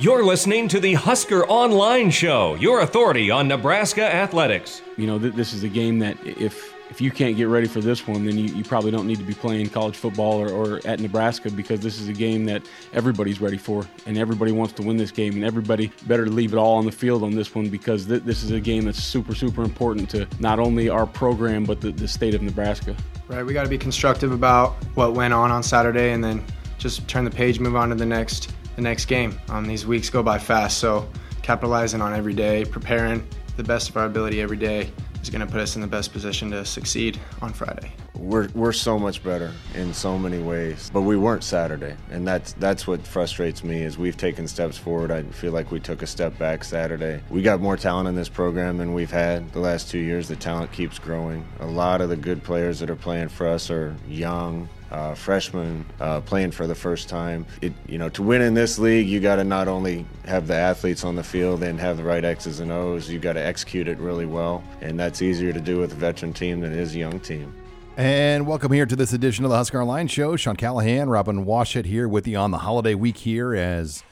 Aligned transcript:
You're 0.00 0.24
listening 0.24 0.66
to 0.68 0.80
the 0.80 0.94
Husker 0.94 1.44
Online 1.44 2.10
Show, 2.10 2.54
your 2.54 2.80
authority 2.80 3.30
on 3.30 3.46
Nebraska 3.46 4.02
athletics. 4.02 4.80
You 4.96 5.06
know, 5.06 5.18
th- 5.18 5.34
this 5.34 5.52
is 5.52 5.62
a 5.62 5.68
game 5.68 5.98
that 5.98 6.16
if 6.24 6.74
if 6.88 7.02
you 7.02 7.10
can't 7.10 7.36
get 7.36 7.48
ready 7.48 7.68
for 7.68 7.82
this 7.82 8.08
one, 8.08 8.24
then 8.24 8.38
you, 8.38 8.46
you 8.46 8.64
probably 8.64 8.90
don't 8.90 9.06
need 9.06 9.18
to 9.18 9.24
be 9.24 9.34
playing 9.34 9.68
college 9.68 9.96
football 9.96 10.40
or, 10.40 10.48
or 10.48 10.80
at 10.86 11.00
Nebraska 11.00 11.50
because 11.50 11.80
this 11.80 12.00
is 12.00 12.08
a 12.08 12.14
game 12.14 12.46
that 12.46 12.62
everybody's 12.94 13.42
ready 13.42 13.58
for 13.58 13.86
and 14.06 14.16
everybody 14.16 14.52
wants 14.52 14.72
to 14.72 14.82
win 14.82 14.96
this 14.96 15.10
game 15.10 15.34
and 15.34 15.44
everybody 15.44 15.92
better 16.06 16.26
leave 16.28 16.54
it 16.54 16.56
all 16.56 16.78
on 16.78 16.86
the 16.86 16.92
field 16.92 17.22
on 17.22 17.32
this 17.32 17.54
one 17.54 17.68
because 17.68 18.06
th- 18.06 18.22
this 18.22 18.42
is 18.42 18.52
a 18.52 18.58
game 18.58 18.86
that's 18.86 19.02
super, 19.02 19.34
super 19.34 19.62
important 19.62 20.08
to 20.08 20.26
not 20.38 20.58
only 20.58 20.88
our 20.88 21.06
program 21.06 21.62
but 21.62 21.82
the, 21.82 21.92
the 21.92 22.08
state 22.08 22.34
of 22.34 22.40
Nebraska. 22.40 22.96
Right, 23.28 23.44
we 23.44 23.52
got 23.52 23.64
to 23.64 23.68
be 23.68 23.78
constructive 23.78 24.32
about 24.32 24.82
what 24.94 25.12
went 25.12 25.34
on 25.34 25.50
on 25.50 25.62
Saturday 25.62 26.12
and 26.12 26.24
then 26.24 26.42
just 26.78 27.06
turn 27.06 27.26
the 27.26 27.30
page, 27.30 27.60
move 27.60 27.76
on 27.76 27.90
to 27.90 27.94
the 27.94 28.06
next 28.06 28.54
the 28.76 28.82
next 28.82 29.06
game. 29.06 29.38
Um, 29.48 29.66
these 29.66 29.86
weeks 29.86 30.10
go 30.10 30.22
by 30.22 30.38
fast, 30.38 30.78
so 30.78 31.08
capitalizing 31.42 32.00
on 32.00 32.14
every 32.14 32.34
day, 32.34 32.64
preparing 32.64 33.26
the 33.56 33.64
best 33.64 33.90
of 33.90 33.96
our 33.96 34.06
ability 34.06 34.40
every 34.40 34.56
day 34.56 34.90
is 35.22 35.30
going 35.30 35.46
to 35.46 35.50
put 35.50 35.60
us 35.60 35.74
in 35.74 35.82
the 35.82 35.86
best 35.86 36.12
position 36.12 36.50
to 36.50 36.64
succeed 36.64 37.18
on 37.42 37.52
Friday. 37.52 37.92
We're, 38.14 38.48
we're 38.54 38.72
so 38.72 38.98
much 38.98 39.22
better 39.22 39.52
in 39.74 39.94
so 39.94 40.18
many 40.18 40.38
ways, 40.38 40.90
but 40.92 41.02
we 41.02 41.16
weren't 41.16 41.42
Saturday, 41.42 41.96
and 42.10 42.26
that's 42.26 42.52
that's 42.54 42.86
what 42.86 43.06
frustrates 43.06 43.64
me. 43.64 43.82
Is 43.82 43.96
we've 43.96 44.16
taken 44.16 44.46
steps 44.46 44.76
forward. 44.76 45.10
I 45.10 45.22
feel 45.22 45.52
like 45.52 45.70
we 45.70 45.80
took 45.80 46.02
a 46.02 46.06
step 46.06 46.36
back 46.38 46.62
Saturday. 46.64 47.22
We 47.30 47.40
got 47.40 47.60
more 47.60 47.78
talent 47.78 48.08
in 48.08 48.14
this 48.14 48.28
program 48.28 48.76
than 48.76 48.92
we've 48.92 49.10
had 49.10 49.50
the 49.52 49.60
last 49.60 49.90
two 49.90 49.98
years. 49.98 50.28
The 50.28 50.36
talent 50.36 50.70
keeps 50.70 50.98
growing. 50.98 51.46
A 51.60 51.66
lot 51.66 52.02
of 52.02 52.10
the 52.10 52.16
good 52.16 52.42
players 52.42 52.78
that 52.80 52.90
are 52.90 52.96
playing 52.96 53.28
for 53.28 53.48
us 53.48 53.70
are 53.70 53.96
young, 54.06 54.68
uh, 54.90 55.14
freshmen 55.14 55.84
uh, 56.00 56.20
playing 56.20 56.50
for 56.50 56.66
the 56.66 56.74
first 56.74 57.08
time. 57.08 57.46
It, 57.62 57.72
you 57.86 57.98
know, 57.98 58.08
to 58.10 58.22
win 58.22 58.42
in 58.42 58.54
this 58.54 58.78
league, 58.78 59.08
you 59.08 59.20
got 59.20 59.36
to 59.36 59.44
not 59.44 59.68
only 59.68 60.06
have 60.26 60.46
the 60.46 60.54
athletes 60.54 61.04
on 61.04 61.14
the 61.14 61.22
field 61.22 61.62
and 61.62 61.78
have 61.80 61.96
the 61.96 62.04
right 62.04 62.24
X's 62.24 62.60
and 62.60 62.72
O's, 62.72 63.08
you 63.08 63.18
got 63.18 63.34
to 63.34 63.44
execute 63.44 63.88
it 63.88 63.98
really 63.98 64.26
well, 64.26 64.62
and 64.80 64.98
that's 64.98 65.22
easier 65.22 65.52
to 65.52 65.60
do 65.60 65.78
with 65.78 65.92
a 65.92 65.96
veteran 65.96 66.32
team 66.32 66.60
than 66.60 66.72
it 66.72 66.78
is 66.78 66.94
a 66.94 66.98
young 66.98 67.20
team. 67.20 67.54
And 67.96 68.46
welcome 68.46 68.72
here 68.72 68.86
to 68.86 68.96
this 68.96 69.12
edition 69.12 69.44
of 69.44 69.50
the 69.50 69.56
Husker 69.56 69.80
Online 69.80 70.08
Show. 70.08 70.36
Sean 70.36 70.56
Callahan, 70.56 71.10
Robin 71.10 71.44
Washut 71.44 71.84
here 71.84 72.08
with 72.08 72.26
you 72.26 72.36
on 72.36 72.50
the 72.50 72.58
holiday 72.58 72.94
week 72.94 73.18
here 73.18 73.54
as 73.54 74.02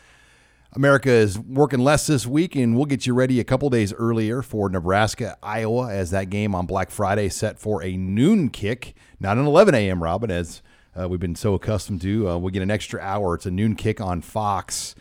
America 0.75 1.11
is 1.11 1.39
working 1.39 1.81
less 1.81 2.07
this 2.07 2.27
week, 2.27 2.55
and 2.55 2.77
we'll 2.77 2.85
get 2.85 3.07
you 3.07 3.15
ready 3.15 3.41
a 3.41 3.45
couple 3.45 3.71
days 3.71 3.95
earlier 3.95 4.43
for 4.43 4.69
Nebraska, 4.69 5.39
Iowa, 5.43 5.91
as 5.91 6.11
that 6.11 6.29
game 6.29 6.55
on 6.55 6.67
Black 6.67 6.91
Friday 6.91 7.31
set 7.31 7.59
for 7.59 7.83
a 7.83 7.97
noon 7.97 8.51
kick, 8.51 8.95
not 9.19 9.39
an 9.39 9.47
11 9.47 9.75
a.m., 9.75 10.03
Robin, 10.03 10.31
as 10.31 10.61
uh, 10.99 11.09
we've 11.09 11.21
been 11.21 11.35
so 11.35 11.55
accustomed 11.55 12.01
to. 12.03 12.31
Uh, 12.31 12.37
we 12.39 12.53
get 12.53 12.63
an 12.63 12.71
extra 12.71 13.01
hour. 13.01 13.35
It's 13.35 13.47
a 13.47 13.51
noon 13.51 13.77
kick 13.77 14.01
on 14.01 14.21
Fox. 14.21 14.95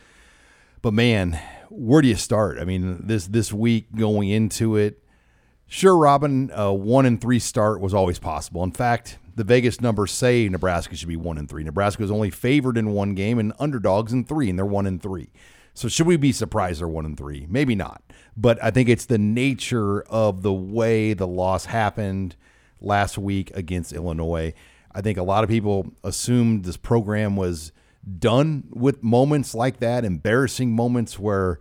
But 0.82 0.94
man, 0.94 1.40
where 1.70 2.02
do 2.02 2.08
you 2.08 2.16
start? 2.16 2.60
I 2.60 2.66
mean, 2.66 3.08
this 3.08 3.28
this 3.28 3.52
week 3.52 3.88
going 3.96 4.30
into 4.30 4.76
it, 4.76 5.04
sure, 5.66 5.98
Robin, 5.98 6.52
a 6.54 6.74
one 6.74 7.06
and 7.06 7.20
three 7.20 7.40
start 7.40 7.82
was 7.82 7.94
always 7.94 8.20
possible. 8.20 8.64
In 8.64 8.72
fact, 8.72 9.18
the 9.36 9.44
Vegas 9.44 9.82
numbers 9.82 10.12
say 10.12 10.48
Nebraska 10.50 10.96
should 10.96 11.08
be 11.08 11.16
one 11.16 11.38
and 11.38 11.50
three. 11.50 11.64
Nebraska 11.64 12.04
is 12.04 12.12
only 12.12 12.30
favored 12.30 12.78
in 12.78 12.92
one 12.92 13.16
game 13.16 13.40
and 13.40 13.54
underdogs 13.60 14.14
in 14.14 14.24
three, 14.24 14.50
and 14.50 14.58
they're 14.58 14.66
one 14.66 14.88
and 14.88 15.02
three. 15.02 15.30
So 15.74 15.88
should 15.88 16.08
we 16.08 16.18
be 16.18 16.32
surprised 16.32 16.80
they're 16.80 16.88
one 16.88 17.06
and 17.06 17.18
three? 17.18 17.46
Maybe 17.50 17.76
not. 17.76 18.02
But 18.36 18.64
I 18.64 18.72
think 18.72 18.90
it's 18.90 19.06
the 19.06 19.20
nature 19.20 20.02
of 20.04 20.42
the 20.42 20.54
way 20.54 21.14
the 21.14 21.28
loss 21.28 21.66
happened 21.66 22.36
last 22.82 23.18
week 23.18 23.52
against 23.54 23.94
Illinois. 23.94 24.54
I 24.92 25.02
think 25.02 25.18
a 25.18 25.24
lot 25.24 25.44
of 25.44 25.50
people 25.50 25.94
assumed 26.04 26.66
this 26.66 26.78
program 26.78 27.36
was 27.36 27.72
done 28.20 28.64
with 28.72 29.04
moments 29.04 29.54
like 29.54 29.80
that, 29.80 30.06
embarrassing 30.06 30.74
moments 30.74 31.20
where 31.20 31.60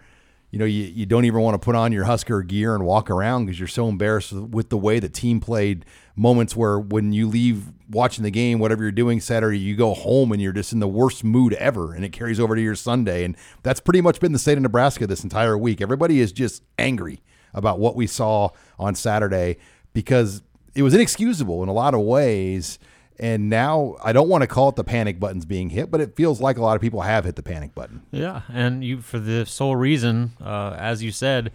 you 0.50 0.58
know 0.58 0.64
you, 0.64 0.84
you 0.84 1.06
don't 1.06 1.24
even 1.24 1.40
want 1.40 1.54
to 1.54 1.58
put 1.58 1.74
on 1.74 1.92
your 1.92 2.04
Husker 2.04 2.42
gear 2.42 2.74
and 2.74 2.84
walk 2.84 3.10
around 3.10 3.46
because 3.46 3.58
you're 3.58 3.68
so 3.68 3.88
embarrassed 3.88 4.32
with 4.32 4.68
the 4.68 4.78
way 4.78 4.98
the 5.00 5.08
team 5.08 5.40
played. 5.40 5.84
Moments 6.14 6.56
where 6.56 6.78
when 6.78 7.12
you 7.12 7.28
leave 7.28 7.66
watching 7.90 8.24
the 8.24 8.30
game, 8.30 8.58
whatever 8.58 8.82
you're 8.82 8.92
doing 8.92 9.20
Saturday, 9.20 9.58
you 9.58 9.76
go 9.76 9.92
home 9.92 10.32
and 10.32 10.40
you're 10.40 10.52
just 10.52 10.72
in 10.72 10.80
the 10.80 10.88
worst 10.88 11.24
mood 11.24 11.52
ever, 11.54 11.92
and 11.92 12.04
it 12.04 12.12
carries 12.12 12.40
over 12.40 12.54
to 12.54 12.62
your 12.62 12.74
Sunday. 12.74 13.24
And 13.24 13.36
that's 13.62 13.80
pretty 13.80 14.00
much 14.00 14.20
been 14.20 14.32
the 14.32 14.38
state 14.38 14.56
of 14.56 14.62
Nebraska 14.62 15.06
this 15.06 15.24
entire 15.24 15.58
week. 15.58 15.80
Everybody 15.80 16.20
is 16.20 16.32
just 16.32 16.62
angry 16.78 17.20
about 17.52 17.78
what 17.78 17.96
we 17.96 18.06
saw 18.06 18.50
on 18.78 18.94
Saturday 18.94 19.56
because 19.92 20.42
it 20.74 20.82
was 20.82 20.94
inexcusable 20.94 21.62
in 21.62 21.68
a 21.68 21.72
lot 21.72 21.94
of 21.94 22.00
ways. 22.00 22.78
And 23.18 23.48
now 23.48 23.96
I 24.04 24.12
don't 24.12 24.28
want 24.28 24.42
to 24.42 24.46
call 24.46 24.68
it 24.68 24.76
the 24.76 24.84
panic 24.84 25.18
buttons 25.18 25.44
being 25.46 25.70
hit, 25.70 25.90
but 25.90 26.00
it 26.00 26.14
feels 26.16 26.40
like 26.40 26.58
a 26.58 26.62
lot 26.62 26.76
of 26.76 26.82
people 26.82 27.00
have 27.00 27.24
hit 27.24 27.36
the 27.36 27.42
panic 27.42 27.74
button. 27.74 28.02
Yeah, 28.10 28.42
and 28.52 28.84
you 28.84 29.00
for 29.00 29.18
the 29.18 29.46
sole 29.46 29.74
reason, 29.76 30.32
uh, 30.44 30.76
as 30.78 31.02
you 31.02 31.10
said, 31.12 31.50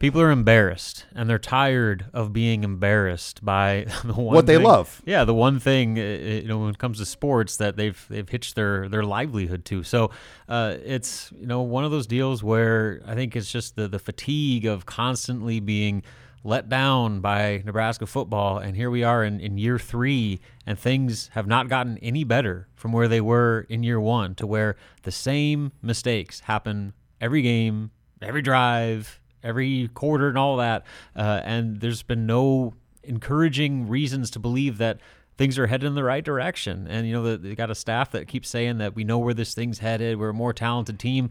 people 0.00 0.20
are 0.20 0.30
embarrassed 0.30 1.06
and 1.14 1.28
they're 1.30 1.38
tired 1.38 2.06
of 2.12 2.32
being 2.32 2.62
embarrassed 2.64 3.44
by 3.44 3.86
the 4.04 4.12
one 4.12 4.34
what 4.34 4.46
they 4.46 4.56
thing- 4.56 4.64
love. 4.66 5.00
Yeah, 5.04 5.24
the 5.24 5.34
one 5.34 5.60
thing 5.60 5.96
you 5.96 6.48
know 6.48 6.58
when 6.58 6.70
it 6.70 6.78
comes 6.78 6.98
to 6.98 7.06
sports 7.06 7.56
that 7.58 7.76
they've 7.76 8.04
they've 8.08 8.28
hitched 8.28 8.56
their 8.56 8.88
their 8.88 9.04
livelihood 9.04 9.64
to. 9.66 9.84
So 9.84 10.10
uh, 10.48 10.76
it's 10.84 11.32
you 11.38 11.46
know 11.46 11.62
one 11.62 11.84
of 11.84 11.92
those 11.92 12.08
deals 12.08 12.42
where 12.42 13.02
I 13.06 13.14
think 13.14 13.36
it's 13.36 13.52
just 13.52 13.76
the 13.76 13.86
the 13.86 14.00
fatigue 14.00 14.66
of 14.66 14.84
constantly 14.84 15.60
being 15.60 16.02
let 16.44 16.68
down 16.68 17.20
by 17.20 17.62
Nebraska 17.64 18.06
football. 18.06 18.58
And 18.58 18.76
here 18.76 18.90
we 18.90 19.02
are 19.02 19.24
in, 19.24 19.40
in 19.40 19.58
year 19.58 19.78
three, 19.78 20.40
and 20.66 20.78
things 20.78 21.28
have 21.32 21.46
not 21.46 21.68
gotten 21.68 21.98
any 21.98 22.24
better 22.24 22.68
from 22.74 22.92
where 22.92 23.08
they 23.08 23.20
were 23.20 23.66
in 23.68 23.82
year 23.82 24.00
one 24.00 24.34
to 24.36 24.46
where 24.46 24.76
the 25.02 25.12
same 25.12 25.72
mistakes 25.82 26.40
happen 26.40 26.92
every 27.20 27.42
game, 27.42 27.90
every 28.22 28.42
drive, 28.42 29.20
every 29.42 29.88
quarter, 29.94 30.28
and 30.28 30.38
all 30.38 30.56
that. 30.56 30.84
Uh, 31.16 31.40
and 31.44 31.80
there's 31.80 32.02
been 32.02 32.26
no 32.26 32.74
encouraging 33.02 33.88
reasons 33.88 34.30
to 34.30 34.38
believe 34.38 34.78
that 34.78 35.00
things 35.36 35.58
are 35.58 35.68
headed 35.68 35.86
in 35.86 35.94
the 35.94 36.04
right 36.04 36.24
direction. 36.24 36.86
And, 36.88 37.06
you 37.06 37.12
know, 37.12 37.36
they 37.36 37.54
got 37.54 37.70
a 37.70 37.74
staff 37.74 38.10
that 38.10 38.26
keeps 38.26 38.48
saying 38.48 38.78
that 38.78 38.94
we 38.94 39.04
know 39.04 39.18
where 39.18 39.34
this 39.34 39.54
thing's 39.54 39.78
headed, 39.78 40.18
we're 40.18 40.30
a 40.30 40.34
more 40.34 40.52
talented 40.52 40.98
team. 40.98 41.30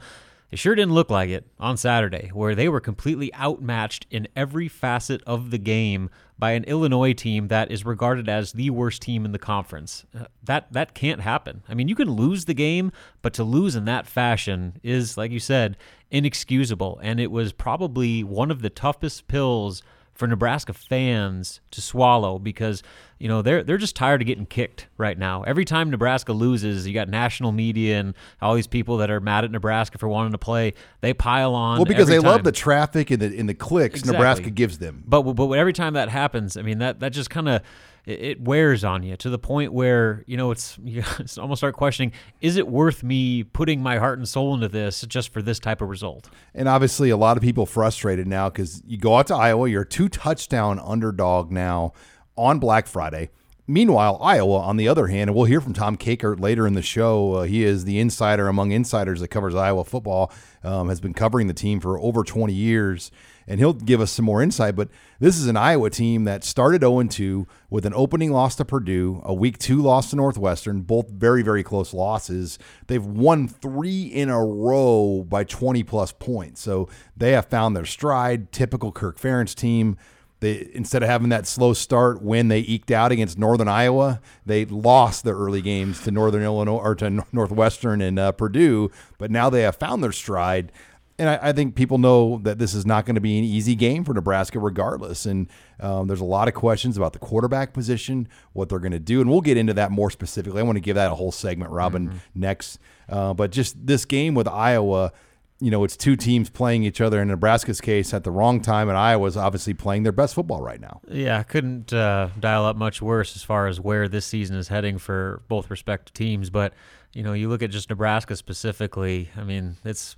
It 0.50 0.60
sure 0.60 0.76
didn't 0.76 0.94
look 0.94 1.10
like 1.10 1.30
it 1.30 1.46
on 1.60 1.76
Saturday, 1.76 2.30
where 2.34 2.56
they 2.56 2.70
were 2.70 2.80
completely 2.80 3.34
outmatched 3.36 4.08
in 4.10 4.30
every 4.34 4.70
facet 4.70 5.22
of 5.28 5.52
the 5.52 5.58
game 5.58 6.10
by 6.40 6.52
an 6.52 6.64
Illinois 6.64 7.12
team 7.12 7.50
that 7.50 7.70
is 7.70 7.86
regarded 7.86 8.30
as 8.30 8.54
the 8.54 8.70
worst 8.70 9.02
team 9.02 9.26
in 9.26 9.34
the 9.34 9.40
conference. 9.40 10.06
Uh, 10.18 10.26
that 10.44 10.72
that 10.72 10.94
can't 10.94 11.20
happen. 11.20 11.64
I 11.68 11.74
mean, 11.74 11.90
you 11.90 11.96
can 11.96 12.12
lose 12.12 12.46
the 12.46 12.54
game, 12.54 12.94
but 13.22 13.34
to 13.34 13.44
lose 13.44 13.76
in 13.76 13.84
that 13.86 14.08
fashion 14.08 14.80
is, 14.84 15.18
like 15.18 15.32
you 15.32 15.40
said, 15.40 15.76
inexcusable. 16.12 16.98
And 17.04 17.20
it 17.20 17.32
was 17.32 17.52
probably 17.52 18.24
one 18.24 18.50
of 18.50 18.62
the 18.62 18.70
toughest 18.70 19.28
pills 19.28 19.84
for 20.18 20.28
Nebraska 20.28 20.74
fans 20.74 21.62
to 21.72 21.82
swallow 21.82 22.40
because 22.40 22.82
you 23.20 23.28
know 23.28 23.42
they're 23.42 23.64
they're 23.64 23.78
just 23.78 23.96
tired 23.96 24.22
of 24.22 24.28
getting 24.28 24.46
kicked 24.46 24.88
right 24.98 25.18
now. 25.18 25.44
Every 25.44 25.64
time 25.64 25.90
Nebraska 25.90 26.34
loses, 26.34 26.88
you 26.88 26.94
got 26.94 27.08
national 27.08 27.52
media 27.52 28.00
and 28.00 28.16
all 28.42 28.56
these 28.56 28.68
people 28.68 28.98
that 28.98 29.10
are 29.10 29.20
mad 29.20 29.44
at 29.46 29.52
Nebraska 29.52 29.98
for 29.98 30.08
wanting 30.08 30.32
to 30.32 30.38
play. 30.38 30.74
They 31.02 31.14
pile 31.14 31.54
on. 31.54 31.78
Well, 31.78 31.86
because 31.86 32.08
they 32.08 32.20
love 32.20 32.44
the 32.44 32.52
traffic 32.52 33.12
and 33.12 33.22
the 33.22 33.34
in 33.34 33.46
the 33.46 33.54
clicks 33.54 34.00
Exactly. 34.00 34.18
Nebraska 34.18 34.50
gives 34.50 34.80
them. 34.80 35.04
But 35.06 35.22
but 35.24 35.52
every 35.52 35.74
time 35.74 35.94
that 35.94 36.10
happens, 36.10 36.58
I 36.58 36.64
mean 36.64 36.80
that 36.80 37.00
that 37.00 37.10
just 37.10 37.30
kind 37.30 37.48
of 37.48 37.62
it, 38.08 38.22
it 38.22 38.42
wears 38.42 38.84
on 38.84 39.04
you 39.04 39.16
to 39.18 39.30
the 39.30 39.38
point 39.38 39.74
where 39.74 40.24
you 40.26 40.38
know 40.38 40.50
it's 40.50 40.80
you 40.84 41.04
almost 41.38 41.60
start 41.60 41.76
questioning: 41.76 42.14
Is 42.42 42.58
it 42.58 42.68
worth 42.68 43.04
me 43.04 43.44
putting 43.44 43.84
my 43.84 43.98
heart 43.98 44.18
and 44.18 44.28
soul 44.28 44.56
into 44.56 44.70
this 44.70 45.02
just 45.02 45.32
for 45.32 45.42
this 45.44 45.60
type 45.60 45.82
of 45.82 45.90
result? 45.90 46.30
And 46.56 46.68
obviously, 46.68 47.12
a 47.12 47.18
lot 47.18 47.38
of 47.38 47.44
people 47.44 47.68
frustrated 47.68 48.26
now 48.26 48.50
because 48.50 48.82
you 48.88 48.98
go 48.98 49.18
out 49.18 49.28
to 49.28 49.36
Iowa, 49.36 49.70
you're 49.70 49.86
two 49.86 50.10
touchdown 50.10 50.80
underdog 50.80 51.52
now 51.52 51.94
on 52.36 52.58
Black 52.58 52.88
Friday. 52.88 53.30
Meanwhile, 53.70 54.18
Iowa, 54.22 54.60
on 54.60 54.78
the 54.78 54.88
other 54.88 55.08
hand, 55.08 55.30
and 55.30 55.36
we'll 55.36 55.44
hear 55.44 55.60
from 55.60 55.74
Tom 55.74 55.98
Kakert 55.98 56.40
later 56.40 56.66
in 56.66 56.74
the 56.74 56.82
show. 56.82 57.34
Uh, 57.34 57.44
he 57.44 57.66
is 57.66 57.84
the 57.84 58.00
insider 58.00 58.48
among 58.48 58.72
insiders 58.72 59.20
that 59.20 59.28
covers 59.28 59.56
Iowa 59.56 59.84
football, 59.84 60.32
um, 60.64 60.88
has 60.88 61.02
been 61.02 61.14
covering 61.14 61.48
the 61.48 61.54
team 61.54 61.82
for 61.82 62.00
over 62.00 62.24
20 62.24 62.54
years, 62.54 63.12
and 63.48 63.60
he'll 63.60 63.74
give 63.74 64.02
us 64.02 64.12
some 64.12 64.26
more 64.26 64.42
insight. 64.42 64.76
But 64.76 64.90
this 65.20 65.38
is 65.38 65.48
an 65.48 65.56
Iowa 65.56 65.90
team 65.90 66.26
that 66.26 66.44
started 66.44 66.82
0 66.82 67.04
2 67.04 67.48
with 67.70 67.86
an 67.86 67.94
opening 67.96 68.32
loss 68.32 68.56
to 68.56 68.66
Purdue, 68.66 69.22
a 69.24 69.34
week 69.34 69.58
two 69.58 69.82
loss 69.82 70.10
to 70.10 70.16
Northwestern, 70.16 70.82
both 70.82 71.10
very, 71.10 71.42
very 71.42 71.64
close 71.64 71.94
losses. 71.94 72.60
They've 72.88 73.06
won 73.06 73.48
three 73.48 74.04
in 74.04 74.30
a 74.30 74.44
row 74.44 75.26
by 75.28 75.44
20 75.46 75.84
plus 75.84 76.12
points. 76.12 76.62
So 76.62 76.90
they 77.16 77.32
have 77.32 77.46
found 77.46 77.76
their 77.76 77.86
stride, 77.86 78.52
typical 78.52 78.92
Kirk 78.92 79.20
Ferentz 79.20 79.56
team. 79.56 79.98
They 80.40 80.70
instead 80.74 81.02
of 81.02 81.10
having 81.10 81.30
that 81.30 81.48
slow 81.48 81.74
start 81.74 82.22
when 82.22 82.48
they 82.48 82.60
eked 82.60 82.92
out 82.92 83.12
against 83.12 83.40
Northern 83.40 83.68
Iowa, 83.68 84.22
they 84.46 84.66
lost 84.66 85.24
their 85.24 85.36
early 85.36 85.62
games 85.62 86.04
to 86.04 86.12
Northern 86.12 86.44
Illinois 86.44 86.78
or 86.78 86.96
to 86.96 87.26
Northwestern 87.32 88.02
and 88.02 88.20
uh, 88.20 88.32
Purdue. 88.34 88.92
But 89.18 89.32
now 89.32 89.50
they 89.50 89.64
have 89.64 89.78
found 89.78 90.04
their 90.04 90.12
stride, 90.12 90.72
and 91.20 91.30
I, 91.30 91.40
I 91.42 91.52
think 91.52 91.76
people 91.76 91.98
know 91.98 92.40
that 92.44 92.60
this 92.60 92.74
is 92.74 92.86
not 92.86 93.06
going 93.06 93.16
to 93.16 93.22
be 93.22 93.38
an 93.38 93.44
easy 93.44 93.76
game 93.76 94.04
for 94.04 94.14
Nebraska, 94.14 94.60
regardless. 94.60 95.26
And 95.26 95.48
um, 95.80 96.08
there's 96.08 96.22
a 96.22 96.26
lot 96.26 96.48
of 96.48 96.54
questions 96.54 96.98
about 96.98 97.14
the 97.14 97.20
quarterback 97.20 97.74
position, 97.74 98.28
what 98.54 98.70
they're 98.70 98.80
going 98.80 98.92
to 98.92 99.00
do, 99.00 99.22
and 99.22 99.30
we'll 99.30 99.42
get 99.42 99.58
into 99.58 99.74
that 99.74 99.92
more 99.92 100.12
specifically. 100.12 100.60
I 100.60 100.64
want 100.64 100.76
to 100.78 100.82
give 100.82 100.96
that 100.96 101.12
a 101.12 101.16
whole 101.16 101.32
segment, 101.32 101.72
Robin, 101.72 102.22
next. 102.36 102.80
Uh, 103.10 103.34
but 103.34 103.52
just 103.52 103.88
this 103.88 104.06
game 104.06 104.36
with 104.36 104.48
Iowa 104.48 105.12
you 105.60 105.72
know, 105.72 105.84
it's 105.84 105.98
two 105.98 106.16
teams 106.16 106.50
playing 106.50 106.84
each 106.84 107.02
other 107.02 107.20
in 107.22 107.30
Nebraska's 107.30 107.82
case 107.82 108.14
at 108.14 108.24
the 108.24 108.30
wrong 108.30 108.62
time, 108.62 108.90
and 108.90 108.98
Iowa's 108.98 109.36
obviously 109.36 109.74
playing 109.74 110.04
their 110.04 110.12
best 110.12 110.36
football 110.36 110.62
right 110.62 110.80
now. 110.80 111.02
Yeah, 111.08 111.42
couldn't 111.44 111.92
uh, 111.92 112.30
dial 112.40 112.66
up 112.66 112.76
much 112.76 113.02
worse 113.02 113.36
as 113.36 113.44
far 113.44 113.68
as 113.68 113.80
where 113.80 114.08
this 114.08 114.26
season 114.26 114.56
is 114.56 114.68
heading 114.68 115.00
for 115.00 115.42
both 115.48 115.72
respective 115.72 116.14
teams. 116.14 116.52
But 116.52 116.74
you 117.14 117.24
know, 117.24 117.34
you 117.34 117.50
look 117.50 117.64
at 117.64 117.72
just 117.72 117.90
Nebraska 117.90 118.36
specifically. 118.36 119.30
I 119.36 119.44
mean, 119.44 119.78
it's 119.84 120.16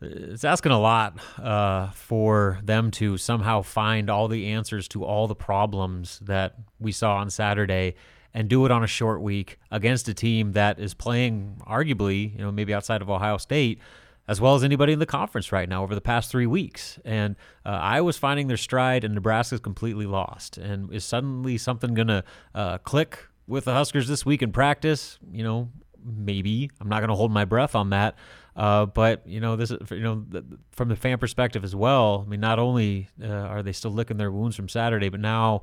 it's 0.00 0.44
asking 0.44 0.72
a 0.72 0.78
lot 0.78 1.18
uh, 1.38 1.90
for 1.90 2.60
them 2.62 2.90
to 2.92 3.16
somehow 3.16 3.62
find 3.62 4.10
all 4.10 4.28
the 4.28 4.46
answers 4.48 4.88
to 4.88 5.04
all 5.04 5.26
the 5.26 5.34
problems 5.34 6.18
that 6.22 6.56
we 6.78 6.92
saw 6.92 7.16
on 7.16 7.30
Saturday 7.30 7.94
and 8.32 8.48
do 8.48 8.64
it 8.66 8.72
on 8.72 8.82
a 8.82 8.86
short 8.86 9.22
week 9.22 9.58
against 9.70 10.08
a 10.08 10.14
team 10.14 10.52
that 10.52 10.78
is 10.78 10.92
playing 10.92 11.60
arguably, 11.66 12.32
you 12.32 12.44
know, 12.44 12.50
maybe 12.50 12.74
outside 12.74 13.00
of 13.00 13.08
Ohio 13.08 13.36
State 13.36 13.78
as 14.26 14.40
well 14.40 14.54
as 14.54 14.64
anybody 14.64 14.92
in 14.92 14.98
the 14.98 15.06
conference 15.06 15.52
right 15.52 15.68
now 15.68 15.82
over 15.82 15.94
the 15.94 16.00
past 16.00 16.30
three 16.30 16.46
weeks. 16.46 16.98
And 17.04 17.36
uh, 17.64 17.70
Iowa's 17.70 18.16
finding 18.16 18.46
their 18.46 18.56
stride, 18.56 19.04
and 19.04 19.14
Nebraska's 19.14 19.60
completely 19.60 20.06
lost. 20.06 20.56
And 20.56 20.92
is 20.92 21.04
suddenly 21.04 21.58
something 21.58 21.94
going 21.94 22.08
to 22.08 22.24
uh, 22.54 22.78
click 22.78 23.18
with 23.46 23.66
the 23.66 23.74
Huskers 23.74 24.08
this 24.08 24.24
week 24.24 24.42
in 24.42 24.50
practice? 24.50 25.18
You 25.30 25.44
know, 25.44 25.70
maybe. 26.02 26.70
I'm 26.80 26.88
not 26.88 27.00
going 27.00 27.10
to 27.10 27.14
hold 27.14 27.32
my 27.32 27.44
breath 27.44 27.74
on 27.74 27.90
that. 27.90 28.16
Uh, 28.56 28.86
but 28.86 29.26
you 29.26 29.40
know, 29.40 29.56
this 29.56 29.70
you 29.90 30.00
know 30.00 30.24
from 30.70 30.88
the 30.88 30.96
fan 30.96 31.18
perspective 31.18 31.64
as 31.64 31.74
well. 31.74 32.24
I 32.26 32.30
mean, 32.30 32.40
not 32.40 32.58
only 32.58 33.08
uh, 33.22 33.26
are 33.26 33.62
they 33.62 33.72
still 33.72 33.90
licking 33.90 34.16
their 34.16 34.30
wounds 34.30 34.56
from 34.56 34.68
Saturday, 34.68 35.08
but 35.08 35.20
now, 35.20 35.62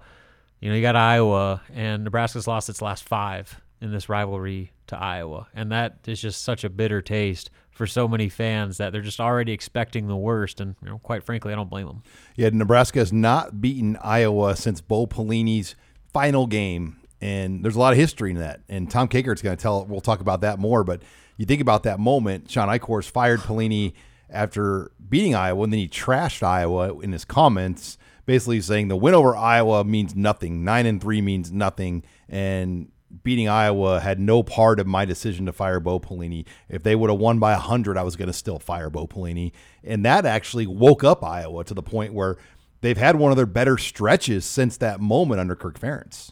you 0.60 0.70
know, 0.70 0.76
you 0.76 0.82
got 0.82 0.96
Iowa 0.96 1.62
and 1.74 2.04
Nebraska's 2.04 2.48
lost 2.48 2.70
its 2.70 2.82
last 2.82 3.04
five 3.04 3.62
in 3.80 3.92
this 3.92 4.10
rivalry 4.10 4.72
to 4.88 4.98
Iowa, 4.98 5.48
and 5.54 5.72
that 5.72 6.00
is 6.06 6.22
just 6.22 6.44
such 6.44 6.64
a 6.64 6.70
bitter 6.70 7.02
taste 7.02 7.50
for 7.72 7.88
so 7.88 8.08
many 8.08 8.28
fans 8.30 8.78
that 8.78 8.92
they're 8.92 9.02
just 9.02 9.20
already 9.22 9.54
expecting 9.54 10.08
the 10.08 10.16
worst. 10.18 10.60
And 10.60 10.76
you 10.84 10.90
know, 10.90 11.00
quite 11.00 11.24
frankly, 11.24 11.54
I 11.54 11.56
don't 11.56 11.70
blame 11.70 11.88
them. 11.88 12.04
Yeah, 12.36 12.50
Nebraska 12.52 13.00
has 13.00 13.14
not 13.14 13.62
beaten 13.62 13.98
Iowa 14.02 14.56
since 14.56 14.82
Bo 14.82 15.08
Pelini's 15.08 15.76
final 16.14 16.46
game, 16.46 16.98
and 17.22 17.64
there's 17.64 17.76
a 17.76 17.80
lot 17.80 17.94
of 17.94 18.00
history 18.00 18.32
in 18.32 18.38
that. 18.38 18.62
And 18.68 18.90
Tom 18.90 19.08
Kakert's 19.08 19.42
going 19.42 19.56
to 19.56 19.62
tell. 19.62 19.86
We'll 19.86 20.02
talk 20.02 20.22
about 20.22 20.42
that 20.42 20.60
more. 20.60 20.84
But 20.84 21.04
you 21.38 21.46
think 21.46 21.62
about 21.62 21.84
that 21.84 22.00
moment. 22.00 22.50
Shawn 22.50 22.68
Eichorst 22.68 23.10
fired 23.10 23.42
Pelini 23.42 23.94
after 24.30 24.92
beating 25.10 25.36
Iowa, 25.36 25.64
and 25.64 25.74
then 25.74 25.80
he 25.80 25.88
trashed 25.88 26.42
Iowa 26.42 27.00
in 27.00 27.12
his 27.12 27.26
comments, 27.26 27.98
basically 28.26 28.62
saying 28.62 28.88
the 28.88 28.96
win 28.96 29.14
over 29.14 29.36
Iowa 29.36 29.84
means 29.84 30.16
nothing. 30.16 30.64
Nine 30.64 30.86
and 30.86 31.02
three 31.02 31.22
means 31.22 31.52
nothing, 31.52 32.04
and 32.30 32.90
beating 33.24 33.50
Iowa 33.50 34.00
had 34.00 34.20
no 34.20 34.42
part 34.42 34.80
of 34.80 34.88
my 34.88 35.06
decision 35.06 35.46
to 35.46 35.54
fire 35.54 35.80
Bo 35.80 36.00
Pelini. 36.00 36.46
If 36.70 36.84
they 36.84 36.96
would 36.96 37.10
have 37.10 37.20
won 37.20 37.40
by 37.40 37.52
100, 37.52 37.98
I 37.98 38.04
was 38.04 38.16
going 38.16 38.28
to 38.28 38.34
still 38.34 38.58
fire 38.58 38.90
Bo 38.90 39.06
Pelini. 39.08 39.52
And 39.84 40.06
that 40.06 40.26
actually 40.26 40.66
woke 40.66 41.04
up 41.04 41.24
Iowa 41.24 41.64
to 41.66 41.74
the 41.74 41.84
point 41.84 42.14
where 42.14 42.38
they've 42.80 42.98
had 42.98 43.18
one 43.18 43.32
of 43.32 43.36
their 43.36 43.46
better 43.46 43.78
stretches 43.78 44.46
since 44.46 44.78
that 44.78 45.02
moment 45.02 45.42
under 45.42 45.56
Kirk 45.56 45.80
Ferentz. 45.80 46.32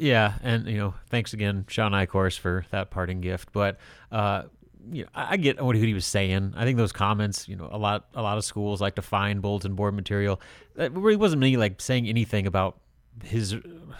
Yeah, 0.00 0.32
and 0.42 0.66
you 0.66 0.78
know, 0.78 0.94
thanks 1.10 1.34
again, 1.34 1.66
Shawn 1.68 1.92
Eichorst, 1.92 2.38
for 2.38 2.64
that 2.70 2.90
parting 2.90 3.20
gift. 3.20 3.50
But 3.52 3.78
uh, 4.10 4.44
you 4.90 5.02
know, 5.02 5.10
I 5.14 5.36
get 5.36 5.62
what 5.62 5.76
he 5.76 5.92
was 5.92 6.06
saying. 6.06 6.54
I 6.56 6.64
think 6.64 6.78
those 6.78 6.90
comments, 6.90 7.46
you 7.48 7.54
know, 7.54 7.68
a 7.70 7.76
lot, 7.76 8.06
a 8.14 8.22
lot 8.22 8.38
of 8.38 8.44
schools 8.44 8.80
like 8.80 8.94
to 8.94 9.02
find 9.02 9.42
bulletin 9.42 9.74
board 9.74 9.94
material. 9.94 10.40
It 10.76 10.92
really 10.92 11.16
wasn't 11.16 11.42
me 11.42 11.58
like 11.58 11.82
saying 11.82 12.08
anything 12.08 12.46
about 12.46 12.78
his 13.22 13.56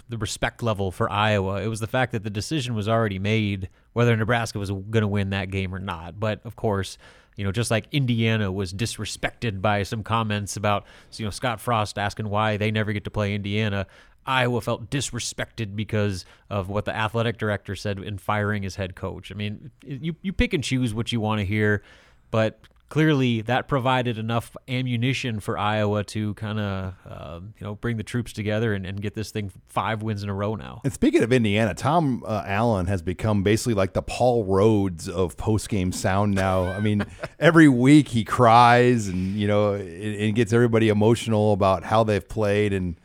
the 0.08 0.16
respect 0.16 0.62
level 0.62 0.90
for 0.90 1.10
Iowa. 1.10 1.60
It 1.60 1.68
was 1.68 1.80
the 1.80 1.86
fact 1.86 2.12
that 2.12 2.24
the 2.24 2.30
decision 2.30 2.74
was 2.74 2.88
already 2.88 3.18
made 3.18 3.68
whether 3.92 4.16
Nebraska 4.16 4.58
was 4.58 4.70
going 4.70 5.02
to 5.02 5.08
win 5.08 5.30
that 5.30 5.50
game 5.50 5.74
or 5.74 5.78
not. 5.78 6.18
But 6.18 6.40
of 6.44 6.56
course, 6.56 6.96
you 7.36 7.44
know, 7.44 7.52
just 7.52 7.70
like 7.70 7.86
Indiana 7.92 8.50
was 8.50 8.72
disrespected 8.72 9.60
by 9.60 9.82
some 9.82 10.02
comments 10.02 10.56
about 10.56 10.86
you 11.16 11.24
know 11.24 11.30
Scott 11.30 11.60
Frost 11.60 11.98
asking 11.98 12.28
why 12.28 12.56
they 12.56 12.70
never 12.70 12.92
get 12.92 13.04
to 13.04 13.10
play 13.10 13.34
Indiana. 13.34 13.86
Iowa 14.26 14.60
felt 14.60 14.90
disrespected 14.90 15.74
because 15.74 16.24
of 16.48 16.68
what 16.68 16.84
the 16.84 16.94
athletic 16.94 17.38
director 17.38 17.74
said 17.74 17.98
in 17.98 18.18
firing 18.18 18.62
his 18.62 18.76
head 18.76 18.94
coach. 18.94 19.32
I 19.32 19.34
mean, 19.34 19.70
you 19.82 20.16
you 20.22 20.32
pick 20.32 20.52
and 20.52 20.62
choose 20.62 20.92
what 20.94 21.12
you 21.12 21.20
want 21.20 21.40
to 21.40 21.44
hear, 21.44 21.82
but 22.30 22.60
clearly 22.90 23.40
that 23.42 23.68
provided 23.68 24.18
enough 24.18 24.56
ammunition 24.68 25.38
for 25.40 25.56
Iowa 25.56 26.04
to 26.04 26.34
kind 26.34 26.58
of 26.58 26.94
uh, 27.08 27.40
you 27.58 27.66
know 27.66 27.76
bring 27.76 27.96
the 27.96 28.02
troops 28.02 28.32
together 28.32 28.74
and, 28.74 28.84
and, 28.84 29.00
get 29.00 29.14
this 29.14 29.30
thing 29.30 29.50
five 29.68 30.02
wins 30.02 30.22
in 30.22 30.28
a 30.28 30.34
row 30.34 30.56
now. 30.56 30.82
And 30.84 30.92
speaking 30.92 31.22
of 31.22 31.32
Indiana, 31.32 31.72
Tom 31.72 32.22
uh, 32.26 32.42
Allen 32.44 32.86
has 32.86 33.00
become 33.00 33.42
basically 33.42 33.74
like 33.74 33.94
the 33.94 34.02
Paul 34.02 34.44
Rhoads 34.44 35.08
of 35.08 35.36
post 35.36 35.68
game 35.70 35.92
sound 35.92 36.34
now. 36.34 36.64
I 36.64 36.80
mean, 36.80 37.06
every 37.38 37.68
week 37.68 38.08
he 38.08 38.24
cries 38.24 39.06
and 39.06 39.36
you 39.36 39.48
know 39.48 39.72
it 39.72 40.32
gets 40.32 40.52
everybody 40.52 40.90
emotional 40.90 41.52
about 41.52 41.84
how 41.84 42.04
they've 42.04 42.28
played. 42.28 42.72
And 42.72 42.96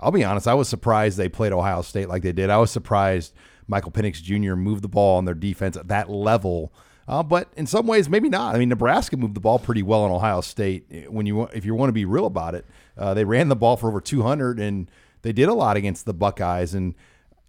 I'll 0.00 0.10
be 0.10 0.24
honest, 0.24 0.48
I 0.48 0.54
was 0.54 0.68
surprised 0.68 1.18
they 1.18 1.28
played 1.28 1.52
Ohio 1.52 1.82
State 1.82 2.08
like 2.08 2.22
they 2.22 2.32
did. 2.32 2.50
I 2.50 2.58
was 2.58 2.70
surprised 2.70 3.34
Michael 3.66 3.92
Penix 3.92 4.22
Jr. 4.22 4.56
moved 4.56 4.82
the 4.82 4.88
ball 4.88 5.18
on 5.18 5.24
their 5.24 5.34
defense 5.34 5.76
at 5.76 5.88
that 5.88 6.10
level 6.10 6.72
uh, 7.10 7.24
but 7.24 7.48
in 7.56 7.66
some 7.66 7.88
ways, 7.88 8.08
maybe 8.08 8.28
not. 8.28 8.54
I 8.54 8.58
mean, 8.58 8.68
Nebraska 8.68 9.16
moved 9.16 9.34
the 9.34 9.40
ball 9.40 9.58
pretty 9.58 9.82
well 9.82 10.06
in 10.06 10.12
Ohio 10.12 10.40
State. 10.42 11.10
When 11.10 11.26
you 11.26 11.42
if 11.46 11.64
you 11.64 11.74
want 11.74 11.88
to 11.88 11.92
be 11.92 12.04
real 12.04 12.24
about 12.24 12.54
it, 12.54 12.64
uh, 12.96 13.14
they 13.14 13.24
ran 13.24 13.48
the 13.48 13.56
ball 13.56 13.76
for 13.76 13.88
over 13.88 14.00
200, 14.00 14.60
and 14.60 14.88
they 15.22 15.32
did 15.32 15.48
a 15.48 15.54
lot 15.54 15.76
against 15.76 16.06
the 16.06 16.14
Buckeyes. 16.14 16.72
And 16.72 16.94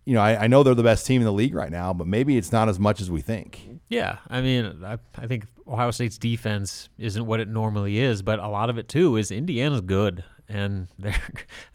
you 0.04 0.16
know, 0.16 0.22
I, 0.22 0.46
I, 0.46 0.48
know 0.48 0.64
they're 0.64 0.74
the 0.74 0.82
best 0.82 1.06
team 1.06 1.22
in 1.22 1.26
the 1.26 1.32
league 1.32 1.54
right 1.54 1.70
now, 1.70 1.94
but 1.94 2.08
maybe 2.08 2.38
it's 2.38 2.52
not 2.52 2.70
as 2.70 2.80
much 2.80 3.02
as 3.02 3.12
we 3.12 3.22
think. 3.22 3.70
Yeah, 3.88 4.18
I 4.30 4.42
mean, 4.42 4.84
I, 4.84 4.98
I 5.16 5.28
think 5.28 5.46
Ohio 5.68 5.92
State's 5.92 6.18
defense 6.18 6.90
isn't 6.98 7.24
what 7.24 7.40
it 7.40 7.48
normally 7.48 8.00
is, 8.00 8.24
but 8.24 8.40
a 8.40 8.48
lot 8.48 8.72
of 8.72 8.80
it 8.80 8.88
too 8.88 9.16
is 9.16 9.30
Indiana's 9.30 9.82
good 9.82 10.24
and 10.52 10.88
they're 11.00 11.22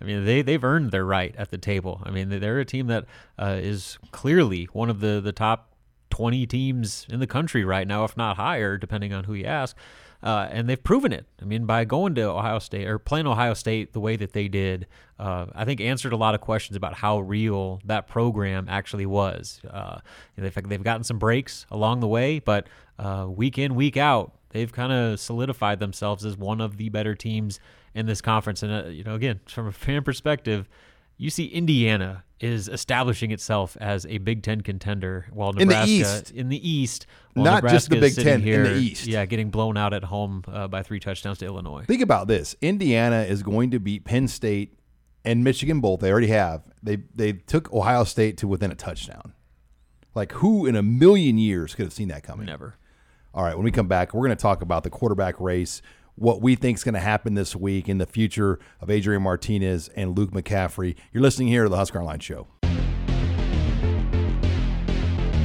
I 0.00 0.04
mean 0.04 0.24
they 0.24 0.42
they've 0.42 0.62
earned 0.62 0.90
their 0.90 1.04
right 1.04 1.34
at 1.36 1.50
the 1.50 1.58
table. 1.58 2.02
I 2.04 2.10
mean 2.10 2.28
they're 2.28 2.60
a 2.60 2.64
team 2.64 2.86
that 2.88 3.06
uh, 3.38 3.58
is 3.60 3.98
clearly 4.12 4.64
one 4.72 4.90
of 4.90 5.00
the 5.00 5.20
the 5.20 5.32
top 5.32 5.72
20 6.10 6.46
teams 6.46 7.06
in 7.10 7.20
the 7.20 7.26
country 7.26 7.64
right 7.64 7.86
now, 7.86 8.04
if 8.04 8.16
not 8.16 8.36
higher, 8.36 8.78
depending 8.78 9.12
on 9.12 9.24
who 9.24 9.34
you 9.34 9.44
ask. 9.44 9.76
Uh, 10.22 10.48
and 10.50 10.68
they've 10.68 10.82
proven 10.82 11.12
it. 11.12 11.26
I 11.42 11.44
mean, 11.44 11.66
by 11.66 11.84
going 11.84 12.14
to 12.14 12.22
Ohio 12.22 12.58
State 12.58 12.86
or 12.86 12.98
playing 12.98 13.26
Ohio 13.26 13.54
State 13.54 13.92
the 13.92 14.00
way 14.00 14.16
that 14.16 14.32
they 14.32 14.48
did, 14.48 14.86
uh, 15.18 15.46
I 15.54 15.64
think 15.64 15.80
answered 15.80 16.12
a 16.12 16.16
lot 16.16 16.34
of 16.34 16.40
questions 16.40 16.76
about 16.76 16.94
how 16.94 17.20
real 17.20 17.80
that 17.84 18.08
program 18.08 18.66
actually 18.68 19.06
was. 19.06 19.60
Uh, 19.68 19.98
they've, 20.36 20.54
they've 20.68 20.82
gotten 20.82 21.04
some 21.04 21.18
breaks 21.18 21.66
along 21.70 22.00
the 22.00 22.08
way, 22.08 22.38
but 22.38 22.66
uh, 22.98 23.26
week 23.28 23.58
in, 23.58 23.74
week 23.74 23.96
out, 23.96 24.32
they've 24.56 24.72
kind 24.72 24.92
of 24.92 25.20
solidified 25.20 25.80
themselves 25.80 26.24
as 26.24 26.36
one 26.36 26.60
of 26.60 26.78
the 26.78 26.88
better 26.88 27.14
teams 27.14 27.60
in 27.94 28.06
this 28.06 28.20
conference. 28.20 28.62
And, 28.62 28.72
uh, 28.72 28.88
you 28.88 29.04
know, 29.04 29.14
again, 29.14 29.40
from 29.46 29.66
a 29.66 29.72
fan 29.72 30.02
perspective, 30.02 30.68
you 31.18 31.30
see 31.30 31.46
Indiana 31.46 32.24
is 32.40 32.68
establishing 32.68 33.30
itself 33.30 33.76
as 33.80 34.04
a 34.06 34.18
Big 34.18 34.42
Ten 34.42 34.60
contender, 34.60 35.26
while 35.32 35.52
Nebraska 35.52 35.82
in 35.82 35.86
the 35.86 35.92
East, 35.92 36.30
in 36.32 36.48
the 36.48 36.70
East 36.70 37.06
not 37.34 37.62
Nebraska 37.62 37.76
just 37.76 37.90
the 37.90 38.00
Big 38.00 38.14
Ten 38.14 38.42
here, 38.42 38.64
in 38.64 38.74
the 38.74 38.78
East, 38.78 39.06
yeah, 39.06 39.24
getting 39.24 39.48
blown 39.48 39.78
out 39.78 39.94
at 39.94 40.04
home 40.04 40.42
uh, 40.46 40.68
by 40.68 40.82
three 40.82 41.00
touchdowns 41.00 41.38
to 41.38 41.46
Illinois. 41.46 41.84
Think 41.86 42.02
about 42.02 42.28
this: 42.28 42.54
Indiana 42.60 43.22
is 43.22 43.42
going 43.42 43.70
to 43.70 43.80
beat 43.80 44.04
Penn 44.04 44.28
State 44.28 44.78
and 45.24 45.42
Michigan 45.42 45.80
both. 45.80 46.00
They 46.00 46.10
already 46.10 46.26
have. 46.26 46.62
They 46.82 46.96
they 47.14 47.32
took 47.32 47.72
Ohio 47.72 48.04
State 48.04 48.36
to 48.38 48.48
within 48.48 48.70
a 48.70 48.74
touchdown. 48.74 49.32
Like 50.14 50.32
who 50.32 50.66
in 50.66 50.76
a 50.76 50.82
million 50.82 51.38
years 51.38 51.74
could 51.74 51.86
have 51.86 51.94
seen 51.94 52.08
that 52.08 52.22
coming? 52.22 52.44
Never. 52.44 52.76
All 53.36 53.44
right, 53.44 53.54
when 53.54 53.64
we 53.64 53.70
come 53.70 53.86
back, 53.86 54.14
we're 54.14 54.26
going 54.26 54.36
to 54.36 54.40
talk 54.40 54.62
about 54.62 54.82
the 54.82 54.88
quarterback 54.88 55.38
race 55.38 55.82
what 56.14 56.40
we 56.40 56.54
think 56.54 56.78
is 56.78 56.84
going 56.84 56.94
to 56.94 57.00
happen 57.00 57.34
this 57.34 57.54
week 57.54 57.90
in 57.90 57.98
the 57.98 58.06
future 58.06 58.58
of 58.80 58.88
Adrian 58.88 59.20
Martinez 59.20 59.90
and 59.90 60.16
Luke 60.16 60.30
McCaffrey. 60.30 60.96
You're 61.12 61.22
listening 61.22 61.48
here 61.48 61.64
to 61.64 61.68
the 61.68 61.76
Husker 61.76 62.00
Online 62.00 62.18
Show. 62.18 62.46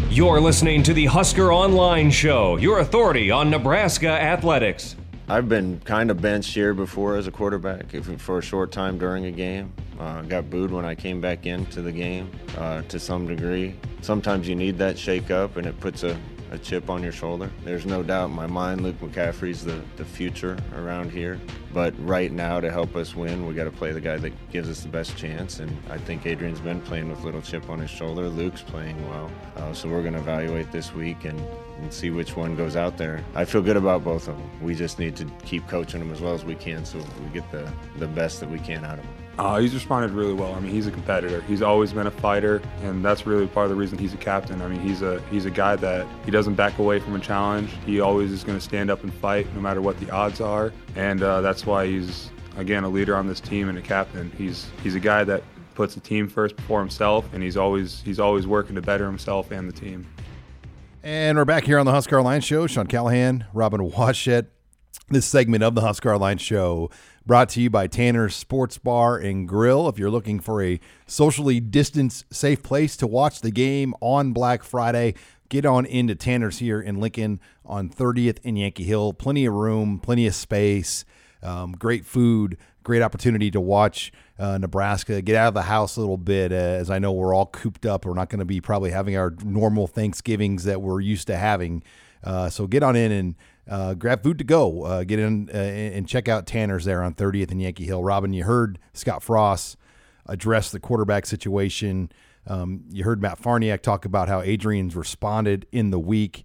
You're 0.10 0.40
listening 0.40 0.84
to 0.84 0.94
the 0.94 1.08
Husker 1.08 1.52
Online 1.52 2.10
Show, 2.10 2.56
your 2.56 2.80
authority 2.80 3.30
on 3.30 3.50
Nebraska 3.50 4.08
athletics. 4.08 4.96
I've 5.28 5.50
been 5.50 5.82
kind 5.82 6.10
of 6.10 6.22
benched 6.22 6.54
here 6.54 6.74
before 6.74 7.18
as 7.18 7.28
a 7.28 7.32
quarterback 7.32 7.92
for 8.18 8.38
a 8.38 8.42
short 8.42 8.72
time 8.72 8.98
during 8.98 9.26
a 9.26 9.32
game. 9.32 9.74
Uh, 10.00 10.22
got 10.22 10.50
booed 10.50 10.72
when 10.72 10.86
I 10.86 10.96
came 10.96 11.20
back 11.20 11.46
into 11.46 11.82
the 11.82 11.92
game 11.92 12.32
uh, 12.58 12.84
to 12.84 12.98
some 12.98 13.28
degree. 13.28 13.76
Sometimes 14.00 14.48
you 14.48 14.56
need 14.56 14.78
that 14.78 14.98
shake 14.98 15.30
up 15.30 15.58
and 15.58 15.68
it 15.68 15.78
puts 15.82 16.04
a, 16.04 16.18
a 16.52 16.58
chip 16.58 16.90
on 16.90 17.02
your 17.02 17.12
shoulder. 17.14 17.50
There's 17.64 17.86
no 17.86 18.04
doubt 18.04 18.30
in 18.30 18.36
my 18.36 18.46
mind 18.46 18.82
Luke 18.82 19.00
McCaffrey's 19.00 19.64
the, 19.64 19.82
the 19.96 20.06
future 20.06 20.58
around 20.76 21.12
here. 21.12 21.40
But 21.74 21.94
right 22.06 22.32
now, 22.32 22.60
to 22.60 22.70
help 22.70 22.96
us 22.96 23.16
win, 23.16 23.48
we 23.48 23.54
got 23.54 23.64
to 23.64 23.72
play 23.72 23.94
the 23.94 24.02
guy 24.02 24.18
that 24.18 24.52
gives 24.52 24.70
us 24.70 24.82
the 24.82 24.90
best 24.90 25.16
chance. 25.18 25.60
And 25.60 25.76
I 25.90 25.98
think 25.98 26.26
Adrian's 26.26 26.60
been 26.60 26.82
playing 26.82 27.10
with 27.10 27.24
little 27.24 27.42
chip 27.42 27.70
on 27.70 27.80
his 27.80 27.90
shoulder. 27.90 28.28
Luke's 28.28 28.62
playing 28.62 29.02
well. 29.08 29.32
Uh, 29.56 29.74
so 29.74 29.88
we're 29.88 30.02
going 30.02 30.14
to 30.14 30.20
evaluate 30.20 30.72
this 30.72 30.94
week 30.94 31.24
and, 31.24 31.40
and 31.80 31.92
see 31.92 32.10
which 32.10 32.36
one 32.36 32.56
goes 32.56 32.76
out 32.76 32.98
there. 32.98 33.24
I 33.34 33.46
feel 33.46 33.62
good 33.62 33.78
about 33.78 34.04
both 34.04 34.28
of 34.28 34.38
them. 34.38 34.50
We 34.62 34.76
just 34.76 35.00
need 35.00 35.16
to 35.16 35.26
keep 35.46 35.68
coaching 35.70 36.02
them 36.02 36.12
as 36.12 36.20
well 36.20 36.34
as 36.34 36.44
we 36.44 36.56
can 36.56 36.84
so 36.86 37.00
we 37.00 37.30
get 37.34 37.50
the, 37.52 37.72
the 37.98 38.08
best 38.08 38.42
that 38.42 38.50
we 38.50 38.60
can 38.60 38.84
out 38.84 39.00
of 39.00 39.06
them. 39.06 39.16
Uh, 39.42 39.58
he's 39.58 39.74
responded 39.74 40.12
really 40.12 40.36
well. 40.36 40.54
I 40.54 40.60
mean, 40.60 40.72
he's 40.72 40.86
a 40.86 40.92
competitor. 40.92 41.42
He's 41.42 41.64
always 41.64 41.92
been 41.92 42.06
a 42.06 42.12
fighter, 42.12 42.62
and 42.84 43.04
that's 43.04 43.26
really 43.26 43.48
part 43.48 43.64
of 43.64 43.72
the 43.72 43.76
reason 43.76 43.98
he's 43.98 44.14
a 44.14 44.18
captain. 44.18 44.62
I 44.62 44.68
mean, 44.68 44.80
he's 44.80 45.02
a 45.02 45.20
he's 45.32 45.46
a 45.46 45.50
guy 45.50 45.76
that 45.78 46.06
he 46.26 46.30
doesn't 46.30 46.54
back 46.54 46.78
away 46.78 47.00
from 47.00 47.16
a 47.16 47.20
challenge. 47.20 47.72
He 47.84 48.02
always 48.02 48.32
is 48.32 48.44
going 48.44 48.56
to 48.56 48.64
stand 48.64 48.92
up 48.92 49.02
and 49.02 49.12
fight, 49.12 49.52
no 49.56 49.60
matter 49.60 49.82
what 49.82 50.00
the 50.00 50.12
odds 50.12 50.42
are, 50.42 50.72
and 50.96 51.24
uh, 51.24 51.42
that's 51.42 51.66
why 51.66 51.88
he's 51.88 52.30
again 52.56 52.84
a 52.84 52.90
leader 52.90 53.16
on 53.16 53.26
this 53.26 53.40
team 53.40 53.68
and 53.68 53.80
a 53.80 53.82
captain. 53.82 54.32
He's 54.38 54.68
he's 54.84 54.94
a 54.94 55.00
guy 55.00 55.24
that 55.24 55.42
puts 55.74 55.96
the 55.96 56.02
team 56.02 56.30
first 56.30 56.56
before 56.56 56.80
himself, 56.80 57.26
and 57.34 57.42
he's 57.42 57.58
always 57.58 58.04
he's 58.06 58.20
always 58.20 58.46
working 58.46 58.76
to 58.76 58.82
better 58.84 59.08
himself 59.08 59.50
and 59.50 59.68
the 59.68 59.74
team. 59.74 60.06
And 61.02 61.36
we're 61.36 61.46
back 61.46 61.64
here 61.64 61.80
on 61.80 61.88
the 61.88 61.92
Husker 61.92 62.22
Line 62.22 62.42
Show. 62.42 62.68
Sean 62.68 62.86
Callahan, 62.86 63.46
Robin 63.56 63.90
Washut. 63.90 64.46
This 65.10 65.26
segment 65.26 65.64
of 65.64 65.74
the 65.74 65.82
Husker 65.82 66.16
Line 66.16 66.38
Show 66.38 66.92
brought 67.32 67.48
to 67.48 67.62
you 67.62 67.70
by 67.70 67.88
Tanner's 67.88 68.36
Sports 68.36 68.78
Bar 68.78 69.18
and 69.18 69.48
Grill. 69.48 69.88
If 69.88 69.98
you're 69.98 70.12
looking 70.12 70.42
for 70.42 70.62
a 70.62 70.82
socially 71.08 71.62
distanced, 71.62 72.26
safe 72.30 72.62
place 72.62 72.98
to 72.98 73.08
watch 73.08 73.40
the 73.40 73.52
game 73.52 73.94
on 74.02 74.34
Black 74.34 74.64
Friday, 74.64 75.14
get 75.48 75.66
on 75.66 75.86
into 75.86 76.14
Tanner's 76.14 76.60
here 76.60 76.82
in 76.82 77.00
Lincoln 77.00 77.40
on 77.66 77.90
30th 77.90 78.40
and 78.44 78.60
Yankee 78.60 78.84
Hill. 78.84 79.14
Plenty 79.14 79.46
of 79.46 79.54
room, 79.54 79.98
plenty 79.98 80.28
of 80.28 80.36
space, 80.36 81.06
um, 81.42 81.72
great 81.72 82.06
food, 82.06 82.58
great 82.84 83.02
opportunity 83.02 83.50
to 83.50 83.62
watch 83.62 84.12
uh, 84.38 84.58
Nebraska, 84.58 85.22
get 85.22 85.38
out 85.38 85.48
of 85.48 85.54
the 85.54 85.62
house 85.62 85.96
a 85.96 86.02
little 86.02 86.18
bit, 86.18 86.52
uh, 86.52 86.56
as 86.56 86.90
I 86.90 87.00
know 87.00 87.14
we're 87.14 87.34
all 87.34 87.46
cooped 87.46 87.86
up. 87.86 88.06
We're 88.06 88.14
not 88.14 88.28
going 88.28 88.40
to 88.40 88.46
be 88.46 88.60
probably 88.60 88.92
having 88.92 89.16
our 89.16 89.34
normal 89.46 89.88
Thanksgivings 89.88 90.66
that 90.66 90.82
we're 90.82 91.00
used 91.00 91.28
to 91.28 91.38
having. 91.38 91.82
Uh, 92.26 92.50
so 92.50 92.68
get 92.68 92.84
on 92.84 92.98
in 92.98 93.14
and 93.14 93.36
uh, 93.72 93.94
grab 93.94 94.22
food 94.22 94.38
to 94.38 94.44
go. 94.44 94.84
Uh, 94.84 95.04
get 95.06 95.18
in 95.18 95.50
uh, 95.54 95.58
and 95.58 96.08
check 96.08 96.28
out 96.28 96.46
Tanner's 96.46 96.84
there 96.84 97.02
on 97.02 97.14
30th 97.14 97.52
and 97.52 97.62
Yankee 97.62 97.86
Hill. 97.86 98.04
Robin, 98.04 98.34
you 98.34 98.44
heard 98.44 98.78
Scott 98.94 99.24
Frost 99.24 99.78
address 100.26 100.72
the 100.72 100.80
quarterback 100.80 101.26
situation. 101.26 102.12
Um, 102.46 102.84
you 102.90 103.06
heard 103.06 103.22
Matt 103.22 103.42
Farniok 103.42 103.82
talk 103.82 104.04
about 104.04 104.28
how 104.28 104.42
Adrian's 104.42 104.96
responded 104.96 105.68
in 105.72 105.90
the 105.90 106.00
week. 106.00 106.44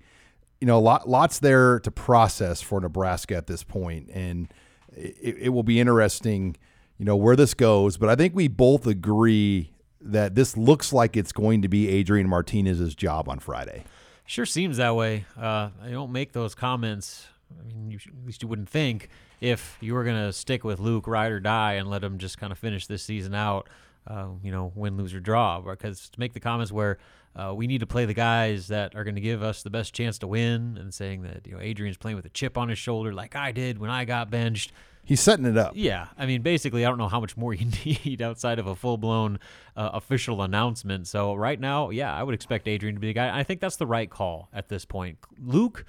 You 0.60 0.68
know, 0.68 0.78
a 0.78 0.80
lot, 0.80 1.08
lots 1.08 1.40
there 1.40 1.80
to 1.80 1.90
process 1.90 2.62
for 2.62 2.80
Nebraska 2.80 3.34
at 3.34 3.48
this 3.48 3.64
point, 3.64 4.08
and 4.12 4.48
it, 4.92 5.36
it 5.38 5.48
will 5.48 5.64
be 5.64 5.80
interesting, 5.80 6.56
you 6.96 7.04
know, 7.04 7.16
where 7.16 7.34
this 7.34 7.54
goes. 7.54 7.96
But 7.96 8.08
I 8.08 8.14
think 8.14 8.36
we 8.36 8.46
both 8.46 8.86
agree 8.86 9.72
that 10.00 10.36
this 10.36 10.56
looks 10.56 10.92
like 10.92 11.16
it's 11.16 11.32
going 11.32 11.62
to 11.62 11.68
be 11.68 11.88
Adrian 11.88 12.28
Martinez's 12.28 12.94
job 12.94 13.28
on 13.28 13.40
Friday. 13.40 13.84
Sure 14.26 14.46
seems 14.46 14.78
that 14.78 14.96
way. 14.96 15.24
Uh, 15.40 15.70
I 15.82 15.90
don't 15.90 16.10
make 16.10 16.32
those 16.32 16.54
comments. 16.54 17.26
I 17.58 17.64
mean, 17.64 17.90
you, 17.90 17.98
at 17.98 18.26
least 18.26 18.42
you 18.42 18.48
wouldn't 18.48 18.68
think 18.68 19.08
if 19.40 19.78
you 19.80 19.94
were 19.94 20.02
going 20.02 20.16
to 20.16 20.32
stick 20.32 20.64
with 20.64 20.80
Luke, 20.80 21.06
ride 21.06 21.30
or 21.30 21.38
die, 21.38 21.74
and 21.74 21.88
let 21.88 22.02
him 22.02 22.18
just 22.18 22.36
kind 22.36 22.52
of 22.52 22.58
finish 22.58 22.86
this 22.86 23.02
season 23.02 23.34
out. 23.34 23.68
Uh, 24.06 24.28
you 24.42 24.52
know, 24.52 24.72
win, 24.74 24.96
lose, 24.96 25.14
or 25.14 25.20
draw. 25.20 25.60
Because 25.60 26.08
to 26.10 26.20
make 26.20 26.32
the 26.32 26.40
comments 26.40 26.70
where 26.72 26.98
uh, 27.34 27.52
we 27.54 27.66
need 27.66 27.80
to 27.80 27.86
play 27.86 28.04
the 28.04 28.14
guys 28.14 28.68
that 28.68 28.94
are 28.94 29.04
going 29.04 29.14
to 29.16 29.20
give 29.20 29.42
us 29.42 29.62
the 29.62 29.70
best 29.70 29.94
chance 29.94 30.18
to 30.18 30.26
win, 30.26 30.76
and 30.80 30.92
saying 30.92 31.22
that 31.22 31.46
you 31.46 31.52
know 31.52 31.60
Adrian's 31.60 31.96
playing 31.96 32.16
with 32.16 32.24
a 32.24 32.30
chip 32.30 32.56
on 32.56 32.68
his 32.68 32.78
shoulder, 32.78 33.12
like 33.12 33.36
I 33.36 33.52
did 33.52 33.78
when 33.78 33.90
I 33.90 34.04
got 34.04 34.30
benched. 34.30 34.72
He's 35.06 35.20
setting 35.20 35.46
it 35.46 35.56
up. 35.56 35.72
Yeah, 35.76 36.08
I 36.18 36.26
mean, 36.26 36.42
basically, 36.42 36.84
I 36.84 36.88
don't 36.88 36.98
know 36.98 37.06
how 37.06 37.20
much 37.20 37.36
more 37.36 37.54
you 37.54 37.70
need 37.84 38.20
outside 38.20 38.58
of 38.58 38.66
a 38.66 38.74
full 38.74 38.98
blown 38.98 39.38
uh, 39.76 39.90
official 39.94 40.42
announcement. 40.42 41.06
So 41.06 41.34
right 41.34 41.58
now, 41.58 41.90
yeah, 41.90 42.12
I 42.12 42.24
would 42.24 42.34
expect 42.34 42.66
Adrian 42.66 42.96
to 42.96 43.00
be 43.00 43.06
the 43.06 43.12
guy. 43.14 43.38
I 43.38 43.44
think 43.44 43.60
that's 43.60 43.76
the 43.76 43.86
right 43.86 44.10
call 44.10 44.48
at 44.52 44.68
this 44.68 44.84
point. 44.84 45.18
Luke, 45.38 45.84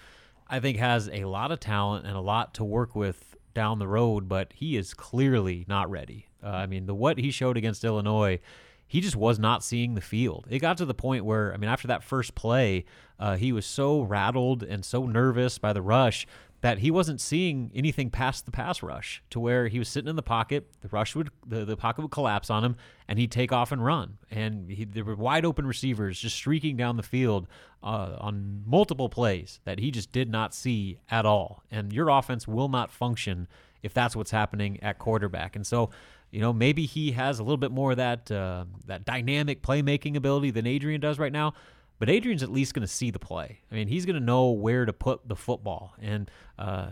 I 0.48 0.60
think, 0.60 0.78
has 0.78 1.10
a 1.10 1.26
lot 1.26 1.52
of 1.52 1.60
talent 1.60 2.06
and 2.06 2.16
a 2.16 2.22
lot 2.22 2.54
to 2.56 2.64
work 2.64 2.96
with 2.96 3.36
down 3.56 3.80
the 3.80 3.88
road, 3.88 4.30
but 4.30 4.54
he 4.54 4.78
is 4.78 4.94
clearly 4.94 5.66
not 5.68 5.90
ready. 5.90 6.28
Uh, 6.44 6.50
I 6.50 6.68
mean, 6.68 6.86
the 6.86 6.94
what 6.94 7.18
he 7.18 7.32
showed 7.32 7.58
against 7.58 7.84
Illinois, 7.84 8.40
he 8.86 9.02
just 9.02 9.16
was 9.16 9.40
not 9.40 9.64
seeing 9.64 9.96
the 9.96 10.02
field. 10.02 10.46
It 10.48 10.60
got 10.60 10.78
to 10.78 10.86
the 10.86 10.94
point 10.94 11.26
where, 11.26 11.52
I 11.56 11.58
mean, 11.58 11.72
after 11.72 11.88
that 11.88 12.04
first 12.04 12.36
play, 12.36 12.86
uh, 13.20 13.36
he 13.36 13.52
was 13.52 13.66
so 13.66 14.02
rattled 14.02 14.62
and 14.62 14.86
so 14.86 15.08
nervous 15.08 15.58
by 15.58 15.74
the 15.74 15.82
rush 15.82 16.28
that 16.62 16.80
he 16.80 16.90
wasn't 16.90 17.22
seeing 17.22 17.72
anything 17.76 18.10
past 18.10 18.46
the 18.46 18.52
pass 18.52 18.82
rush 18.82 19.22
to 19.30 19.40
where 19.40 19.68
he 19.68 19.78
was 19.78 19.88
sitting 19.88 20.10
in 20.10 20.16
the 20.16 20.24
pocket, 20.24 20.68
the 20.82 20.88
rush 20.88 21.16
would 21.16 21.30
the, 21.46 21.66
the 21.66 21.78
pocket 21.78 22.02
would 22.02 22.12
collapse 22.12 22.50
on 22.50 22.64
him 22.64 22.76
and 23.08 23.20
he'd 23.20 23.32
take 23.32 23.52
off 23.52 23.72
and 23.72 23.86
run. 23.86 24.18
And 24.32 24.70
he, 24.72 24.84
there 24.84 25.04
were 25.04 25.16
wide 25.16 25.46
open 25.46 25.68
receivers 25.68 26.20
just 26.20 26.36
streaking 26.36 26.76
down 26.76 26.98
the 26.98 27.04
field 27.04 27.48
uh, 27.84 28.18
on 28.20 28.64
multiple 28.66 29.08
plays 29.08 29.60
that 29.66 29.80
he 29.80 29.92
just 29.92 30.12
did 30.12 30.30
not 30.30 30.54
see 30.54 31.00
at 31.12 31.26
all. 31.26 31.64
And 31.70 31.94
your 31.94 32.10
offense 32.10 32.48
will 32.48 32.70
not 32.70 32.92
function 32.92 33.48
if 33.84 33.94
that's 33.94 34.16
what's 34.16 34.32
happening 34.32 34.82
at 34.82 34.98
quarterback. 34.98 35.56
And 35.56 35.66
so 35.66 35.92
you 36.32 36.42
know, 36.42 36.52
maybe 36.52 36.86
he 36.86 37.12
has 37.14 37.40
a 37.40 37.44
little 37.44 37.58
bit 37.58 37.72
more 37.72 37.92
of 37.92 37.98
that 37.98 38.30
uh, 38.30 38.66
that 38.86 39.06
dynamic 39.06 39.62
playmaking 39.62 40.16
ability 40.16 40.52
than 40.52 40.68
Adrian 40.68 41.00
does 41.00 41.20
right 41.20 41.32
now. 41.32 41.54
But 42.00 42.10
Adrian's 42.10 42.44
at 42.44 42.52
least 42.52 42.74
going 42.74 42.86
to 42.86 42.92
see 42.92 43.10
the 43.10 43.20
play. 43.20 43.62
I 43.72 43.76
mean, 43.76 43.88
he's 43.88 44.06
going 44.06 44.16
to 44.16 44.24
know 44.24 44.52
where 44.52 44.86
to 44.86 44.94
put 44.94 45.28
the 45.28 45.36
football. 45.36 45.96
And 46.00 46.30
uh, 46.60 46.90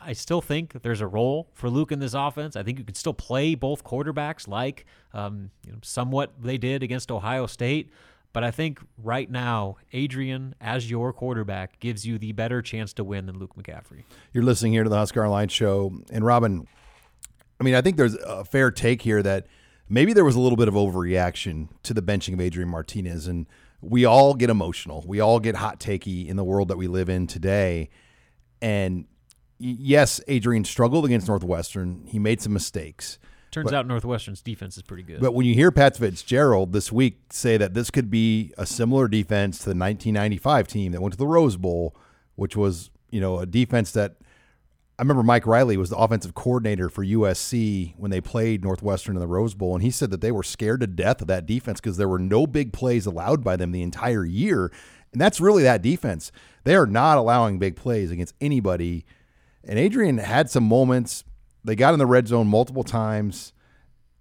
I 0.00 0.12
still 0.14 0.40
think 0.40 0.82
there's 0.82 1.00
a 1.00 1.06
role 1.06 1.48
for 1.54 1.70
Luke 1.70 1.92
in 1.92 2.00
this 2.00 2.14
offense. 2.14 2.56
I 2.56 2.62
think 2.62 2.78
you 2.78 2.84
can 2.84 2.96
still 2.96 3.14
play 3.14 3.54
both 3.54 3.84
quarterbacks 3.84 4.48
like 4.48 4.84
um, 5.14 5.50
you 5.64 5.72
know, 5.72 5.78
somewhat 5.82 6.32
they 6.42 6.58
did 6.58 6.82
against 6.82 7.12
Ohio 7.12 7.46
State. 7.46 7.90
But 8.32 8.44
I 8.44 8.50
think 8.50 8.80
right 8.96 9.30
now, 9.30 9.76
Adrian, 9.92 10.54
as 10.60 10.90
your 10.90 11.12
quarterback, 11.12 11.78
gives 11.80 12.06
you 12.06 12.18
the 12.18 12.32
better 12.32 12.62
chance 12.62 12.92
to 12.94 13.04
win 13.04 13.26
than 13.26 13.38
Luke 13.38 13.54
McCaffrey. 13.56 14.04
You're 14.32 14.44
listening 14.44 14.72
here 14.72 14.84
to 14.84 14.90
the 14.90 14.96
Husker 14.96 15.28
Line 15.28 15.48
Show. 15.48 15.92
And 16.10 16.24
Robin, 16.24 16.66
I 17.60 17.64
mean, 17.64 17.74
I 17.74 17.82
think 17.82 17.96
there's 17.96 18.14
a 18.14 18.44
fair 18.44 18.70
take 18.70 19.02
here 19.02 19.22
that 19.22 19.46
maybe 19.88 20.14
there 20.14 20.24
was 20.24 20.34
a 20.34 20.40
little 20.40 20.56
bit 20.56 20.66
of 20.66 20.74
overreaction 20.74 21.68
to 21.82 21.92
the 21.92 22.02
benching 22.02 22.32
of 22.32 22.40
Adrian 22.40 22.70
Martinez. 22.70 23.26
And 23.26 23.46
we 23.82 24.04
all 24.04 24.34
get 24.34 24.48
emotional. 24.48 25.04
We 25.06 25.20
all 25.20 25.40
get 25.40 25.56
hot 25.56 25.80
takey 25.80 26.26
in 26.28 26.36
the 26.36 26.44
world 26.44 26.68
that 26.68 26.78
we 26.78 26.86
live 26.86 27.08
in 27.08 27.26
today. 27.26 27.90
And 28.62 29.06
yes, 29.58 30.20
Adrian 30.28 30.64
struggled 30.64 31.04
against 31.04 31.28
Northwestern. 31.28 32.06
He 32.06 32.18
made 32.18 32.40
some 32.40 32.52
mistakes. 32.52 33.18
Turns 33.50 33.66
but, 33.66 33.74
out 33.74 33.86
Northwestern's 33.86 34.40
defense 34.40 34.76
is 34.78 34.82
pretty 34.82 35.02
good. 35.02 35.20
But 35.20 35.34
when 35.34 35.44
you 35.44 35.54
hear 35.54 35.70
Pat 35.70 35.96
Fitzgerald 35.96 36.72
this 36.72 36.90
week 36.90 37.20
say 37.30 37.58
that 37.58 37.74
this 37.74 37.90
could 37.90 38.10
be 38.10 38.54
a 38.56 38.64
similar 38.64 39.08
defense 39.08 39.58
to 39.58 39.64
the 39.64 39.70
1995 39.70 40.68
team 40.68 40.92
that 40.92 41.02
went 41.02 41.12
to 41.12 41.18
the 41.18 41.26
Rose 41.26 41.56
Bowl, 41.56 41.94
which 42.36 42.56
was, 42.56 42.90
you 43.10 43.20
know, 43.20 43.40
a 43.40 43.46
defense 43.46 43.92
that– 43.92 44.14
I 45.02 45.04
remember 45.04 45.24
Mike 45.24 45.48
Riley 45.48 45.76
was 45.76 45.90
the 45.90 45.96
offensive 45.96 46.32
coordinator 46.32 46.88
for 46.88 47.04
USC 47.04 47.94
when 47.96 48.12
they 48.12 48.20
played 48.20 48.62
Northwestern 48.62 49.16
in 49.16 49.20
the 49.20 49.26
Rose 49.26 49.52
Bowl, 49.52 49.74
and 49.74 49.82
he 49.82 49.90
said 49.90 50.12
that 50.12 50.20
they 50.20 50.30
were 50.30 50.44
scared 50.44 50.78
to 50.78 50.86
death 50.86 51.20
of 51.20 51.26
that 51.26 51.44
defense 51.44 51.80
because 51.80 51.96
there 51.96 52.08
were 52.08 52.20
no 52.20 52.46
big 52.46 52.72
plays 52.72 53.04
allowed 53.04 53.42
by 53.42 53.56
them 53.56 53.72
the 53.72 53.82
entire 53.82 54.24
year. 54.24 54.70
And 55.10 55.20
that's 55.20 55.40
really 55.40 55.64
that 55.64 55.82
defense. 55.82 56.30
They 56.62 56.76
are 56.76 56.86
not 56.86 57.18
allowing 57.18 57.58
big 57.58 57.74
plays 57.74 58.12
against 58.12 58.36
anybody. 58.40 59.04
And 59.64 59.76
Adrian 59.76 60.18
had 60.18 60.48
some 60.48 60.62
moments. 60.62 61.24
They 61.64 61.74
got 61.74 61.94
in 61.94 61.98
the 61.98 62.06
red 62.06 62.28
zone 62.28 62.46
multiple 62.46 62.84
times. 62.84 63.52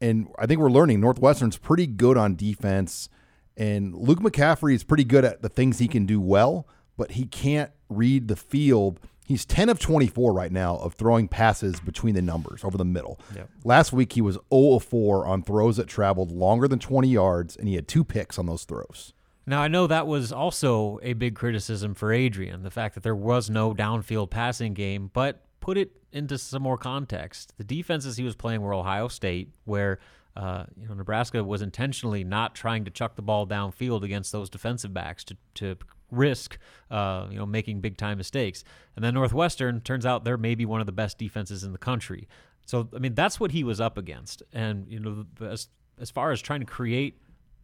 And 0.01 0.29
I 0.39 0.47
think 0.47 0.59
we're 0.59 0.71
learning 0.71 0.99
Northwestern's 0.99 1.59
pretty 1.59 1.85
good 1.85 2.17
on 2.17 2.35
defense. 2.35 3.07
And 3.55 3.93
Luke 3.93 4.21
McCaffrey 4.21 4.73
is 4.73 4.83
pretty 4.83 5.03
good 5.03 5.25
at 5.25 5.43
the 5.43 5.49
things 5.49 5.77
he 5.77 5.87
can 5.87 6.07
do 6.07 6.19
well, 6.19 6.67
but 6.97 7.11
he 7.11 7.27
can't 7.27 7.69
read 7.87 8.29
the 8.29 8.35
field 8.35 8.99
He's 9.31 9.45
10 9.45 9.69
of 9.69 9.79
24 9.79 10.33
right 10.33 10.51
now 10.51 10.75
of 10.75 10.93
throwing 10.95 11.29
passes 11.29 11.79
between 11.79 12.15
the 12.15 12.21
numbers 12.21 12.65
over 12.65 12.77
the 12.77 12.83
middle. 12.83 13.17
Yep. 13.33 13.49
Last 13.63 13.93
week, 13.93 14.11
he 14.11 14.19
was 14.19 14.37
0 14.53 14.73
of 14.73 14.83
4 14.83 15.25
on 15.25 15.41
throws 15.41 15.77
that 15.77 15.87
traveled 15.87 16.33
longer 16.33 16.67
than 16.67 16.79
20 16.79 17.07
yards, 17.07 17.55
and 17.55 17.65
he 17.65 17.75
had 17.75 17.87
two 17.87 18.03
picks 18.03 18.37
on 18.37 18.45
those 18.45 18.65
throws. 18.65 19.13
Now, 19.45 19.61
I 19.61 19.69
know 19.69 19.87
that 19.87 20.05
was 20.05 20.33
also 20.33 20.99
a 21.01 21.13
big 21.13 21.35
criticism 21.35 21.93
for 21.93 22.11
Adrian, 22.11 22.63
the 22.63 22.69
fact 22.69 22.93
that 22.95 23.03
there 23.03 23.15
was 23.15 23.49
no 23.49 23.73
downfield 23.73 24.31
passing 24.31 24.73
game, 24.73 25.09
but 25.13 25.45
put 25.61 25.77
it 25.77 25.93
into 26.11 26.37
some 26.37 26.61
more 26.61 26.77
context. 26.77 27.53
The 27.57 27.63
defenses 27.63 28.17
he 28.17 28.25
was 28.25 28.35
playing 28.35 28.61
were 28.61 28.73
Ohio 28.73 29.07
State, 29.07 29.47
where 29.63 29.99
uh, 30.35 30.65
you 30.75 30.89
know 30.89 30.93
Nebraska 30.93 31.41
was 31.41 31.61
intentionally 31.61 32.25
not 32.25 32.53
trying 32.53 32.83
to 32.83 32.91
chuck 32.91 33.15
the 33.15 33.21
ball 33.21 33.47
downfield 33.47 34.03
against 34.03 34.33
those 34.33 34.49
defensive 34.49 34.93
backs 34.93 35.23
to, 35.23 35.37
to 35.53 35.77
risk, 36.11 36.57
uh, 36.89 37.27
you 37.29 37.37
know, 37.37 37.45
making 37.45 37.81
big 37.81 37.97
time 37.97 38.17
mistakes. 38.17 38.63
And 38.95 39.03
then 39.03 39.13
Northwestern 39.13 39.81
turns 39.81 40.05
out 40.05 40.23
they're 40.23 40.37
maybe 40.37 40.65
one 40.65 40.79
of 40.79 40.85
the 40.85 40.91
best 40.91 41.17
defenses 41.17 41.63
in 41.63 41.71
the 41.71 41.77
country. 41.77 42.27
So 42.65 42.87
I 42.95 42.99
mean, 42.99 43.15
that's 43.15 43.39
what 43.39 43.51
he 43.51 43.63
was 43.63 43.81
up 43.81 43.97
against. 43.97 44.43
And 44.53 44.87
you 44.87 44.99
know, 44.99 45.25
as 45.45 45.69
as 45.99 46.11
far 46.11 46.31
as 46.31 46.41
trying 46.41 46.59
to 46.59 46.65
create 46.65 47.19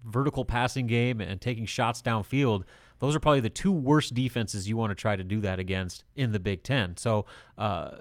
vertical 0.06 0.46
passing 0.46 0.88
game 0.88 1.22
and 1.22 1.40
taking 1.40 1.66
shots 1.66 2.02
downfield, 2.02 2.64
those 3.00 3.16
are 3.16 3.20
probably 3.20 3.40
the 3.42 3.50
two 3.50 3.72
worst 3.72 4.14
defenses 4.14 4.68
you 4.68 4.78
want 4.78 4.92
to 4.92 4.96
try 4.96 5.16
to 5.16 5.24
do 5.24 5.42
that 5.42 5.60
against 5.60 6.04
in 6.16 6.32
the 6.32 6.40
Big 6.40 6.64
Ten. 6.64 6.98
So 6.98 7.26
uh, 7.58 7.92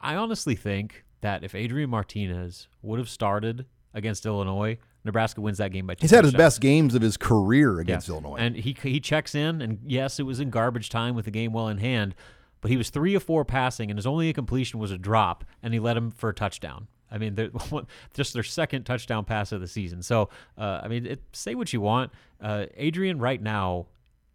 I 0.00 0.14
honestly 0.16 0.54
think 0.54 1.04
that 1.20 1.44
if 1.44 1.54
Adrian 1.54 1.90
Martinez 1.90 2.68
would 2.82 2.98
have 2.98 3.08
started 3.08 3.66
against 3.94 4.26
Illinois, 4.26 4.78
Nebraska 5.04 5.40
wins 5.40 5.58
that 5.58 5.72
game 5.72 5.86
by 5.86 5.94
two. 5.94 6.02
He's 6.02 6.10
had 6.10 6.24
his 6.24 6.34
best 6.34 6.60
games 6.60 6.94
of 6.94 7.02
his 7.02 7.16
career 7.16 7.80
against 7.80 8.08
yeah. 8.08 8.14
Illinois, 8.14 8.36
and 8.36 8.56
he 8.56 8.76
he 8.82 9.00
checks 9.00 9.34
in. 9.34 9.60
And 9.60 9.80
yes, 9.84 10.20
it 10.20 10.24
was 10.24 10.40
in 10.40 10.50
garbage 10.50 10.88
time 10.88 11.14
with 11.14 11.24
the 11.24 11.30
game 11.30 11.52
well 11.52 11.68
in 11.68 11.78
hand, 11.78 12.14
but 12.60 12.70
he 12.70 12.76
was 12.76 12.90
three 12.90 13.14
of 13.14 13.22
four 13.22 13.44
passing, 13.44 13.90
and 13.90 13.98
his 13.98 14.06
only 14.06 14.32
completion 14.32 14.78
was 14.78 14.90
a 14.90 14.98
drop, 14.98 15.44
and 15.62 15.74
he 15.74 15.80
led 15.80 15.96
him 15.96 16.10
for 16.10 16.30
a 16.30 16.34
touchdown. 16.34 16.86
I 17.10 17.18
mean, 17.18 17.36
just 18.14 18.32
their 18.32 18.42
second 18.42 18.84
touchdown 18.84 19.24
pass 19.24 19.52
of 19.52 19.60
the 19.60 19.68
season. 19.68 20.02
So, 20.02 20.30
uh, 20.56 20.80
I 20.82 20.88
mean, 20.88 21.04
it, 21.04 21.20
say 21.32 21.54
what 21.54 21.72
you 21.72 21.80
want. 21.80 22.10
Uh, 22.40 22.66
Adrian 22.76 23.18
right 23.18 23.40
now 23.40 23.86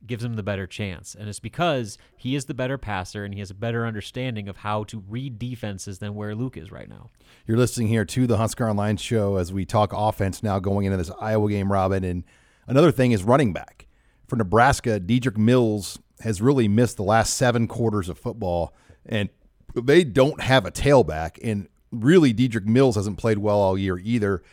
gives 0.06 0.24
him 0.24 0.36
the 0.36 0.44
better 0.44 0.68
chance. 0.68 1.16
And 1.16 1.28
it's 1.28 1.40
because 1.40 1.98
he 2.16 2.36
is 2.36 2.46
the 2.46 2.54
better 2.54 2.78
passer 2.78 3.24
and 3.24 3.34
he 3.34 3.40
has 3.40 3.50
a 3.50 3.56
better 3.56 3.86
understanding 3.86 4.48
of 4.48 4.58
how 4.58 4.84
to 4.86 5.04
read 5.08 5.40
defenses 5.40 6.00
than 6.00 6.16
where 6.16 6.36
Luke 6.36 6.58
is 6.58 6.72
right 6.72 6.90
now. 6.90 7.10
You're 7.46 7.58
listening 7.58 7.88
here 7.88 8.06
to 8.06 8.28
the 8.28 8.38
Husker 8.38 8.70
Online 8.70 8.98
show 8.98 9.38
as 9.38 9.52
we 9.52 9.66
talk 9.66 9.92
offense 9.94 10.44
now 10.44 10.60
going 10.60 10.86
into 10.86 10.98
this 10.98 11.12
Iowa 11.20 11.50
game, 11.50 11.72
Robin. 11.72 12.04
And 12.04 12.24
another 12.68 12.92
thing 12.92 13.12
is 13.12 13.24
running 13.24 13.54
back. 13.54 13.88
For 14.28 14.36
Nebraska, 14.36 15.00
Dedrick 15.00 15.38
Mills 15.38 16.00
has 16.20 16.42
really 16.42 16.68
missed 16.68 16.98
the 16.98 17.04
last 17.04 17.36
seven 17.36 17.68
quarters 17.68 18.10
of 18.10 18.20
football, 18.20 18.74
and 19.06 19.30
they 19.74 20.04
don't 20.04 20.42
have 20.42 20.66
a 20.66 20.72
tailback. 20.72 21.40
And 21.42 21.70
really, 21.92 22.34
Dedrick 22.34 22.66
Mills 22.66 22.96
hasn't 22.96 23.18
played 23.18 23.38
well 23.38 23.58
all 23.58 23.78
year 23.78 23.98
either. 23.98 24.44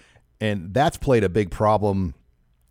And 0.40 0.72
that's 0.72 0.96
played 0.96 1.24
a 1.24 1.28
big 1.28 1.50
problem. 1.50 2.14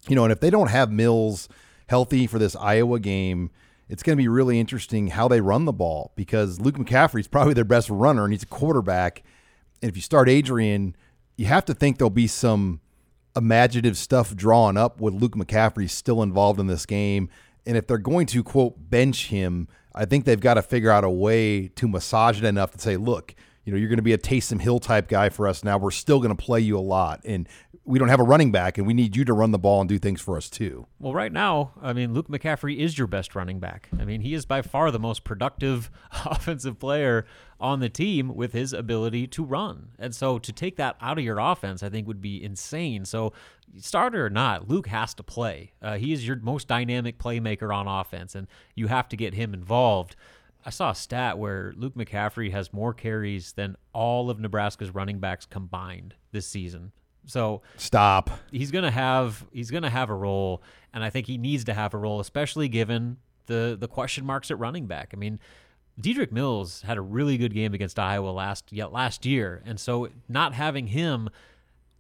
You 0.07 0.15
know, 0.15 0.23
and 0.23 0.31
if 0.31 0.39
they 0.39 0.49
don't 0.49 0.69
have 0.69 0.91
Mills– 0.91 1.49
healthy 1.87 2.27
for 2.27 2.39
this 2.39 2.55
Iowa 2.55 2.99
game, 2.99 3.51
it's 3.89 4.03
going 4.03 4.17
to 4.17 4.21
be 4.21 4.27
really 4.27 4.59
interesting 4.59 5.07
how 5.07 5.27
they 5.27 5.41
run 5.41 5.65
the 5.65 5.73
ball 5.73 6.13
because 6.15 6.59
Luke 6.59 6.77
McCaffrey 6.77 7.19
is 7.19 7.27
probably 7.27 7.53
their 7.53 7.63
best 7.63 7.89
runner 7.89 8.23
and 8.23 8.33
he's 8.33 8.43
a 8.43 8.47
quarterback. 8.47 9.23
And 9.81 9.89
if 9.89 9.95
you 9.95 10.01
start 10.01 10.29
Adrian, 10.29 10.95
you 11.35 11.45
have 11.45 11.65
to 11.65 11.73
think 11.73 11.97
there'll 11.97 12.09
be 12.09 12.27
some 12.27 12.79
imaginative 13.35 13.97
stuff 13.97 14.35
drawn 14.35 14.77
up 14.77 15.01
with 15.01 15.13
Luke 15.13 15.35
McCaffrey 15.35 15.89
still 15.89 16.21
involved 16.23 16.59
in 16.59 16.67
this 16.67 16.85
game. 16.85 17.29
And 17.65 17.77
if 17.77 17.87
they're 17.87 17.97
going 17.97 18.25
to, 18.27 18.43
quote, 18.43 18.89
bench 18.89 19.27
him, 19.27 19.67
I 19.95 20.05
think 20.05 20.25
they've 20.25 20.39
got 20.39 20.55
to 20.55 20.61
figure 20.61 20.89
out 20.89 21.03
a 21.03 21.09
way 21.09 21.67
to 21.69 21.87
massage 21.87 22.39
it 22.39 22.45
enough 22.45 22.71
to 22.71 22.79
say, 22.79 22.97
look, 22.97 23.35
you 23.63 23.71
know, 23.71 23.77
you're 23.77 23.89
going 23.89 23.97
to 23.97 24.03
be 24.03 24.13
a 24.13 24.17
Taysom 24.17 24.59
Hill 24.59 24.79
type 24.79 25.07
guy 25.07 25.29
for 25.29 25.47
us 25.47 25.63
now. 25.63 25.77
We're 25.77 25.91
still 25.91 26.19
going 26.19 26.35
to 26.35 26.41
play 26.43 26.59
you 26.59 26.77
a 26.77 26.81
lot. 26.81 27.21
And 27.23 27.47
we 27.85 27.99
don't 27.99 28.07
have 28.07 28.21
a 28.21 28.23
running 28.23 28.51
back, 28.51 28.77
and 28.77 28.87
we 28.87 28.93
need 28.93 29.15
you 29.15 29.25
to 29.25 29.33
run 29.33 29.51
the 29.51 29.59
ball 29.59 29.81
and 29.81 29.89
do 29.89 29.99
things 29.99 30.21
for 30.21 30.37
us 30.37 30.49
too. 30.49 30.87
Well, 30.99 31.13
right 31.13 31.31
now, 31.31 31.73
I 31.81 31.91
mean, 31.91 32.13
Luke 32.13 32.29
McCaffrey 32.29 32.77
is 32.77 32.97
your 32.97 33.07
best 33.07 33.35
running 33.35 33.59
back. 33.59 33.89
I 33.99 34.05
mean, 34.05 34.21
he 34.21 34.33
is 34.33 34.45
by 34.45 34.61
far 34.61 34.89
the 34.89 34.99
most 34.99 35.25
productive 35.25 35.91
offensive 36.25 36.79
player 36.79 37.25
on 37.59 37.81
the 37.81 37.89
team 37.89 38.33
with 38.35 38.53
his 38.53 38.71
ability 38.71 39.27
to 39.27 39.43
run. 39.43 39.89
And 39.99 40.15
so 40.15 40.39
to 40.39 40.51
take 40.53 40.77
that 40.77 40.95
out 41.01 41.17
of 41.17 41.23
your 41.25 41.39
offense, 41.39 41.83
I 41.83 41.89
think 41.89 42.07
would 42.07 42.21
be 42.21 42.41
insane. 42.41 43.03
So, 43.03 43.33
starter 43.77 44.25
or 44.25 44.29
not, 44.29 44.69
Luke 44.69 44.87
has 44.87 45.13
to 45.15 45.23
play. 45.23 45.73
Uh, 45.81 45.97
he 45.97 46.13
is 46.13 46.25
your 46.25 46.37
most 46.37 46.69
dynamic 46.69 47.17
playmaker 47.17 47.75
on 47.75 47.87
offense, 47.87 48.33
and 48.33 48.47
you 48.75 48.87
have 48.87 49.09
to 49.09 49.17
get 49.17 49.33
him 49.33 49.53
involved. 49.53 50.15
I 50.65 50.69
saw 50.69 50.91
a 50.91 50.95
stat 50.95 51.37
where 51.37 51.73
Luke 51.75 51.95
McCaffrey 51.95 52.51
has 52.51 52.71
more 52.71 52.93
carries 52.93 53.51
than 53.51 53.75
all 53.91 54.29
of 54.29 54.39
Nebraska's 54.39 54.95
running 54.95 55.19
backs 55.19 55.45
combined 55.45 56.15
this 56.31 56.47
season. 56.47 56.93
So 57.25 57.61
stop. 57.77 58.29
He's 58.51 58.71
gonna 58.71 58.91
have 58.91 59.45
he's 59.51 59.71
gonna 59.71 59.89
have 59.89 60.09
a 60.09 60.15
role, 60.15 60.61
and 60.93 61.03
I 61.03 61.09
think 61.09 61.27
he 61.27 61.37
needs 61.37 61.63
to 61.65 61.73
have 61.73 61.93
a 61.93 61.97
role, 61.97 62.19
especially 62.19 62.67
given 62.67 63.17
the 63.45 63.77
the 63.79 63.87
question 63.87 64.25
marks 64.25 64.51
at 64.51 64.59
running 64.59 64.87
back. 64.87 65.11
I 65.13 65.17
mean, 65.17 65.39
Dedrick 65.99 66.31
Mills 66.31 66.81
had 66.81 66.97
a 66.97 67.01
really 67.01 67.37
good 67.37 67.53
game 67.53 67.73
against 67.73 67.99
Iowa 67.99 68.29
last 68.29 68.71
yet 68.71 68.91
last 68.91 69.25
year, 69.25 69.61
and 69.65 69.79
so 69.79 70.09
not 70.27 70.53
having 70.53 70.87
him. 70.87 71.29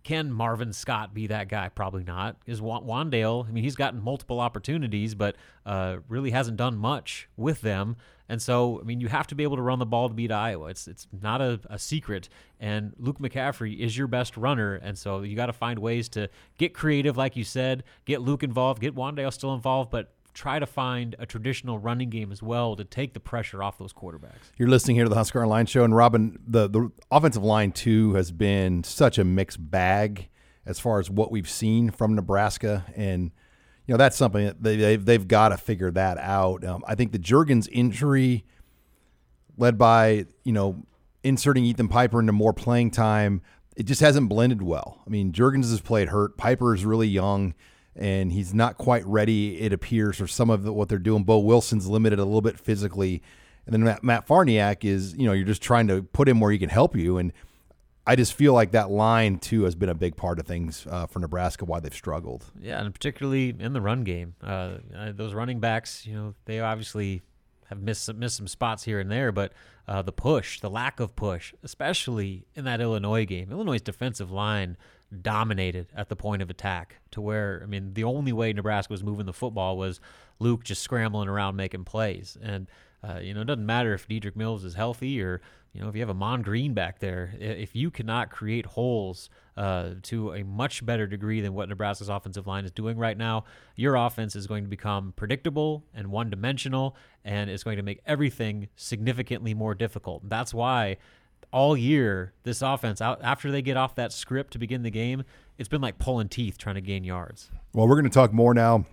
Can 0.03 0.33
Marvin 0.33 0.73
Scott 0.73 1.13
be 1.13 1.27
that 1.27 1.47
guy? 1.47 1.69
Probably 1.69 2.03
not. 2.03 2.35
Is 2.45 2.59
Wan'Dale? 2.59 3.47
I 3.47 3.51
mean, 3.51 3.63
he's 3.63 3.77
gotten 3.77 4.01
multiple 4.01 4.41
opportunities, 4.41 5.15
but 5.15 5.37
uh, 5.65 5.99
really 6.09 6.31
hasn't 6.31 6.57
done 6.57 6.75
much 6.75 7.29
with 7.37 7.61
them. 7.61 7.95
And 8.29 8.41
so, 8.41 8.79
I 8.79 8.83
mean, 8.83 8.99
you 8.99 9.09
have 9.09 9.27
to 9.27 9.35
be 9.35 9.43
able 9.43 9.57
to 9.57 9.61
run 9.61 9.79
the 9.79 9.85
ball 9.85 10.07
to 10.07 10.15
beat 10.15 10.31
Iowa. 10.31 10.67
It's 10.67 10.87
it's 10.87 11.07
not 11.21 11.41
a, 11.41 11.59
a 11.69 11.77
secret. 11.77 12.29
And 12.59 12.93
Luke 12.97 13.19
McCaffrey 13.19 13.77
is 13.77 13.97
your 13.97 14.07
best 14.07 14.37
runner. 14.37 14.75
And 14.75 14.97
so 14.97 15.21
you 15.21 15.35
got 15.35 15.47
to 15.47 15.53
find 15.53 15.79
ways 15.79 16.09
to 16.09 16.29
get 16.57 16.73
creative, 16.73 17.17
like 17.17 17.35
you 17.35 17.43
said, 17.43 17.83
get 18.05 18.21
Luke 18.21 18.43
involved, 18.43 18.81
get 18.81 18.95
Wan'Dale 18.95 19.33
still 19.33 19.53
involved, 19.53 19.91
but 19.91 20.13
try 20.33 20.59
to 20.59 20.65
find 20.65 21.15
a 21.19 21.25
traditional 21.25 21.77
running 21.77 22.09
game 22.09 22.31
as 22.31 22.41
well 22.41 22.75
to 22.75 22.83
take 22.83 23.13
the 23.13 23.19
pressure 23.19 23.61
off 23.61 23.77
those 23.77 23.93
quarterbacks. 23.93 24.51
You're 24.57 24.69
listening 24.69 24.95
here 24.95 25.05
to 25.05 25.09
the 25.09 25.15
Husker 25.15 25.45
Line 25.45 25.65
Show, 25.65 25.83
and 25.83 25.95
Robin, 25.95 26.39
the 26.45 26.67
the 26.67 26.91
offensive 27.11 27.43
line 27.43 27.71
too 27.71 28.13
has 28.15 28.31
been 28.31 28.83
such 28.83 29.17
a 29.17 29.23
mixed 29.23 29.69
bag 29.69 30.29
as 30.65 30.79
far 30.79 30.99
as 30.99 31.09
what 31.09 31.31
we've 31.31 31.49
seen 31.49 31.91
from 31.91 32.15
Nebraska 32.15 32.85
and 32.95 33.31
you 33.85 33.93
know 33.93 33.97
that's 33.97 34.15
something 34.15 34.45
that 34.45 34.63
they, 34.63 34.75
they've, 34.75 35.03
they've 35.03 35.27
got 35.27 35.49
to 35.49 35.57
figure 35.57 35.91
that 35.91 36.17
out. 36.17 36.63
Um, 36.63 36.83
I 36.87 36.95
think 36.95 37.11
the 37.11 37.19
Jurgens 37.19 37.67
injury, 37.71 38.45
led 39.57 39.77
by 39.77 40.25
you 40.43 40.53
know 40.53 40.83
inserting 41.23 41.65
Ethan 41.65 41.87
Piper 41.87 42.19
into 42.19 42.31
more 42.31 42.53
playing 42.53 42.91
time, 42.91 43.41
it 43.75 43.83
just 43.83 44.01
hasn't 44.01 44.29
blended 44.29 44.61
well. 44.61 45.01
I 45.05 45.09
mean, 45.09 45.31
Jurgens 45.31 45.69
has 45.69 45.81
played 45.81 46.09
hurt. 46.09 46.37
Piper 46.37 46.73
is 46.73 46.85
really 46.85 47.07
young, 47.07 47.53
and 47.95 48.31
he's 48.31 48.53
not 48.53 48.77
quite 48.77 49.05
ready. 49.05 49.59
It 49.59 49.73
appears 49.73 50.17
for 50.17 50.27
some 50.27 50.49
of 50.49 50.63
the, 50.63 50.71
what 50.71 50.89
they're 50.89 50.97
doing. 50.97 51.23
Boe 51.23 51.39
Wilson's 51.39 51.87
limited 51.87 52.19
a 52.19 52.25
little 52.25 52.41
bit 52.41 52.59
physically, 52.59 53.21
and 53.65 53.73
then 53.73 53.83
Matt, 53.83 54.03
Matt 54.03 54.27
Farniok 54.27 54.85
is 54.85 55.13
you 55.15 55.25
know 55.25 55.33
you're 55.33 55.45
just 55.45 55.61
trying 55.61 55.87
to 55.87 56.03
put 56.03 56.29
him 56.29 56.39
where 56.39 56.51
he 56.51 56.57
can 56.57 56.69
help 56.69 56.95
you 56.95 57.17
and 57.17 57.33
I 58.05 58.15
just 58.15 58.33
feel 58.33 58.53
like 58.53 58.71
that 58.71 58.91
line 58.91 59.39
too 59.39 59.63
has 59.63 59.75
been 59.75 59.89
a 59.89 59.95
big 59.95 60.15
part 60.15 60.39
of 60.39 60.45
things 60.45 60.85
uh, 60.89 61.07
for 61.07 61.19
Nebraska 61.19 61.65
why 61.65 61.79
they've 61.79 61.93
struggled. 61.93 62.45
Yeah, 62.61 62.81
and 62.81 62.93
particularly 62.93 63.55
in 63.57 63.73
the 63.73 63.81
run 63.81 64.03
game, 64.03 64.35
uh, 64.43 64.77
uh 64.95 65.11
those 65.13 65.33
running 65.33 65.59
backs, 65.59 66.05
you 66.05 66.15
know, 66.15 66.35
they 66.45 66.59
obviously 66.59 67.21
have 67.67 67.81
missed 67.81 68.03
some, 68.03 68.19
missed 68.19 68.37
some 68.37 68.47
spots 68.47 68.83
here 68.83 68.99
and 68.99 69.09
there, 69.09 69.31
but 69.31 69.53
uh, 69.87 70.01
the 70.01 70.11
push, 70.11 70.59
the 70.59 70.69
lack 70.69 70.99
of 70.99 71.15
push, 71.15 71.53
especially 71.63 72.45
in 72.55 72.65
that 72.65 72.81
Illinois 72.81 73.25
game, 73.25 73.51
Illinois' 73.51 73.81
defensive 73.81 74.31
line 74.31 74.77
dominated 75.21 75.87
at 75.95 76.09
the 76.09 76.15
point 76.15 76.41
of 76.41 76.49
attack 76.49 76.97
to 77.11 77.21
where 77.21 77.61
I 77.63 77.67
mean 77.67 77.93
the 77.93 78.03
only 78.03 78.33
way 78.33 78.51
Nebraska 78.51 78.91
was 78.91 79.03
moving 79.03 79.25
the 79.25 79.33
football 79.33 79.77
was 79.77 79.99
Luke 80.39 80.63
just 80.63 80.81
scrambling 80.81 81.29
around 81.29 81.55
making 81.55 81.83
plays 81.83 82.37
and 82.41 82.67
uh, 83.03 83.19
you 83.19 83.33
know, 83.33 83.41
it 83.41 83.45
doesn't 83.45 83.65
matter 83.65 83.93
if 83.93 84.07
Dedrick 84.07 84.35
Mills 84.35 84.63
is 84.63 84.75
healthy 84.75 85.21
or 85.21 85.41
you 85.73 85.81
know 85.81 85.89
if 85.89 85.95
you 85.95 86.01
have 86.01 86.09
a 86.09 86.13
Mon 86.13 86.41
Green 86.41 86.73
back 86.73 86.99
there. 86.99 87.33
If 87.39 87.75
you 87.75 87.91
cannot 87.91 88.29
create 88.29 88.65
holes 88.65 89.29
uh, 89.57 89.91
to 90.03 90.33
a 90.33 90.43
much 90.43 90.85
better 90.85 91.07
degree 91.07 91.41
than 91.41 91.53
what 91.53 91.67
Nebraska's 91.67 92.09
offensive 92.09 92.47
line 92.47 92.63
is 92.63 92.71
doing 92.71 92.97
right 92.97 93.17
now, 93.17 93.45
your 93.75 93.95
offense 93.95 94.35
is 94.35 94.47
going 94.47 94.63
to 94.63 94.69
become 94.69 95.13
predictable 95.15 95.83
and 95.93 96.07
one-dimensional, 96.07 96.95
and 97.25 97.49
it's 97.49 97.63
going 97.63 97.77
to 97.77 97.83
make 97.83 97.99
everything 98.05 98.69
significantly 98.75 99.53
more 99.53 99.75
difficult. 99.75 100.27
That's 100.29 100.53
why 100.53 100.97
all 101.51 101.75
year 101.75 102.33
this 102.43 102.61
offense 102.61 103.01
out 103.01 103.19
after 103.21 103.51
they 103.51 103.61
get 103.61 103.77
off 103.77 103.95
that 103.95 104.13
script 104.13 104.53
to 104.53 104.59
begin 104.59 104.83
the 104.83 104.91
game, 104.91 105.23
it's 105.57 105.69
been 105.69 105.81
like 105.81 105.99
pulling 105.99 106.29
teeth 106.29 106.57
trying 106.57 106.75
to 106.75 106.81
gain 106.81 107.03
yards. 107.03 107.49
Well, 107.73 107.87
we're 107.87 107.95
going 107.95 108.05
to 108.05 108.09
talk 108.09 108.31
more 108.31 108.53
now 108.53 108.85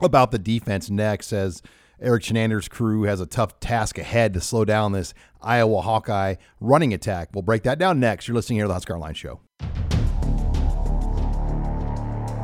about 0.00 0.32
the 0.32 0.38
defense 0.38 0.90
next 0.90 1.32
as 1.32 1.62
Erik 2.04 2.22
Chinander's 2.22 2.68
crew 2.68 3.04
has 3.04 3.22
a 3.22 3.26
tough 3.26 3.58
task 3.60 3.96
ahead 3.96 4.34
to 4.34 4.40
slow 4.40 4.66
down 4.66 4.92
this 4.92 5.14
Iowa 5.40 5.80
Hawkeye 5.80 6.34
running 6.60 6.92
attack. 6.92 7.30
We'll 7.32 7.42
break 7.42 7.62
that 7.62 7.78
down 7.78 7.98
next. 7.98 8.28
You're 8.28 8.34
listening 8.34 8.58
here 8.58 8.64
to 8.64 8.68
the 8.68 8.74
Husker 8.74 8.94
Online 8.94 9.14
Show. 9.14 9.40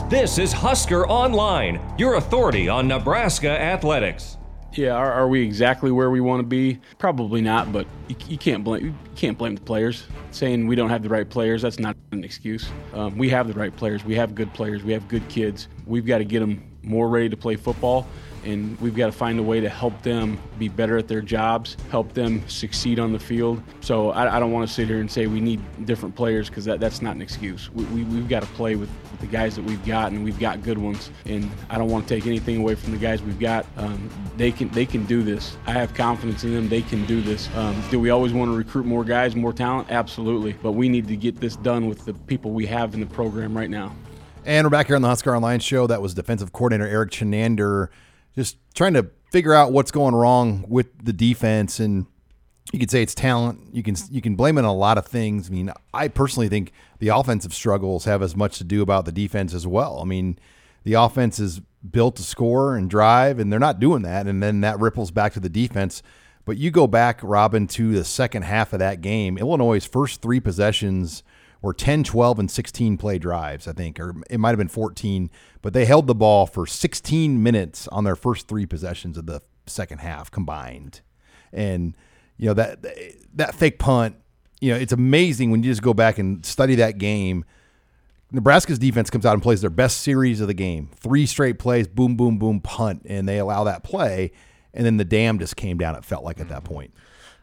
This 0.08 0.38
is 0.38 0.52
Husker 0.52 1.06
Online, 1.06 1.78
your 1.98 2.14
authority 2.14 2.70
on 2.70 2.88
Nebraska 2.88 3.50
athletics. 3.50 4.38
Yeah, 4.72 4.92
are, 4.92 5.12
are, 5.12 5.28
we 5.28 5.42
exactly 5.42 5.90
where 5.90 6.10
we 6.10 6.20
want 6.20 6.40
to 6.40 6.46
be? 6.46 6.78
Probably 6.98 7.42
not, 7.42 7.70
but 7.70 7.86
you, 8.08 8.16
you, 8.28 8.38
can't 8.38 8.64
blame 8.64 8.86
you 8.86 8.94
can't 9.14 9.36
blame 9.36 9.56
the 9.56 9.60
players. 9.60 10.06
Saying 10.30 10.66
we 10.68 10.74
don't 10.74 10.90
have 10.90 11.02
the 11.02 11.08
right 11.08 11.28
players, 11.28 11.60
that's 11.60 11.78
not 11.78 11.96
an 12.12 12.24
excuse. 12.24 12.70
Um, 12.94 13.18
we 13.18 13.28
have 13.28 13.46
the 13.46 13.54
right 13.54 13.74
players. 13.76 14.04
We 14.04 14.14
have 14.14 14.34
good 14.34 14.54
players. 14.54 14.82
We 14.82 14.92
have 14.92 15.06
good 15.06 15.28
kids. 15.28 15.68
We've 15.86 16.06
got 16.06 16.18
to 16.18 16.24
get 16.24 16.40
them 16.40 16.62
more 16.82 17.08
ready 17.08 17.28
to 17.28 17.36
play 17.36 17.56
football 17.56 18.06
and 18.44 18.80
we've 18.80 18.94
got 18.94 19.06
to 19.06 19.12
find 19.12 19.38
a 19.38 19.42
way 19.42 19.60
to 19.60 19.68
help 19.68 20.02
them 20.02 20.38
be 20.58 20.68
better 20.68 20.96
at 20.96 21.08
their 21.08 21.20
jobs, 21.20 21.76
help 21.90 22.12
them 22.12 22.46
succeed 22.48 22.98
on 22.98 23.12
the 23.12 23.18
field. 23.18 23.62
So 23.80 24.10
I, 24.10 24.36
I 24.36 24.40
don't 24.40 24.52
want 24.52 24.68
to 24.68 24.74
sit 24.74 24.88
here 24.88 25.00
and 25.00 25.10
say 25.10 25.26
we 25.26 25.40
need 25.40 25.60
different 25.86 26.14
players 26.14 26.48
because 26.48 26.64
that, 26.64 26.80
that's 26.80 27.02
not 27.02 27.16
an 27.16 27.22
excuse. 27.22 27.70
We, 27.72 27.84
we, 27.84 28.16
have 28.16 28.28
got 28.28 28.42
to 28.42 28.48
play 28.48 28.76
with, 28.76 28.88
with, 29.10 29.20
the 29.20 29.26
guys 29.26 29.56
that 29.56 29.64
we've 29.64 29.84
got, 29.84 30.12
and 30.12 30.24
we've 30.24 30.38
got 30.38 30.62
good 30.62 30.78
ones. 30.78 31.10
And 31.26 31.50
I 31.68 31.78
don't 31.78 31.88
want 31.88 32.08
to 32.08 32.14
take 32.14 32.26
anything 32.26 32.56
away 32.58 32.74
from 32.74 32.92
the 32.92 32.98
guys 32.98 33.22
we've 33.22 33.40
got. 33.40 33.66
Um, 33.76 34.10
they 34.36 34.52
can 34.52 34.68
they 34.70 34.86
can 34.86 35.04
do 35.04 35.22
this. 35.22 35.56
I 35.66 35.72
have 35.72 35.94
confidence 35.94 36.44
in 36.44 36.54
them. 36.54 36.68
They 36.68 36.82
can 36.82 37.04
do 37.06 37.20
this. 37.20 37.48
Um, 37.54 37.82
do 37.90 38.00
we 38.00 38.10
always 38.10 38.32
want 38.32 38.50
to 38.50 38.56
recruit 38.56 38.86
more 38.86 39.04
guys, 39.04 39.36
more 39.36 39.52
talent? 39.52 39.88
Absolutely. 39.90 40.52
But 40.54 40.72
we 40.72 40.88
need 40.88 41.08
to 41.08 41.16
get 41.16 41.40
this 41.40 41.56
done 41.56 41.88
with 41.88 42.04
the 42.04 42.14
people 42.14 42.52
we 42.52 42.66
have 42.66 42.94
in 42.94 43.00
the 43.00 43.06
program 43.06 43.56
right 43.56 43.70
now. 43.70 43.94
And 44.46 44.64
we're 44.64 44.70
back 44.70 44.86
here 44.86 44.96
on 44.96 45.02
the 45.02 45.08
Husker 45.08 45.36
Online 45.36 45.60
show. 45.60 45.86
That 45.86 46.00
was 46.00 46.14
defensive 46.14 46.52
coordinator 46.52 46.90
Erik 46.90 47.10
Chinander 47.10 47.88
just 48.34 48.56
trying 48.74 48.94
to 48.94 49.10
figure 49.30 49.54
out 49.54 49.72
what's 49.72 49.90
going 49.90 50.14
wrong 50.14 50.64
with 50.68 50.86
the 51.04 51.12
defense 51.12 51.80
and 51.80 52.06
you 52.72 52.78
could 52.78 52.90
say 52.90 53.02
it's 53.02 53.14
talent. 53.14 53.60
You 53.72 53.82
can 53.82 53.96
you 54.10 54.20
can 54.20 54.36
blame 54.36 54.56
it 54.56 54.60
on 54.60 54.66
a 54.66 54.74
lot 54.74 54.96
of 54.96 55.06
things. 55.06 55.48
I 55.48 55.52
mean, 55.52 55.72
I 55.92 56.08
personally 56.08 56.48
think 56.48 56.72
the 56.98 57.08
offensive 57.08 57.52
struggles 57.52 58.04
have 58.04 58.22
as 58.22 58.36
much 58.36 58.58
to 58.58 58.64
do 58.64 58.82
about 58.82 59.06
the 59.06 59.12
defense 59.12 59.54
as 59.54 59.66
well. 59.66 59.98
I 60.00 60.04
mean, 60.04 60.38
the 60.84 60.94
offense 60.94 61.40
is 61.40 61.60
built 61.90 62.16
to 62.16 62.22
score 62.22 62.76
and 62.76 62.88
drive, 62.88 63.38
and 63.38 63.52
they're 63.52 63.58
not 63.58 63.80
doing 63.80 64.02
that, 64.02 64.26
and 64.26 64.42
then 64.42 64.60
that 64.60 64.78
ripples 64.78 65.10
back 65.10 65.32
to 65.32 65.40
the 65.40 65.48
defense. 65.48 66.02
But 66.44 66.58
you 66.58 66.70
go 66.70 66.86
back, 66.86 67.20
Robin, 67.22 67.66
to 67.68 67.92
the 67.92 68.04
second 68.04 68.42
half 68.42 68.72
of 68.72 68.78
that 68.78 69.00
game. 69.00 69.36
Illinois' 69.36 69.84
first 69.84 70.22
three 70.22 70.40
possessions 70.40 71.22
were 71.62 71.74
10, 71.74 72.04
12, 72.04 72.38
and 72.38 72.50
16 72.50 72.96
play 72.96 73.18
drives, 73.18 73.68
I 73.68 73.72
think, 73.72 74.00
or 74.00 74.14
it 74.30 74.38
might 74.38 74.50
have 74.50 74.58
been 74.58 74.68
14, 74.68 75.30
but 75.62 75.72
they 75.72 75.84
held 75.84 76.06
the 76.06 76.14
ball 76.14 76.46
for 76.46 76.66
16 76.66 77.42
minutes 77.42 77.86
on 77.88 78.04
their 78.04 78.16
first 78.16 78.48
three 78.48 78.66
possessions 78.66 79.18
of 79.18 79.26
the 79.26 79.42
second 79.66 79.98
half 79.98 80.30
combined. 80.30 81.00
And, 81.52 81.96
you 82.36 82.46
know, 82.46 82.54
that, 82.54 82.84
that 83.34 83.54
fake 83.54 83.78
punt, 83.78 84.16
you 84.60 84.72
know, 84.72 84.78
it's 84.78 84.92
amazing 84.92 85.50
when 85.50 85.62
you 85.62 85.70
just 85.70 85.82
go 85.82 85.94
back 85.94 86.18
and 86.18 86.44
study 86.44 86.76
that 86.76 86.98
game. 86.98 87.44
Nebraska's 88.32 88.78
defense 88.78 89.10
comes 89.10 89.26
out 89.26 89.34
and 89.34 89.42
plays 89.42 89.60
their 89.60 89.70
best 89.70 89.98
series 89.98 90.40
of 90.40 90.46
the 90.46 90.54
game. 90.54 90.90
Three 90.96 91.26
straight 91.26 91.58
plays, 91.58 91.88
boom, 91.88 92.16
boom, 92.16 92.38
boom, 92.38 92.60
punt, 92.60 93.02
and 93.06 93.28
they 93.28 93.38
allow 93.38 93.64
that 93.64 93.82
play. 93.82 94.32
And 94.72 94.86
then 94.86 94.98
the 94.98 95.04
dam 95.04 95.38
just 95.38 95.56
came 95.56 95.78
down, 95.78 95.96
it 95.96 96.04
felt 96.04 96.24
like 96.24 96.40
at 96.40 96.48
that 96.48 96.64
point. 96.64 96.94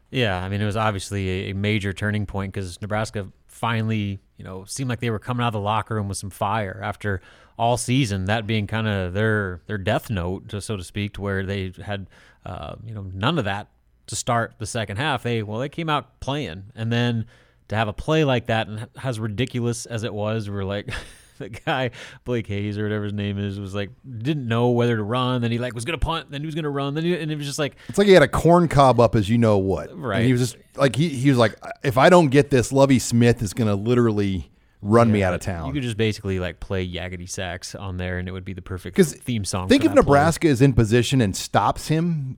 Yeah, 0.09 0.41
I 0.41 0.47
mean, 0.47 0.61
it 0.61 0.65
was 0.65 0.77
obviously 0.77 1.49
a, 1.49 1.53
major 1.53 1.91
turning 1.91 2.25
point 2.25 2.53
because 2.53 2.81
Nebraska 2.81 3.27
finally, 3.57 4.19
you 4.37 4.43
know, 4.43 4.63
seemed 4.65 4.89
like 4.89 4.99
they 4.99 5.09
were 5.09 5.19
coming 5.19 5.43
out 5.43 5.47
of 5.47 5.53
the 5.53 5.59
locker 5.59 5.95
room 5.95 6.07
with 6.07 6.17
some 6.17 6.29
fire 6.29 6.79
after 6.83 7.21
all 7.57 7.75
season. 7.75 8.25
That 8.25 8.45
being 8.47 8.67
kind 8.67 8.87
of 8.87 9.13
their 9.13 9.61
their 9.67 9.77
death 9.77 10.09
note, 10.09 10.53
so 10.61 10.77
to 10.77 10.83
speak, 10.83 11.13
to 11.13 11.21
where 11.21 11.45
they 11.45 11.73
had, 11.83 12.07
uh, 12.45 12.75
you 12.85 12.93
know, 12.93 13.05
none 13.13 13.37
of 13.37 13.45
that 13.45 13.67
to 14.07 14.15
start 14.15 14.53
the 14.59 14.65
second 14.65 14.97
half. 14.97 15.23
They 15.23 15.43
well, 15.43 15.59
they 15.59 15.69
came 15.69 15.89
out 15.89 16.19
playing, 16.19 16.65
and 16.75 16.91
then 16.91 17.25
to 17.67 17.75
have 17.75 17.87
a 17.87 17.93
play 17.93 18.23
like 18.23 18.45
that 18.45 18.67
and 18.67 18.87
as 19.03 19.19
ridiculous 19.19 19.85
as 19.85 20.03
it 20.03 20.13
was, 20.13 20.49
we're 20.49 20.63
like. 20.63 20.89
the 21.39 21.49
guy 21.49 21.91
Blake 22.23 22.47
Hayes 22.47 22.77
or 22.77 22.83
whatever 22.83 23.05
his 23.05 23.13
name 23.13 23.37
is 23.37 23.59
was 23.59 23.75
like 23.75 23.89
didn't 24.05 24.47
know 24.47 24.69
whether 24.69 24.95
to 24.95 25.03
run. 25.03 25.41
Then 25.41 25.51
he 25.51 25.57
like 25.57 25.73
was 25.73 25.85
gonna 25.85 25.97
punt. 25.97 26.31
Then 26.31 26.41
he 26.41 26.45
was 26.45 26.55
gonna 26.55 26.69
run. 26.69 26.93
Then 26.93 27.03
he, 27.03 27.17
and 27.17 27.31
it 27.31 27.35
was 27.35 27.45
just 27.45 27.59
like 27.59 27.75
it's 27.89 27.97
like 27.97 28.07
he 28.07 28.13
had 28.13 28.23
a 28.23 28.27
corn 28.27 28.67
cob 28.67 28.99
up 28.99 29.15
as 29.15 29.29
you 29.29 29.37
know 29.37 29.57
what. 29.57 29.97
Right. 29.97 30.17
And 30.17 30.25
he 30.25 30.31
was 30.31 30.41
just 30.41 30.57
like 30.75 30.95
he 30.95 31.09
he 31.09 31.29
was 31.29 31.37
like 31.37 31.55
if 31.83 31.97
I 31.97 32.09
don't 32.09 32.29
get 32.29 32.49
this, 32.49 32.71
Lovie 32.71 32.99
Smith 32.99 33.41
is 33.41 33.53
gonna 33.53 33.75
literally 33.75 34.51
run 34.81 35.07
yeah, 35.09 35.13
me 35.13 35.23
out 35.23 35.33
of 35.33 35.41
town. 35.41 35.67
You 35.67 35.73
could 35.73 35.83
just 35.83 35.97
basically 35.97 36.39
like 36.39 36.59
play 36.59 36.87
Yakety 36.87 37.29
Sax 37.29 37.75
on 37.75 37.97
there, 37.97 38.19
and 38.19 38.27
it 38.27 38.31
would 38.31 38.45
be 38.45 38.53
the 38.53 38.61
perfect 38.61 38.97
theme 38.97 39.45
song. 39.45 39.67
Think 39.67 39.85
if 39.85 39.93
Nebraska 39.93 40.45
play. 40.45 40.51
is 40.51 40.61
in 40.61 40.73
position 40.73 41.21
and 41.21 41.35
stops 41.35 41.87
him. 41.87 42.37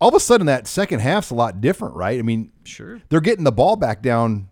All 0.00 0.08
of 0.08 0.14
a 0.14 0.20
sudden, 0.20 0.46
that 0.46 0.68
second 0.68 1.00
half's 1.00 1.30
a 1.30 1.34
lot 1.34 1.60
different, 1.60 1.96
right? 1.96 2.18
I 2.18 2.22
mean, 2.22 2.52
sure, 2.64 3.00
they're 3.08 3.20
getting 3.20 3.44
the 3.44 3.52
ball 3.52 3.76
back 3.76 4.02
down. 4.02 4.48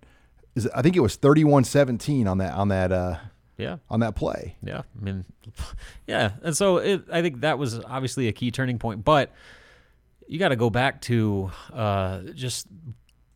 I 0.75 0.81
think 0.81 0.97
it 0.97 1.01
was 1.01 1.19
31-17 1.19 2.27
on 2.27 2.39
that 2.39 2.55
on 2.55 2.69
that 2.69 2.91
uh, 2.91 3.19
yeah. 3.59 3.77
On 3.89 4.01
that 4.01 4.15
play. 4.17 4.57
Yeah. 4.63 4.83
I 5.01 5.05
mean, 5.05 5.25
yeah. 6.07 6.33
And 6.43 6.57
so 6.57 6.79
it, 6.79 7.05
I 7.11 7.23
think 7.23 7.41
that 7.41 7.59
was 7.59 7.79
obviously 7.85 8.29
a 8.29 8.33
key 8.33 8.51
turning 8.51 8.79
point. 8.79 9.05
But 9.05 9.33
you 10.27 10.39
got 10.39 10.49
to 10.49 10.57
go 10.57 10.71
back 10.71 11.01
to 11.03 11.51
uh, 11.73 12.21
just 12.35 12.67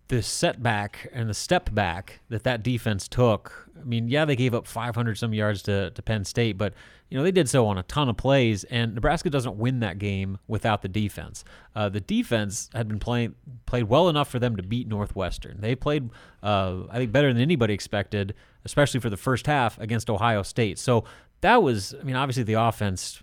the 0.09 0.23
setback 0.23 1.09
and 1.13 1.31
the 1.31 1.35
step 1.35 1.73
back 1.73 2.21
that 2.31 2.43
that 2.43 2.63
defense 2.63 3.07
took. 3.07 3.69
I 3.81 3.85
mean, 3.85 4.09
yeah, 4.09 4.25
they 4.25 4.35
gave 4.35 4.55
up 4.55 4.67
500 4.67 5.17
some 5.17 5.33
yards 5.33 5.63
to, 5.63 5.91
to 5.93 6.03
Penn 6.03 6.25
State, 6.25 6.59
but 6.59 6.75
you 7.09 7.17
know 7.17 7.23
they 7.23 7.31
did 7.31 7.49
so 7.49 7.67
on 7.67 7.79
a 7.79 7.83
ton 7.85 8.09
of 8.09 8.17
plays, 8.17 8.65
and 8.65 8.95
Nebraska 8.95 9.31
doesn't 9.31 9.57
win 9.57 9.81
that 9.81 9.99
game 9.99 10.39
without 10.49 10.83
the 10.83 10.89
defense. 10.89 11.45
Uh, 11.75 11.89
the 11.89 12.01
defense 12.01 12.71
had 12.75 12.89
been 12.89 12.99
playing 12.99 13.35
played 13.67 13.85
well 13.85 14.09
enough 14.09 14.29
for 14.29 14.39
them 14.39 14.57
to 14.57 14.63
beat 14.63 14.89
Northwestern. 14.89 15.61
They 15.61 15.75
played, 15.75 16.11
uh, 16.43 16.83
I 16.91 16.99
think, 16.99 17.13
better 17.13 17.33
than 17.33 17.41
anybody 17.41 17.73
expected, 17.73 18.35
especially 18.65 19.01
for 19.01 19.11
the 19.11 19.17
first 19.17 19.47
half 19.47 19.79
against 19.79 20.11
Ohio 20.11 20.43
State. 20.43 20.79
So 20.79 21.05
that 21.41 21.63
was, 21.63 21.95
I 21.99 22.05
mean, 22.05 22.17
obviously 22.17 22.43
the 22.43 22.55
offense, 22.55 23.23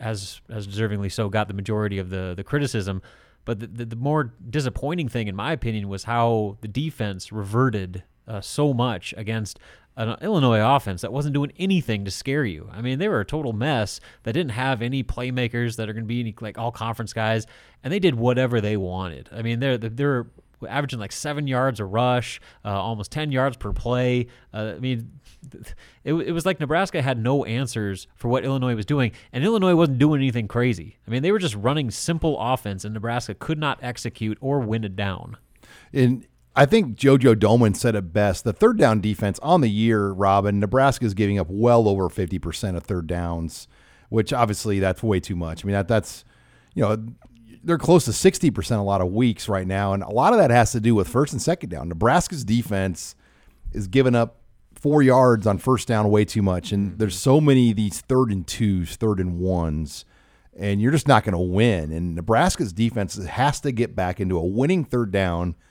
as 0.00 0.40
as 0.50 0.66
deservingly 0.66 1.10
so, 1.10 1.28
got 1.28 1.48
the 1.48 1.54
majority 1.54 1.98
of 1.98 2.10
the 2.10 2.34
the 2.36 2.44
criticism. 2.44 3.02
But 3.44 3.60
the, 3.60 3.66
the, 3.66 3.84
the 3.84 3.96
more 3.96 4.32
disappointing 4.48 5.08
thing, 5.08 5.28
in 5.28 5.36
my 5.36 5.52
opinion, 5.52 5.88
was 5.88 6.04
how 6.04 6.56
the 6.62 6.68
defense 6.68 7.30
reverted 7.30 8.02
uh, 8.26 8.40
so 8.40 8.72
much 8.72 9.12
against 9.18 9.58
an 9.96 10.16
Illinois 10.22 10.60
offense 10.60 11.02
that 11.02 11.12
wasn't 11.12 11.34
doing 11.34 11.52
anything 11.58 12.04
to 12.04 12.10
scare 12.10 12.44
you. 12.44 12.68
I 12.72 12.80
mean, 12.80 12.98
they 12.98 13.08
were 13.08 13.20
a 13.20 13.24
total 13.24 13.52
mess 13.52 14.00
that 14.24 14.32
didn't 14.32 14.52
have 14.52 14.82
any 14.82 15.04
playmakers 15.04 15.76
that 15.76 15.88
are 15.88 15.92
going 15.92 16.04
to 16.04 16.08
be 16.08 16.20
any, 16.20 16.34
like 16.40 16.58
all 16.58 16.72
conference 16.72 17.12
guys, 17.12 17.46
and 17.82 17.92
they 17.92 18.00
did 18.00 18.14
whatever 18.14 18.60
they 18.60 18.76
wanted. 18.76 19.28
I 19.30 19.42
mean, 19.42 19.60
they're 19.60 19.78
they're 19.78 20.26
averaging 20.68 20.98
like 20.98 21.12
seven 21.12 21.46
yards 21.46 21.80
a 21.80 21.84
rush, 21.84 22.40
uh, 22.64 22.68
almost 22.68 23.10
ten 23.10 23.32
yards 23.32 23.56
per 23.56 23.72
play. 23.72 24.26
Uh, 24.52 24.74
I 24.76 24.78
mean, 24.78 25.20
it, 26.04 26.14
it 26.14 26.32
was 26.32 26.46
like 26.46 26.60
Nebraska 26.60 27.02
had 27.02 27.18
no 27.18 27.44
answers 27.44 28.06
for 28.14 28.28
what 28.28 28.44
Illinois 28.44 28.74
was 28.74 28.86
doing, 28.86 29.12
and 29.32 29.44
Illinois 29.44 29.74
wasn't 29.74 29.98
doing 29.98 30.20
anything 30.20 30.48
crazy. 30.48 30.98
I 31.06 31.10
mean, 31.10 31.22
they 31.22 31.32
were 31.32 31.38
just 31.38 31.54
running 31.54 31.90
simple 31.90 32.36
offense, 32.38 32.84
and 32.84 32.94
Nebraska 32.94 33.34
could 33.34 33.58
not 33.58 33.78
execute 33.82 34.38
or 34.40 34.60
win 34.60 34.84
it 34.84 34.96
down. 34.96 35.36
In 35.92 36.26
I 36.56 36.66
think 36.66 36.96
JoJo 36.96 37.34
Domann 37.34 37.74
said 37.74 37.96
it 37.96 38.12
best. 38.12 38.44
The 38.44 38.52
third 38.52 38.78
down 38.78 39.00
defense 39.00 39.40
on 39.40 39.60
the 39.60 39.68
year, 39.68 40.10
Robin, 40.10 40.60
Nebraska 40.60 41.04
is 41.04 41.14
giving 41.14 41.38
up 41.38 41.48
well 41.50 41.88
over 41.88 42.08
50% 42.08 42.76
of 42.76 42.84
third 42.84 43.08
downs, 43.08 43.66
which 44.08 44.32
obviously 44.32 44.78
that's 44.78 45.02
way 45.02 45.18
too 45.18 45.34
much. 45.34 45.64
I 45.64 45.66
mean, 45.66 45.74
that 45.74 45.88
that's, 45.88 46.24
you 46.74 46.82
know, 46.82 47.04
they're 47.64 47.78
close 47.78 48.04
to 48.04 48.10
60% 48.10 48.78
a 48.78 48.82
lot 48.82 49.00
of 49.00 49.12
weeks 49.12 49.48
right 49.48 49.66
now. 49.66 49.92
And 49.92 50.02
a 50.02 50.10
lot 50.10 50.32
of 50.32 50.38
that 50.38 50.50
has 50.50 50.72
to 50.72 50.80
do 50.80 50.94
with 50.94 51.08
first 51.08 51.32
and 51.32 51.42
second 51.42 51.70
down. 51.70 51.88
Nebraska's 51.88 52.44
defense 52.44 53.14
is 53.72 53.88
giving 53.88 54.14
up 54.14 54.40
four 54.74 55.02
yards 55.02 55.46
on 55.46 55.58
first 55.58 55.88
down 55.88 56.10
way 56.10 56.24
too 56.24 56.42
much. 56.42 56.72
And 56.72 56.88
mm-hmm. 56.88 56.98
there's 56.98 57.18
so 57.18 57.40
many 57.40 57.70
of 57.70 57.76
these 57.76 58.00
third 58.00 58.30
and 58.30 58.46
twos, 58.46 58.96
third 58.96 59.18
and 59.18 59.38
ones, 59.38 60.04
and 60.56 60.80
you're 60.80 60.92
just 60.92 61.08
not 61.08 61.24
going 61.24 61.32
to 61.32 61.38
win. 61.38 61.90
And 61.90 62.14
Nebraska's 62.14 62.72
defense 62.72 63.16
has 63.16 63.60
to 63.60 63.72
get 63.72 63.96
back 63.96 64.20
into 64.20 64.38
a 64.38 64.44
winning 64.44 64.84
third 64.84 65.10
down– 65.10 65.56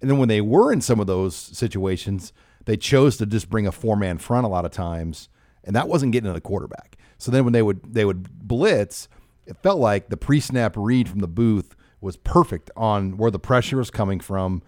and 0.00 0.10
then 0.10 0.18
when 0.18 0.28
they 0.28 0.40
were 0.40 0.72
in 0.72 0.80
some 0.80 1.00
of 1.00 1.06
those 1.06 1.34
situations, 1.34 2.32
they 2.64 2.76
chose 2.76 3.16
to 3.18 3.26
just 3.26 3.48
bring 3.48 3.66
a 3.66 3.72
four 3.72 3.96
man 3.96 4.18
front 4.18 4.44
a 4.44 4.48
lot 4.48 4.64
of 4.64 4.70
times, 4.70 5.28
and 5.64 5.74
that 5.74 5.88
wasn't 5.88 6.12
getting 6.12 6.28
to 6.28 6.34
the 6.34 6.40
quarterback. 6.40 6.96
So 7.18 7.30
then 7.30 7.44
when 7.44 7.52
they 7.52 7.62
would 7.62 7.94
they 7.94 8.04
would 8.04 8.46
blitz, 8.46 9.08
it 9.46 9.56
felt 9.62 9.78
like 9.78 10.08
the 10.08 10.16
pre 10.16 10.40
snap 10.40 10.74
read 10.76 11.08
from 11.08 11.20
the 11.20 11.28
booth 11.28 11.76
was 12.00 12.16
perfect 12.16 12.70
on 12.76 13.16
where 13.16 13.30
the 13.30 13.38
pressure 13.38 13.78
was 13.78 13.90
coming 13.90 14.20
from, 14.20 14.62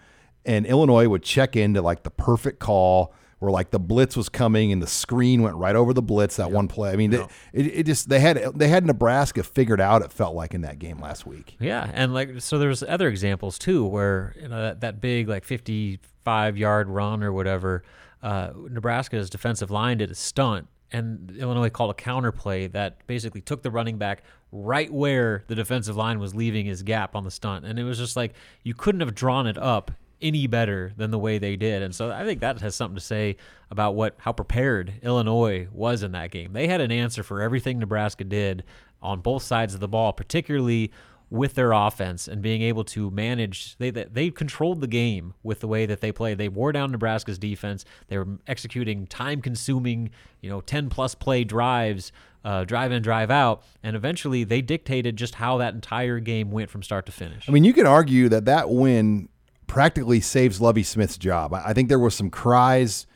and 0.45 0.67
Illinois 0.67 1.09
would 1.09 1.23
check 1.23 1.57
into 1.57 1.83
like 1.83 2.03
the 2.03 2.11
perfect 2.11 2.59
call 2.59 3.14
where 3.38 3.53
like 3.53 3.71
the 3.71 3.79
blitz 3.79 4.17
was 4.17 4.29
coming 4.29 4.73
and 4.73 4.83
the 4.83 4.87
screen 4.87 5.43
went 5.43 5.55
right 5.57 5.77
over 5.77 5.93
the 5.93 6.03
blitz 6.03 6.37
that 6.37 6.47
yep. 6.47 6.53
one 6.53 6.69
play. 6.69 6.91
I 6.91 6.97
mean, 6.97 7.12
yep. 7.12 7.31
it, 7.53 7.67
it 7.67 7.87
just 7.87 8.09
they 8.09 8.21
had 8.21 8.38
they 8.55 8.69
had 8.69 8.85
Nebraska 8.85 9.43
figured 9.43 9.81
out. 9.81 10.03
It 10.03 10.12
felt 10.12 10.35
like 10.35 10.55
in 10.55 10.62
that 10.62 10.79
game 10.79 11.01
last 11.01 11.27
week. 11.27 11.57
Yeah, 11.61 11.91
and 11.93 12.12
like 12.12 12.41
so, 12.41 12.59
there's 12.59 12.83
other 12.83 13.09
examples 13.09 13.59
too 13.59 13.85
where 13.85 14.35
you 14.41 14.49
know 14.49 14.61
that, 14.61 14.81
that 14.81 15.01
big 15.01 15.29
like 15.29 15.45
55 15.45 16.57
yard 16.57 16.88
run 16.88 17.23
or 17.23 17.33
whatever. 17.33 17.85
Uh, 18.23 18.51
Nebraska's 18.69 19.31
defensive 19.31 19.71
line 19.71 19.99
did 19.99 20.11
a 20.11 20.14
stunt, 20.14 20.67
and 20.92 21.37
Illinois 21.37 21.70
called 21.70 21.90
a 21.90 21.94
counter 21.94 22.33
play 22.33 22.66
that 22.68 23.07
basically 23.07 23.40
took 23.40 23.62
the 23.62 23.70
running 23.70 23.98
back 23.98 24.22
right 24.53 24.92
where 24.92 25.44
the 25.48 25.55
defensive 25.55 25.96
line 25.96 26.18
was 26.18 26.35
leaving 26.35 26.66
his 26.66 26.83
gap 26.83 27.14
on 27.14 27.24
the 27.24 27.31
stunt, 27.31 27.64
and 27.64 27.79
it 27.79 27.85
was 27.85 27.98
just 27.98 28.16
like 28.16 28.35
you 28.62 28.74
couldn't 28.74 29.01
have 29.01 29.14
drawn 29.14 29.46
it 29.46 29.59
up 29.59 29.90
any 30.20 30.46
better 30.46 30.92
than 30.96 31.11
the 31.11 31.18
way 31.18 31.38
they 31.38 31.57
did. 31.57 31.83
And 31.83 31.94
so 31.94 32.11
I 32.11 32.24
think 32.24 32.40
that 32.40 32.61
has 32.61 32.74
something 32.74 32.96
to 32.96 33.01
say 33.01 33.37
about 33.70 33.94
what 33.94 34.14
how 34.18 34.33
prepared 34.33 34.94
Illinois 35.03 35.68
was 35.72 36.03
in 36.03 36.12
that 36.12 36.31
game. 36.31 36.53
They 36.53 36.66
had 36.66 36.81
an 36.81 36.90
answer 36.90 37.22
for 37.22 37.40
everything 37.40 37.79
Nebraska 37.79 38.24
did 38.24 38.64
on 39.01 39.20
both 39.20 39.42
sides 39.42 39.74
of 39.74 39.81
the 39.81 39.88
ball, 39.88 40.12
particularly 40.12 40.90
with 41.31 41.55
their 41.55 41.73
offense 41.73 42.27
and 42.27 42.41
being 42.41 42.62
able 42.62 42.85
to 42.85 43.11
manage 43.11 43.77
they 43.77 43.91
they 43.91 44.31
controlled 44.31 44.81
the 44.81 44.87
game 44.87 45.35
with 45.43 45.61
the 45.61 45.69
way 45.69 45.85
that 45.87 46.01
they 46.01 46.11
played. 46.11 46.38
They 46.38 46.49
wore 46.49 46.73
down 46.73 46.91
Nebraska's 46.91 47.38
defense. 47.38 47.85
They 48.09 48.17
were 48.17 48.38
executing 48.47 49.07
time 49.07 49.43
consuming, 49.43 50.11
you 50.41 50.49
know, 50.49 50.61
10 50.62 50.88
plus 50.88 51.14
play 51.14 51.45
drives, 51.45 52.12
uh, 52.45 52.64
drive 52.64 52.93
in 52.93 53.03
drive 53.03 53.31
out, 53.31 53.62
and 53.83 53.95
eventually 53.95 54.45
they 54.45 54.62
dictated 54.62 55.17
just 55.17 55.35
how 55.35 55.59
that 55.59 55.75
entire 55.75 56.19
game 56.19 56.51
went 56.51 56.71
from 56.71 56.83
start 56.83 57.05
to 57.07 57.12
finish. 57.12 57.49
I 57.49 57.53
mean, 57.53 57.64
you 57.64 57.75
can 57.75 57.87
argue 57.87 58.29
that 58.31 58.47
that 58.47 58.71
win 58.71 59.29
practically 59.67 60.21
saves 60.21 60.61
Lovie 60.61 60.83
Smith's 60.83 61.19
job. 61.19 61.53
I 61.53 61.75
think 61.75 61.91
there 61.91 61.99
was 61.99 62.14
some 62.14 62.31
cries 62.31 63.07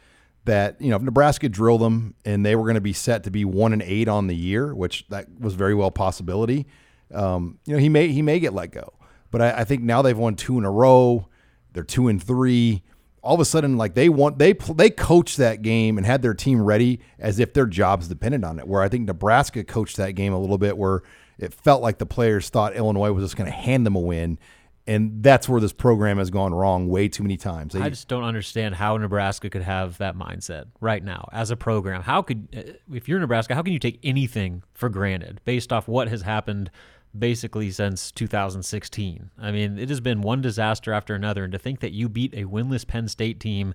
that 0.44 0.80
you 0.80 0.90
know 0.90 0.96
if 0.96 1.02
Nebraska 1.02 1.48
drilled 1.48 1.80
them 1.80 2.14
and 2.24 2.44
they 2.44 2.56
were 2.56 2.64
going 2.64 2.74
to 2.74 2.80
be 2.80 2.92
set 2.92 3.24
to 3.24 3.30
be 3.30 3.44
one 3.44 3.72
and 3.72 3.80
eight 3.80 4.08
on 4.08 4.26
the 4.26 4.36
year, 4.36 4.74
which 4.74 5.06
that 5.08 5.28
was 5.40 5.54
very 5.54 5.74
well 5.74 5.90
possibility. 5.90 6.66
Um, 7.12 7.58
you 7.66 7.74
know 7.74 7.78
he 7.78 7.88
may 7.88 8.08
he 8.08 8.22
may 8.22 8.40
get 8.40 8.52
let 8.52 8.72
go, 8.72 8.92
but 9.30 9.42
I, 9.42 9.60
I, 9.60 9.64
think 9.64 9.82
now 9.82 10.02
they've 10.02 10.16
won 10.16 10.34
two 10.34 10.58
in 10.58 10.64
a 10.64 10.70
row. 10.70 11.28
They're 11.72 11.82
two 11.82 12.08
and 12.08 12.22
three. 12.22 12.82
All 13.22 13.34
of 13.34 13.40
a 13.40 13.44
sudden, 13.44 13.76
like 13.76 13.94
they 13.94 14.08
want 14.08 14.38
they 14.38 14.52
they 14.52 14.90
coached 14.90 15.36
that 15.36 15.62
game 15.62 15.98
and 15.98 16.06
had 16.06 16.22
their 16.22 16.34
team 16.34 16.62
ready 16.62 17.00
as 17.18 17.38
if 17.38 17.52
their 17.52 17.66
jobs 17.66 18.08
depended 18.08 18.44
on 18.44 18.58
it. 18.58 18.66
Where 18.66 18.82
I 18.82 18.88
think 18.88 19.06
Nebraska 19.06 19.64
coached 19.64 19.96
that 19.98 20.12
game 20.12 20.32
a 20.32 20.38
little 20.38 20.58
bit 20.58 20.76
where 20.76 21.02
it 21.38 21.54
felt 21.54 21.82
like 21.82 21.98
the 21.98 22.06
players 22.06 22.48
thought 22.48 22.74
Illinois 22.74 23.12
was 23.12 23.24
just 23.24 23.36
going 23.36 23.50
to 23.50 23.56
hand 23.56 23.86
them 23.86 23.96
a 23.96 24.00
win 24.00 24.38
and 24.86 25.22
that's 25.22 25.48
where 25.48 25.60
this 25.60 25.72
program 25.72 26.18
has 26.18 26.30
gone 26.30 26.52
wrong 26.52 26.88
way 26.88 27.08
too 27.08 27.22
many 27.22 27.36
times. 27.36 27.72
They, 27.72 27.80
I 27.80 27.88
just 27.88 28.08
don't 28.08 28.24
understand 28.24 28.74
how 28.74 28.96
Nebraska 28.96 29.48
could 29.48 29.62
have 29.62 29.98
that 29.98 30.16
mindset 30.16 30.66
right 30.80 31.02
now 31.02 31.28
as 31.32 31.50
a 31.50 31.56
program. 31.56 32.02
How 32.02 32.22
could, 32.22 32.78
if 32.92 33.08
you're 33.08 33.20
Nebraska, 33.20 33.54
how 33.54 33.62
can 33.62 33.72
you 33.72 33.78
take 33.78 34.00
anything 34.02 34.62
for 34.74 34.88
granted 34.88 35.40
based 35.44 35.72
off 35.72 35.86
what 35.86 36.08
has 36.08 36.22
happened 36.22 36.70
basically 37.16 37.70
since 37.70 38.10
2016? 38.12 39.30
I 39.38 39.50
mean, 39.50 39.78
it 39.78 39.88
has 39.88 40.00
been 40.00 40.22
one 40.22 40.40
disaster 40.40 40.92
after 40.92 41.14
another, 41.14 41.44
and 41.44 41.52
to 41.52 41.58
think 41.58 41.80
that 41.80 41.92
you 41.92 42.08
beat 42.08 42.34
a 42.34 42.44
winless 42.44 42.86
Penn 42.86 43.08
State 43.08 43.40
team 43.40 43.74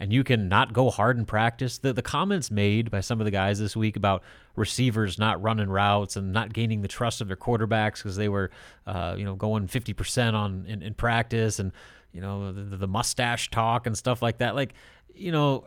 and 0.00 0.12
you 0.12 0.24
can 0.24 0.48
not 0.48 0.72
go 0.72 0.90
hard 0.90 1.18
in 1.18 1.24
practice. 1.24 1.78
The 1.78 1.92
the 1.92 2.02
comments 2.02 2.50
made 2.50 2.90
by 2.90 3.00
some 3.00 3.20
of 3.20 3.24
the 3.24 3.30
guys 3.30 3.58
this 3.58 3.76
week 3.76 3.96
about 3.96 4.22
receivers 4.56 5.18
not 5.18 5.40
running 5.42 5.68
routes 5.68 6.16
and 6.16 6.32
not 6.32 6.52
gaining 6.52 6.82
the 6.82 6.88
trust 6.88 7.20
of 7.20 7.28
their 7.28 7.36
quarterbacks 7.36 7.96
because 7.96 8.16
they 8.16 8.28
were, 8.28 8.50
uh, 8.86 9.14
you 9.16 9.24
know, 9.24 9.36
going 9.36 9.68
fifty 9.68 9.92
percent 9.92 10.34
on 10.34 10.64
in, 10.66 10.82
in, 10.82 10.94
practice 10.94 11.58
and 11.58 11.72
you 12.12 12.20
know 12.20 12.52
the, 12.52 12.76
the 12.76 12.88
mustache 12.88 13.50
talk 13.50 13.86
and 13.86 13.96
stuff 13.96 14.20
like 14.20 14.38
that. 14.38 14.54
Like, 14.54 14.74
you 15.14 15.30
know, 15.30 15.64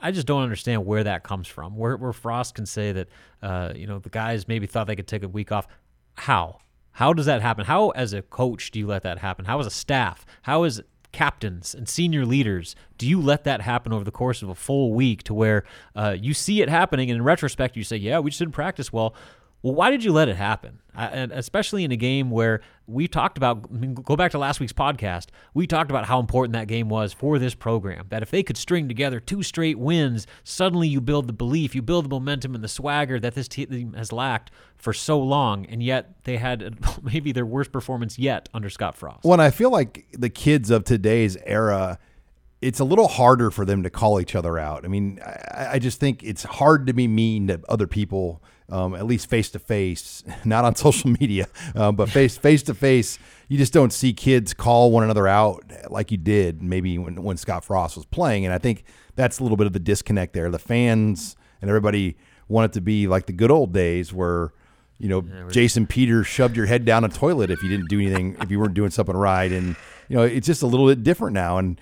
I 0.00 0.10
just 0.10 0.26
don't 0.26 0.42
understand 0.42 0.84
where 0.84 1.04
that 1.04 1.22
comes 1.22 1.48
from. 1.48 1.76
Where 1.76 1.96
where 1.96 2.12
Frost 2.12 2.54
can 2.54 2.66
say 2.66 2.92
that, 2.92 3.08
uh, 3.42 3.72
you 3.74 3.86
know, 3.86 3.98
the 3.98 4.10
guys 4.10 4.46
maybe 4.46 4.66
thought 4.66 4.86
they 4.86 4.96
could 4.96 5.08
take 5.08 5.22
a 5.22 5.28
week 5.28 5.52
off. 5.52 5.66
How? 6.14 6.58
How 6.92 7.12
does 7.12 7.26
that 7.26 7.42
happen? 7.42 7.64
How, 7.64 7.90
as 7.90 8.12
a 8.12 8.22
coach, 8.22 8.70
do 8.70 8.78
you 8.78 8.86
let 8.86 9.02
that 9.02 9.18
happen? 9.18 9.46
How, 9.46 9.58
as 9.58 9.66
a 9.66 9.70
staff, 9.70 10.24
how, 10.42 10.62
as 10.62 10.80
captains 11.14 11.74
and 11.74 11.88
senior 11.88 12.26
leaders, 12.26 12.74
do 12.98 13.06
you 13.06 13.20
let 13.20 13.44
that 13.44 13.60
happen 13.60 13.92
over 13.92 14.04
the 14.04 14.10
course 14.10 14.42
of 14.42 14.48
a 14.48 14.54
full 14.54 14.92
week 14.92 15.22
to 15.22 15.32
where 15.32 15.64
uh, 15.94 16.16
you 16.18 16.34
see 16.34 16.60
it 16.60 16.68
happening 16.68 17.10
and 17.10 17.18
in 17.18 17.24
retrospect 17.24 17.76
you 17.76 17.84
say, 17.84 17.96
yeah, 17.96 18.18
we 18.18 18.30
just 18.30 18.40
didn't 18.40 18.52
practice 18.52 18.92
well? 18.92 19.14
Well, 19.64 19.74
why 19.74 19.90
did 19.90 20.04
you 20.04 20.12
let 20.12 20.28
it 20.28 20.36
happen? 20.36 20.80
and 20.94 21.32
especially 21.32 21.84
in 21.84 21.90
a 21.90 21.96
game 21.96 22.30
where 22.30 22.60
we 22.86 23.08
talked 23.08 23.36
about, 23.38 23.66
I 23.72 23.74
mean, 23.74 23.94
go 23.94 24.14
back 24.14 24.30
to 24.32 24.38
last 24.38 24.60
week's 24.60 24.74
podcast, 24.74 25.28
we 25.54 25.66
talked 25.66 25.90
about 25.90 26.04
how 26.04 26.20
important 26.20 26.52
that 26.52 26.68
game 26.68 26.88
was 26.88 27.14
for 27.14 27.38
this 27.38 27.54
program. 27.54 28.06
That 28.10 28.22
if 28.22 28.30
they 28.30 28.42
could 28.42 28.58
string 28.58 28.88
together 28.88 29.20
two 29.20 29.42
straight 29.42 29.78
wins, 29.78 30.26
suddenly 30.44 30.86
you 30.86 31.00
build 31.00 31.26
the 31.26 31.32
belief, 31.32 31.74
you 31.74 31.80
build 31.80 32.04
the 32.04 32.10
momentum 32.10 32.54
and 32.54 32.62
the 32.62 32.68
swagger 32.68 33.18
that 33.20 33.34
this 33.34 33.48
team 33.48 33.94
has 33.94 34.12
lacked 34.12 34.50
for 34.76 34.92
so 34.92 35.18
long. 35.18 35.64
And 35.66 35.82
yet 35.82 36.22
they 36.24 36.36
had 36.36 36.78
maybe 37.02 37.32
their 37.32 37.46
worst 37.46 37.72
performance 37.72 38.18
yet 38.18 38.50
under 38.52 38.68
Scott 38.68 38.96
Frost. 38.96 39.24
Well, 39.24 39.40
I 39.40 39.50
feel 39.50 39.70
like 39.70 40.06
the 40.12 40.30
kids 40.30 40.70
of 40.70 40.84
today's 40.84 41.36
era, 41.44 41.98
it's 42.60 42.80
a 42.80 42.84
little 42.84 43.08
harder 43.08 43.50
for 43.50 43.64
them 43.64 43.82
to 43.82 43.90
call 43.90 44.20
each 44.20 44.36
other 44.36 44.58
out. 44.58 44.84
I 44.84 44.88
mean, 44.88 45.20
I, 45.24 45.68
I 45.72 45.78
just 45.78 45.98
think 45.98 46.22
it's 46.22 46.44
hard 46.44 46.86
to 46.86 46.92
be 46.92 47.08
mean 47.08 47.48
to 47.48 47.60
other 47.68 47.86
people 47.86 48.42
um, 48.70 48.94
at 48.94 49.06
least 49.06 49.28
face 49.28 49.50
to 49.50 49.58
face, 49.58 50.24
not 50.44 50.64
on 50.64 50.74
social 50.76 51.10
media, 51.10 51.48
uh, 51.74 51.92
but 51.92 52.08
face 52.08 52.36
face 52.36 52.62
to 52.64 52.74
face. 52.74 53.18
You 53.48 53.58
just 53.58 53.72
don't 53.72 53.92
see 53.92 54.12
kids 54.12 54.54
call 54.54 54.90
one 54.90 55.04
another 55.04 55.28
out 55.28 55.64
like 55.90 56.10
you 56.10 56.16
did 56.16 56.62
maybe 56.62 56.98
when, 56.98 57.22
when 57.22 57.36
Scott 57.36 57.64
Frost 57.64 57.96
was 57.96 58.06
playing, 58.06 58.44
and 58.44 58.54
I 58.54 58.58
think 58.58 58.84
that's 59.16 59.38
a 59.38 59.42
little 59.42 59.56
bit 59.56 59.66
of 59.66 59.72
the 59.72 59.78
disconnect 59.80 60.32
there. 60.32 60.50
The 60.50 60.58
fans 60.58 61.36
and 61.60 61.68
everybody 61.68 62.16
want 62.48 62.70
it 62.70 62.74
to 62.74 62.80
be 62.80 63.06
like 63.06 63.26
the 63.26 63.32
good 63.32 63.50
old 63.50 63.72
days 63.72 64.12
where 64.12 64.52
you 64.98 65.08
know 65.08 65.22
yeah, 65.22 65.48
Jason 65.50 65.86
Peters 65.86 66.26
shoved 66.26 66.56
your 66.56 66.66
head 66.66 66.84
down 66.84 67.04
a 67.04 67.08
toilet 67.08 67.50
if 67.50 67.62
you 67.62 67.68
didn't 67.68 67.88
do 67.88 68.00
anything 68.00 68.36
if 68.40 68.50
you 68.50 68.58
weren't 68.58 68.74
doing 68.74 68.90
something 68.90 69.16
right, 69.16 69.52
and 69.52 69.76
you 70.08 70.16
know 70.16 70.22
it's 70.22 70.46
just 70.46 70.62
a 70.62 70.66
little 70.66 70.86
bit 70.86 71.02
different 71.02 71.34
now 71.34 71.58
and 71.58 71.80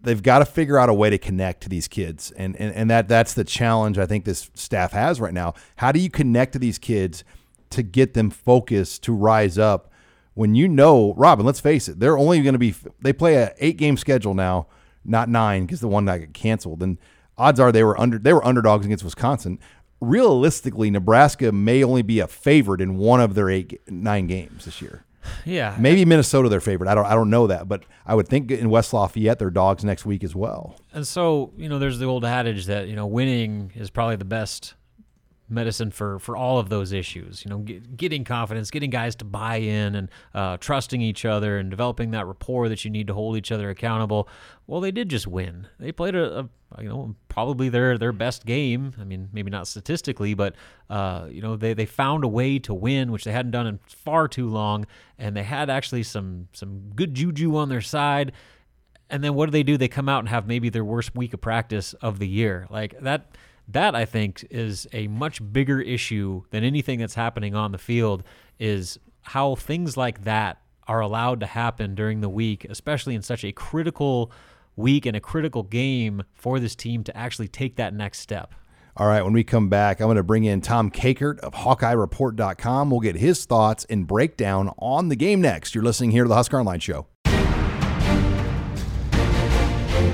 they've 0.00 0.22
got 0.22 0.38
to 0.40 0.44
figure 0.44 0.78
out 0.78 0.88
a 0.88 0.94
way 0.94 1.10
to 1.10 1.18
connect 1.18 1.62
to 1.62 1.68
these 1.68 1.88
kids 1.88 2.30
and, 2.32 2.56
and 2.56 2.74
and 2.74 2.90
that 2.90 3.08
that's 3.08 3.34
the 3.34 3.44
challenge 3.44 3.98
I 3.98 4.06
think 4.06 4.24
this 4.24 4.50
staff 4.54 4.92
has 4.92 5.20
right 5.20 5.34
now. 5.34 5.54
How 5.76 5.92
do 5.92 6.00
you 6.00 6.10
connect 6.10 6.52
to 6.54 6.58
these 6.58 6.78
kids 6.78 7.24
to 7.70 7.82
get 7.82 8.14
them 8.14 8.30
focused 8.30 9.02
to 9.04 9.12
rise 9.12 9.58
up 9.58 9.92
when 10.36 10.54
you 10.54 10.68
know, 10.68 11.14
Robin, 11.16 11.46
let's 11.46 11.60
face 11.60 11.88
it, 11.88 11.98
they're 11.98 12.18
only 12.18 12.42
going 12.42 12.52
to 12.52 12.58
be 12.58 12.74
they 13.00 13.14
play 13.14 13.36
a 13.36 13.54
8 13.58 13.78
game 13.78 13.96
schedule 13.96 14.34
now, 14.34 14.66
not 15.02 15.30
9 15.30 15.64
because 15.64 15.80
the 15.80 15.88
one 15.88 16.04
that 16.04 16.18
got 16.18 16.34
canceled 16.34 16.82
and 16.82 16.98
odds 17.38 17.58
are 17.58 17.72
they 17.72 17.82
were 17.82 17.98
under 17.98 18.18
they 18.18 18.34
were 18.34 18.44
underdogs 18.44 18.84
against 18.84 19.02
Wisconsin. 19.02 19.58
Realistically, 19.98 20.90
Nebraska 20.90 21.52
may 21.52 21.82
only 21.82 22.02
be 22.02 22.20
a 22.20 22.26
favorite 22.26 22.82
in 22.82 22.98
one 22.98 23.22
of 23.22 23.34
their 23.34 23.48
8 23.48 23.80
9 23.88 24.26
games 24.26 24.66
this 24.66 24.82
year. 24.82 25.05
Yeah, 25.44 25.76
maybe 25.78 26.04
Minnesota 26.04 26.48
their 26.48 26.60
favorite. 26.60 26.88
I 26.88 26.94
don't 26.94 27.06
I 27.06 27.14
don't 27.14 27.30
know 27.30 27.46
that, 27.46 27.68
but 27.68 27.84
I 28.04 28.14
would 28.14 28.28
think 28.28 28.50
in 28.50 28.70
West 28.70 28.92
Lafayette 28.92 29.38
they're 29.38 29.50
dogs 29.50 29.84
next 29.84 30.06
week 30.06 30.24
as 30.24 30.34
well. 30.34 30.76
And 30.92 31.06
so 31.06 31.52
you 31.56 31.68
know, 31.68 31.78
there's 31.78 31.98
the 31.98 32.06
old 32.06 32.24
adage 32.24 32.66
that 32.66 32.88
you 32.88 32.96
know 32.96 33.06
winning 33.06 33.72
is 33.74 33.90
probably 33.90 34.16
the 34.16 34.24
best 34.24 34.74
medicine 35.48 35.90
for 35.90 36.18
for 36.18 36.36
all 36.36 36.58
of 36.58 36.68
those 36.68 36.92
issues. 36.92 37.44
You 37.44 37.50
know, 37.50 37.58
get, 37.58 37.96
getting 37.96 38.24
confidence, 38.24 38.70
getting 38.70 38.90
guys 38.90 39.14
to 39.16 39.24
buy 39.24 39.56
in, 39.56 39.94
and 39.94 40.10
uh, 40.34 40.56
trusting 40.58 41.00
each 41.00 41.24
other, 41.24 41.58
and 41.58 41.70
developing 41.70 42.10
that 42.12 42.26
rapport 42.26 42.68
that 42.68 42.84
you 42.84 42.90
need 42.90 43.06
to 43.06 43.14
hold 43.14 43.36
each 43.36 43.52
other 43.52 43.70
accountable. 43.70 44.28
Well, 44.66 44.80
they 44.80 44.90
did 44.90 45.08
just 45.08 45.26
win. 45.26 45.68
They 45.78 45.92
played 45.92 46.14
a, 46.14 46.40
a 46.40 46.48
you 46.82 46.88
know 46.88 47.14
probably 47.28 47.68
their 47.68 47.96
their 47.98 48.12
best 48.12 48.44
game. 48.44 48.94
I 49.00 49.04
mean, 49.04 49.28
maybe 49.32 49.50
not 49.50 49.68
statistically, 49.68 50.34
but 50.34 50.54
uh, 50.90 51.28
you 51.30 51.42
know 51.42 51.56
they 51.56 51.74
they 51.74 51.86
found 51.86 52.24
a 52.24 52.28
way 52.28 52.58
to 52.60 52.74
win, 52.74 53.12
which 53.12 53.24
they 53.24 53.32
hadn't 53.32 53.52
done 53.52 53.66
in 53.66 53.78
far 53.86 54.28
too 54.28 54.48
long, 54.48 54.86
and 55.18 55.36
they 55.36 55.44
had 55.44 55.70
actually 55.70 56.02
some 56.02 56.48
some 56.52 56.90
good 56.94 57.14
juju 57.14 57.56
on 57.56 57.68
their 57.68 57.80
side. 57.80 58.32
And 59.08 59.22
then 59.22 59.34
what 59.34 59.46
do 59.46 59.52
they 59.52 59.62
do? 59.62 59.76
They 59.76 59.86
come 59.86 60.08
out 60.08 60.18
and 60.18 60.28
have 60.28 60.48
maybe 60.48 60.68
their 60.68 60.84
worst 60.84 61.14
week 61.14 61.32
of 61.32 61.40
practice 61.40 61.92
of 61.94 62.18
the 62.18 62.26
year. 62.26 62.66
Like 62.70 62.98
that 63.00 63.36
that 63.68 63.94
I 63.94 64.04
think 64.04 64.46
is 64.50 64.86
a 64.92 65.08
much 65.08 65.40
bigger 65.52 65.80
issue 65.80 66.42
than 66.50 66.64
anything 66.64 66.98
that's 66.98 67.14
happening 67.14 67.54
on 67.54 67.72
the 67.72 67.78
field 67.78 68.22
is 68.58 68.98
how 69.22 69.54
things 69.56 69.96
like 69.96 70.24
that 70.24 70.60
are 70.86 71.00
allowed 71.00 71.40
to 71.40 71.46
happen 71.46 71.94
during 71.94 72.20
the 72.20 72.28
week, 72.28 72.64
especially 72.68 73.14
in 73.14 73.22
such 73.22 73.44
a 73.44 73.52
critical 73.52 74.30
week 74.76 75.06
and 75.06 75.16
a 75.16 75.20
critical 75.20 75.62
game 75.62 76.22
for 76.34 76.60
this 76.60 76.76
team 76.76 77.02
to 77.04 77.16
actually 77.16 77.48
take 77.48 77.76
that 77.76 77.92
next 77.92 78.20
step. 78.20 78.54
All 78.98 79.06
right, 79.06 79.22
when 79.22 79.34
we 79.34 79.44
come 79.44 79.68
back, 79.68 80.00
I'm 80.00 80.06
going 80.06 80.16
to 80.16 80.22
bring 80.22 80.44
in 80.44 80.62
Tom 80.62 80.90
Kakert 80.90 81.38
of 81.40 81.52
HawkeyeReport.com. 81.52 82.90
We'll 82.90 83.00
get 83.00 83.16
his 83.16 83.44
thoughts 83.44 83.84
and 83.90 84.06
breakdown 84.06 84.72
on 84.78 85.08
the 85.08 85.16
game 85.16 85.42
next. 85.42 85.74
You're 85.74 85.84
listening 85.84 86.12
here 86.12 86.22
to 86.22 86.28
the 86.28 86.34
Husker 86.34 86.58
Online 86.58 86.80
Show. 86.80 87.06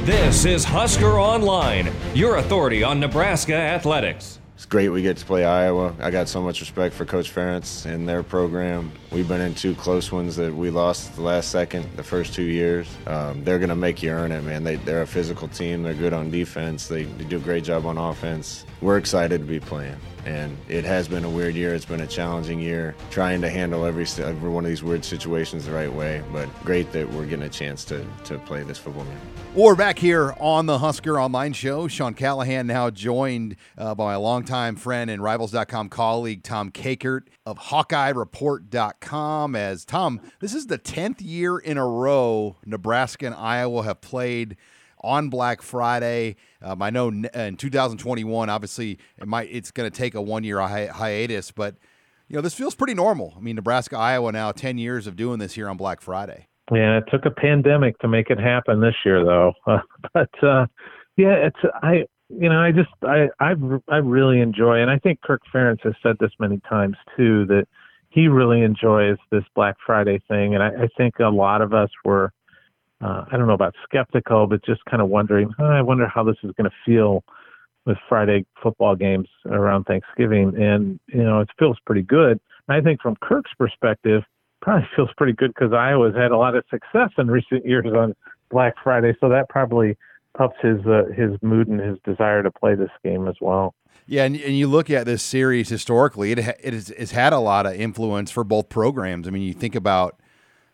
This 0.05 0.45
is 0.47 0.65
Husker 0.65 1.21
Online, 1.21 1.93
your 2.13 2.39
authority 2.39 2.83
on 2.83 2.99
Nebraska 2.99 3.55
athletics. 3.55 4.41
It's 4.57 4.67
great 4.67 4.89
we 4.89 5.01
get 5.01 5.17
to 5.19 5.25
play 5.25 5.45
Iowa. 5.45 5.95
I 6.01 6.11
got 6.11 6.27
so 6.29 6.43
much 6.43 6.59
respect 6.59 6.93
for 6.93 7.05
Coach 7.05 7.33
Ferentz 7.33 7.87
and 7.87 8.09
their 8.09 8.25
program. 8.25 8.91
We've 9.13 9.29
been 9.29 9.43
in 9.43 9.55
two 9.55 9.75
close 9.75 10.11
ones 10.11 10.37
that 10.37 10.55
we 10.55 10.71
lost 10.71 11.17
the 11.17 11.21
last 11.21 11.51
second, 11.51 11.87
the 11.97 12.03
first 12.03 12.33
two 12.33 12.45
years. 12.45 12.89
Um, 13.07 13.45
they're 13.45 13.59
going 13.59 13.69
to 13.69 13.77
make 13.77 14.03
you 14.03 14.09
earn 14.09 14.33
it, 14.33 14.43
man. 14.43 14.65
They, 14.65 14.77
they're 14.77 15.03
a 15.03 15.07
physical 15.07 15.49
team. 15.49 15.83
They're 15.83 15.93
good 15.93 16.15
on 16.15 16.31
defense. 16.31 16.89
They, 16.89 17.05
they 17.05 17.25
do 17.25 17.37
a 17.37 17.41
great 17.41 17.63
job 17.63 17.85
on 17.85 17.99
offense. 17.99 18.65
We're 18.81 18.97
excited 18.97 19.43
to 19.43 19.47
be 19.47 19.61
playing 19.61 19.99
and 20.25 20.57
it 20.69 20.85
has 20.85 21.09
been 21.09 21.25
a 21.25 21.31
weird 21.31 21.55
year. 21.55 21.75
It's 21.75 21.85
been 21.85 22.01
a 22.01 22.07
challenging 22.07 22.61
year 22.61 22.95
trying 23.11 23.41
to 23.43 23.51
handle 23.51 23.85
every, 23.85 24.07
every 24.23 24.51
one 24.51 24.65
of 24.65 24.69
these 24.69 24.83
weird 24.83 25.05
situations 25.05 25.67
the 25.67 25.73
right 25.73 25.93
way. 25.93 26.23
But 26.33 26.49
great 26.65 26.93
that 26.93 27.09
we're 27.11 27.27
getting 27.27 27.45
a 27.45 27.49
chance 27.49 27.85
to, 27.87 28.07
to 28.25 28.39
play 28.39 28.63
this 28.63 28.79
football 28.79 29.05
game. 29.05 29.19
We're 29.55 29.75
back 29.75 29.99
here 29.99 30.35
on 30.39 30.67
the 30.67 30.79
Husker 30.79 31.21
Online 31.21 31.53
Show. 31.53 31.89
Sean 31.89 32.15
Callahan 32.15 32.67
now 32.67 32.91
joined 32.91 33.57
uh, 33.77 33.95
by 33.95 34.05
my 34.05 34.17
longtime 34.17 34.77
friend 34.77 35.11
and 35.11 35.23
Rivals.com 35.23 35.89
colleague 35.89 36.43
Tom 36.43 36.71
Kakert 36.71 37.23
of 37.45 37.59
HawkeyeReport.com. 37.59 39.57
As 39.57 39.85
Tom, 39.85 40.21
this 40.41 40.55
is 40.55 40.67
the 40.67 40.79
tenth 40.79 41.21
year 41.21 41.59
in 41.59 41.77
a 41.79 41.87
row 41.87 42.57
Nebraska 42.65 43.27
and 43.27 43.35
Iowa 43.35 43.83
have 43.85 44.01
played 44.01 44.57
on 45.01 45.29
Black 45.29 45.63
Friday. 45.63 46.37
Um, 46.61 46.81
I 46.83 46.91
know 46.91 47.09
in 47.09 47.57
2021, 47.57 48.49
obviously, 48.49 48.99
it 49.19 49.27
might 49.27 49.49
it's 49.51 49.71
going 49.71 49.91
to 49.91 49.97
take 49.97 50.15
a 50.15 50.23
one 50.23 50.45
year 50.45 50.61
hi- 50.61 50.87
hiatus, 50.87 51.51
but 51.51 51.77
you 52.29 52.37
know 52.37 52.43
this 52.43 52.55
feels 52.55 52.75
pretty 52.75 52.95
normal. 52.95 53.35
I 53.37 53.41
mean, 53.41 53.57
Nebraska, 53.57 53.99
Iowa, 53.99 54.33
now 54.33 54.53
10 54.53 54.79
years 54.79 55.07
of 55.07 55.17
doing 55.17 55.39
this 55.39 55.55
here 55.55 55.69
on 55.69 55.77
Black 55.77 56.01
Friday. 56.01 56.49
Yeah, 56.73 56.99
it 56.99 57.05
took 57.11 57.27
a 57.27 57.31
pandemic 57.31 57.99
to 57.99 58.09
make 58.09 58.31
it 58.31 58.39
happen 58.39 58.81
this 58.81 58.95
year, 59.05 59.25
though. 59.25 59.53
Uh, 59.67 59.79
but 60.15 60.31
uh, 60.43 60.67
yeah, 61.17 61.35
it's 61.35 61.59
I 61.83 62.05
you 62.39 62.49
know 62.49 62.61
I 62.61 62.73
just 62.73 62.91
I 63.03 63.29
I 63.41 63.55
I 63.89 63.97
really 63.97 64.41
enjoy, 64.41 64.81
and 64.81 64.91
I 64.91 64.99
think 64.99 65.21
Kirk 65.23 65.43
Ferentz 65.53 65.83
has 65.83 65.95
said 66.03 66.17
this 66.21 66.33
many 66.39 66.61
times 66.69 66.97
too 67.17 67.47
that 67.47 67.67
he 68.09 68.29
really 68.29 68.63
enjoys 68.63 69.17
this 69.31 69.45
Black 69.55 69.77
Friday 69.85 70.21
thing, 70.29 70.55
and 70.55 70.63
I, 70.63 70.85
I 70.85 70.89
think 70.97 71.19
a 71.19 71.29
lot 71.29 71.63
of 71.63 71.73
us 71.73 71.91
were 72.05 72.33
uh, 73.03 73.25
I 73.31 73.37
don't 73.37 73.49
know 73.49 73.55
about 73.55 73.75
skeptical, 73.85 74.47
but 74.47 74.65
just 74.65 74.85
kind 74.85 75.03
of 75.03 75.09
wondering, 75.09 75.53
oh, 75.59 75.65
I 75.65 75.83
wonder 75.83 76.07
how 76.07 76.23
this 76.23 76.37
is 76.45 76.53
going 76.57 76.71
to 76.71 76.77
feel 76.87 77.25
with 77.85 77.99
Friday 78.09 78.47
football 78.63 78.95
games 78.95 79.29
around 79.47 79.85
Thanksgiving. 79.85 80.55
And, 80.57 81.01
you 81.09 81.25
know, 81.25 81.41
it 81.41 81.49
feels 81.59 81.79
pretty 81.85 82.03
good. 82.03 82.39
And 82.69 82.77
I 82.77 82.81
think 82.81 83.01
from 83.03 83.17
Kirk's 83.21 83.51
perspective, 83.59 84.23
probably 84.61 84.89
feels 84.97 85.11
pretty 85.17 85.33
good 85.33 85.53
because 85.55 85.73
Iowa's 85.73 86.15
had 86.15 86.31
a 86.31 86.37
lot 86.37 86.55
of 86.55 86.65
success 86.71 87.11
in 87.19 87.29
recent 87.29 87.67
years 87.67 87.87
on 87.87 88.15
Black 88.51 88.75
Friday. 88.83 89.17
So 89.21 89.29
that 89.29 89.49
probably 89.49 89.97
ups 90.39 90.57
his 90.63 90.85
uh, 90.87 91.05
his 91.15 91.31
mood 91.43 91.69
and 91.69 91.81
his 91.81 91.99
desire 92.05 92.43
to 92.43 92.51
play 92.51 92.75
this 92.75 92.91
game 93.05 93.29
as 93.29 93.37
well. 93.41 93.75
Yeah, 94.07 94.25
and, 94.25 94.37
and 94.37 94.59
you 94.59 94.67
look 94.67 94.91
at 94.91 95.07
this 95.07 95.23
series 95.23 95.69
historically, 95.69 96.33
it, 96.33 96.39
it 96.39 96.75
has, 96.75 97.13
had 97.13 97.33
a 97.33 97.39
lot 97.39 97.67
of 97.67 97.75
influence 97.75 98.31
for 98.31 98.43
both 98.43 98.69
programs. 98.69 99.29
I 99.29 99.31
mean, 99.31 99.43
you 99.43 99.55
think 99.55 99.77
about 99.77 100.19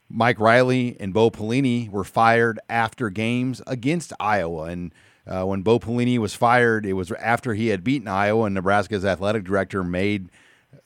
Mike 0.08 0.40
Riley 0.40 0.96
and 0.98 1.12
Bo 1.12 1.30
Pelini 1.30 1.90
were 1.90 2.04
fired 2.04 2.58
after 2.70 3.10
games 3.10 3.60
against 3.66 4.12
Iowa. 4.18 4.64
And 4.64 4.94
uh, 5.26 5.44
when 5.44 5.62
Bo 5.62 5.78
Pelini 5.78 6.18
was 6.18 6.34
fired, 6.34 6.86
it 6.86 6.94
was 6.94 7.12
after 7.12 7.52
he 7.54 7.68
had 7.68 7.84
beaten 7.84 8.08
Iowa, 8.08 8.46
and 8.46 8.54
Nebraska's 8.54 9.04
athletic 9.04 9.44
director 9.44 9.84
made 9.84 10.30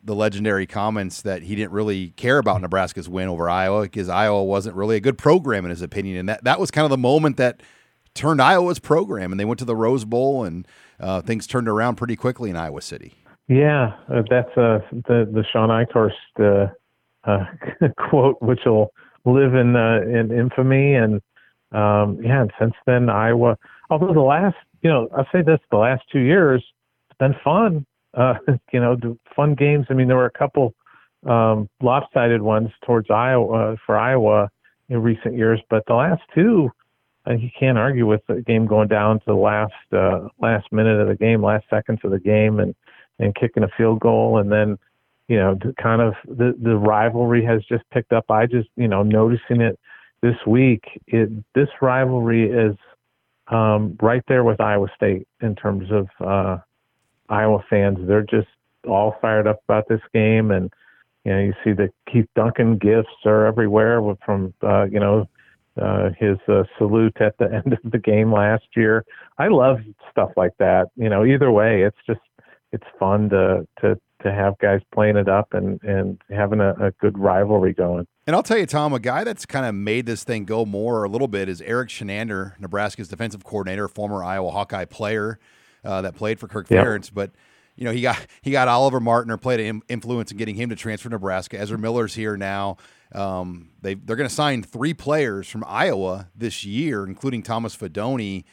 the 0.02 0.14
legendary 0.14 0.66
comments 0.66 1.22
that 1.22 1.42
he 1.42 1.54
didn't 1.54 1.72
really 1.72 2.08
care 2.11 2.38
about 2.38 2.61
Nebraska's 2.61 3.08
win 3.08 3.28
over 3.28 3.48
Iowa 3.48 3.82
because 3.82 4.08
Iowa 4.08 4.42
wasn't 4.42 4.74
really 4.74 4.96
a 4.96 5.00
good 5.00 5.18
program 5.18 5.64
in 5.64 5.70
his 5.70 5.82
opinion. 5.82 6.16
And 6.18 6.28
that, 6.28 6.44
that 6.44 6.58
was 6.58 6.72
kind 6.72 6.85
of 6.85 6.90
the 6.90 6.98
moment 6.98 7.37
that 7.37 7.61
turned 8.14 8.40
Iowa's 8.40 8.79
program, 8.79 9.33
and 9.33 9.40
they 9.40 9.44
went 9.44 9.59
to 9.61 9.64
the 9.64 9.77
Rose 9.77 10.05
Bowl, 10.05 10.44
and 10.44 10.66
uh, 11.01 11.20
things 11.22 11.46
turned 11.46 11.68
around 11.68 11.96
pretty 11.96 12.16
quickly 12.16 12.51
in 12.51 12.57
Iowa 12.57 12.83
City. 12.83 13.14
Yeah, 13.48 13.92
uh, 14.09 14.22
that's 14.31 14.57
uh, 14.57 14.79
the 14.90 15.29
the 15.31 15.44
Shawn 15.53 15.68
Eichorst 15.68 16.12
uh, 16.38 16.72
uh, 17.25 17.44
quote, 18.09 18.40
which 18.40 18.61
will 18.64 18.92
live 19.25 19.55
in 19.55 19.77
uh, 19.77 20.01
in 20.03 20.31
infamy. 20.31 20.94
And 20.94 21.20
um, 21.72 22.18
yeah, 22.22 22.42
and 22.42 22.53
since 22.59 22.75
then, 22.87 23.09
Iowa. 23.09 23.59
Although 23.90 24.14
the 24.14 24.20
last, 24.20 24.57
you 24.83 24.90
know, 24.90 25.09
I'll 25.16 25.27
say 25.33 25.42
this: 25.42 25.59
the 25.70 25.77
last 25.77 26.03
two 26.11 26.20
years, 26.20 26.64
it's 27.11 27.18
been 27.18 27.35
fun. 27.44 27.87
You 28.72 28.81
know, 28.81 28.96
fun 29.35 29.55
games. 29.55 29.87
I 29.88 29.94
mean, 29.94 30.09
there 30.09 30.16
were 30.16 30.27
a 30.27 30.31
couple 30.31 30.75
um, 31.27 31.68
lopsided 31.83 32.42
ones 32.42 32.70
towards 32.85 33.11
Iowa 33.11 33.77
for 33.87 33.98
Iowa 33.98 34.51
in 34.88 35.03
recent 35.03 35.37
years, 35.37 35.61
but 35.70 35.85
the 35.87 35.94
last 35.94 36.22
two, 36.35 36.70
uh, 37.26 37.35
you 37.35 37.50
can't 37.58 37.78
argue 37.78 38.06
with 38.06 38.22
the 38.26 38.42
game 38.42 38.66
going 38.66 38.88
down 38.88 39.18
to 39.20 39.24
the 39.26 39.35
last 39.35 39.72
uh, 39.92 40.28
last 40.40 40.70
minute 40.72 41.00
of 41.00 41.08
the 41.08 41.14
game, 41.14 41.42
last 41.42 41.64
seconds 41.70 42.00
of 42.04 42.11
the 42.11 42.18
game, 42.18 42.58
and 42.58 42.74
and 43.18 43.35
kicking 43.35 43.62
a 43.62 43.68
field 43.76 44.00
goal, 44.00 44.38
and 44.38 44.50
then 44.50 44.78
you 45.28 45.38
know, 45.38 45.56
kind 45.80 46.02
of 46.02 46.14
the 46.26 46.54
the 46.61 46.76
rivalry 46.76 47.44
has 47.44 47.62
just 47.64 47.88
picked 47.90 48.12
up. 48.12 48.30
I 48.30 48.46
just 48.46 48.68
you 48.76 48.88
know 48.88 49.02
noticing 49.02 49.61
it 49.61 49.78
this 50.20 50.37
week. 50.46 50.85
It 51.06 51.30
this 51.54 51.68
rivalry 51.80 52.50
is 52.50 52.76
um, 53.48 53.96
right 54.02 54.22
there 54.28 54.44
with 54.44 54.61
Iowa 54.61 54.88
State 54.96 55.28
in 55.40 55.54
terms 55.54 55.90
of 55.90 56.08
uh, 56.20 56.58
Iowa 57.28 57.64
fans. 57.70 57.98
They're 58.06 58.22
just 58.22 58.48
all 58.87 59.16
fired 59.22 59.46
up 59.46 59.61
about 59.68 59.88
this 59.88 60.00
game, 60.12 60.50
and 60.50 60.72
you 61.24 61.32
know 61.32 61.40
you 61.40 61.54
see 61.62 61.72
the 61.72 61.90
Keith 62.12 62.28
Duncan 62.35 62.78
gifts 62.78 63.24
are 63.24 63.46
everywhere 63.46 64.02
from 64.24 64.52
uh, 64.62 64.85
you 64.85 64.98
know 64.98 65.28
uh, 65.80 66.11
his 66.18 66.38
uh, 66.48 66.64
salute 66.78 67.16
at 67.20 67.37
the 67.38 67.44
end 67.64 67.72
of 67.72 67.90
the 67.90 67.98
game 67.98 68.32
last 68.32 68.66
year. 68.76 69.04
I 69.38 69.48
love 69.48 69.78
stuff 70.11 70.30
like 70.37 70.52
that. 70.58 70.88
You 70.96 71.08
know, 71.08 71.24
either 71.24 71.50
way, 71.50 71.82
it's 71.82 71.96
just 72.06 72.20
it's 72.72 72.87
fun 72.98 73.30
to 73.30 73.66
to 73.80 73.98
to 74.22 74.32
have 74.32 74.56
guys 74.58 74.80
playing 74.94 75.16
it 75.16 75.28
up 75.28 75.52
and 75.52 75.82
and 75.82 76.20
having 76.30 76.61
a, 76.61 76.72
a 76.80 76.90
good 77.00 77.18
rivalry 77.18 77.72
going. 77.72 78.06
And 78.26 78.37
I'll 78.37 78.42
tell 78.42 78.58
you, 78.58 78.66
Tom, 78.66 78.92
a 78.92 79.00
guy 79.00 79.24
that's 79.24 79.44
kind 79.44 79.66
of 79.66 79.74
made 79.74 80.06
this 80.06 80.22
thing 80.22 80.44
go 80.44 80.64
more 80.64 81.04
a 81.04 81.08
little 81.08 81.26
bit 81.26 81.48
is 81.48 81.61
Erik 81.62 81.88
Chinander, 81.88 82.58
Nebraska's 82.61 83.08
defensive 83.08 83.42
coordinator, 83.42 83.88
former 83.88 84.22
Iowa 84.22 84.50
Hawkeye 84.50 84.85
player 84.85 85.40
uh, 85.85 86.02
that 86.02 86.14
played 86.14 86.38
for 86.38 86.46
Kirk 86.46 86.70
yep. 86.70 86.87
Ferentz. 86.87 87.11
But 87.12 87.32
you 87.74 87.85
know, 87.85 87.92
he 87.92 88.00
got 88.00 88.24
he 88.42 88.50
got 88.50 88.68
Oliver 88.68 89.00
Martin 89.00 89.32
or 89.32 89.38
played 89.38 89.61
an 89.61 89.82
influence 89.88 90.30
in 90.30 90.38
getting 90.38 90.54
him 90.54 90.68
to 90.68 90.76
transfer 90.76 91.08
to 91.08 91.14
Nebraska. 91.14 91.58
Ezra 91.58 91.78
Miller's 91.78 92.14
here 92.14 92.37
now. 92.37 92.76
Um, 93.14 93.70
they 93.81 93.94
they're 93.94 94.16
going 94.16 94.29
to 94.29 94.35
sign 94.35 94.62
three 94.62 94.94
players 94.94 95.48
from 95.48 95.64
Iowa 95.66 96.29
this 96.35 96.64
year, 96.64 97.07
including 97.07 97.42
Thomas 97.42 97.77
Fidone. 97.77 98.44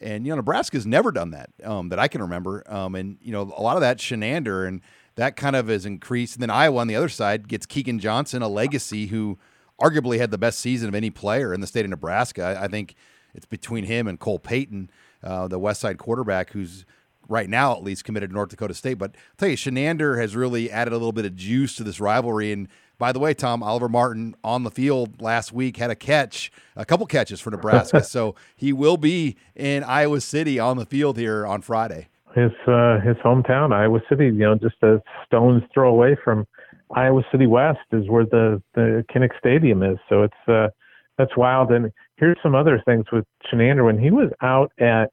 And 0.00 0.26
you 0.26 0.30
know, 0.30 0.36
Nebraska's 0.36 0.86
never 0.86 1.10
done 1.10 1.30
that 1.32 1.50
um, 1.64 1.88
that 1.88 1.98
I 1.98 2.08
can 2.08 2.22
remember. 2.22 2.62
Um, 2.66 2.94
and 2.94 3.18
you 3.20 3.32
know, 3.32 3.42
a 3.56 3.62
lot 3.62 3.76
of 3.76 3.80
that 3.80 3.98
Chinander 3.98 4.66
and 4.66 4.80
that 5.16 5.36
kind 5.36 5.56
of 5.56 5.68
has 5.68 5.84
increased. 5.84 6.36
And 6.36 6.42
then 6.42 6.50
Iowa 6.50 6.78
on 6.78 6.86
the 6.86 6.96
other 6.96 7.08
side 7.08 7.48
gets 7.48 7.66
Keagan 7.66 7.98
Johnson, 7.98 8.42
a 8.42 8.48
legacy 8.48 9.06
who 9.06 9.38
arguably 9.80 10.18
had 10.18 10.30
the 10.30 10.38
best 10.38 10.60
season 10.60 10.88
of 10.88 10.94
any 10.94 11.10
player 11.10 11.52
in 11.52 11.60
the 11.60 11.66
state 11.66 11.84
of 11.84 11.90
Nebraska. 11.90 12.42
I, 12.42 12.64
I 12.64 12.68
think 12.68 12.94
it's 13.34 13.46
between 13.46 13.84
him 13.84 14.06
and 14.06 14.18
Cole 14.18 14.38
Payton, 14.38 14.90
uh, 15.22 15.48
the 15.48 15.58
West 15.58 15.80
Side 15.80 15.98
quarterback, 15.98 16.50
who's 16.50 16.84
right 17.28 17.48
now 17.48 17.72
at 17.72 17.82
least 17.82 18.04
committed 18.04 18.30
to 18.30 18.34
North 18.34 18.48
Dakota 18.48 18.74
State. 18.74 18.94
But 18.94 19.12
I'll 19.14 19.36
tell 19.36 19.48
you, 19.48 19.56
Chinander 19.56 20.20
has 20.20 20.34
really 20.34 20.70
added 20.70 20.92
a 20.92 20.96
little 20.96 21.12
bit 21.12 21.24
of 21.24 21.36
juice 21.36 21.76
to 21.76 21.84
this 21.84 22.00
rivalry. 22.00 22.52
And 22.52 22.68
by 22.98 23.12
the 23.12 23.18
way, 23.18 23.34
Tom, 23.34 23.62
Oliver 23.62 23.88
Martin 23.88 24.34
on 24.42 24.64
the 24.64 24.70
field 24.70 25.22
last 25.22 25.52
week 25.52 25.76
had 25.76 25.90
a 25.90 25.94
catch, 25.94 26.50
a 26.76 26.84
couple 26.84 27.06
catches 27.06 27.40
for 27.40 27.50
Nebraska. 27.50 28.02
so 28.04 28.34
he 28.56 28.72
will 28.72 28.96
be 28.96 29.36
in 29.54 29.84
Iowa 29.84 30.20
City 30.20 30.58
on 30.58 30.76
the 30.76 30.86
field 30.86 31.16
here 31.16 31.46
on 31.46 31.62
Friday 31.62 32.08
his 32.34 32.52
uh, 32.66 33.00
his 33.00 33.16
hometown, 33.16 33.72
Iowa 33.72 34.00
City. 34.08 34.26
You 34.26 34.32
know, 34.32 34.54
just 34.54 34.76
a 34.82 35.02
stone's 35.26 35.62
throw 35.72 35.90
away 35.90 36.16
from 36.22 36.46
Iowa 36.94 37.22
City 37.30 37.46
West 37.46 37.80
is 37.92 38.08
where 38.08 38.24
the 38.24 38.62
the 38.74 39.04
Kinnick 39.12 39.30
Stadium 39.38 39.82
is. 39.82 39.98
So 40.08 40.22
it's 40.22 40.48
uh, 40.48 40.68
that's 41.16 41.36
wild. 41.36 41.70
And 41.70 41.90
here's 42.16 42.38
some 42.42 42.54
other 42.54 42.82
things 42.84 43.06
with 43.12 43.24
Chinander. 43.50 43.84
When 43.84 43.98
he 43.98 44.10
was 44.10 44.30
out 44.42 44.72
at 44.78 45.10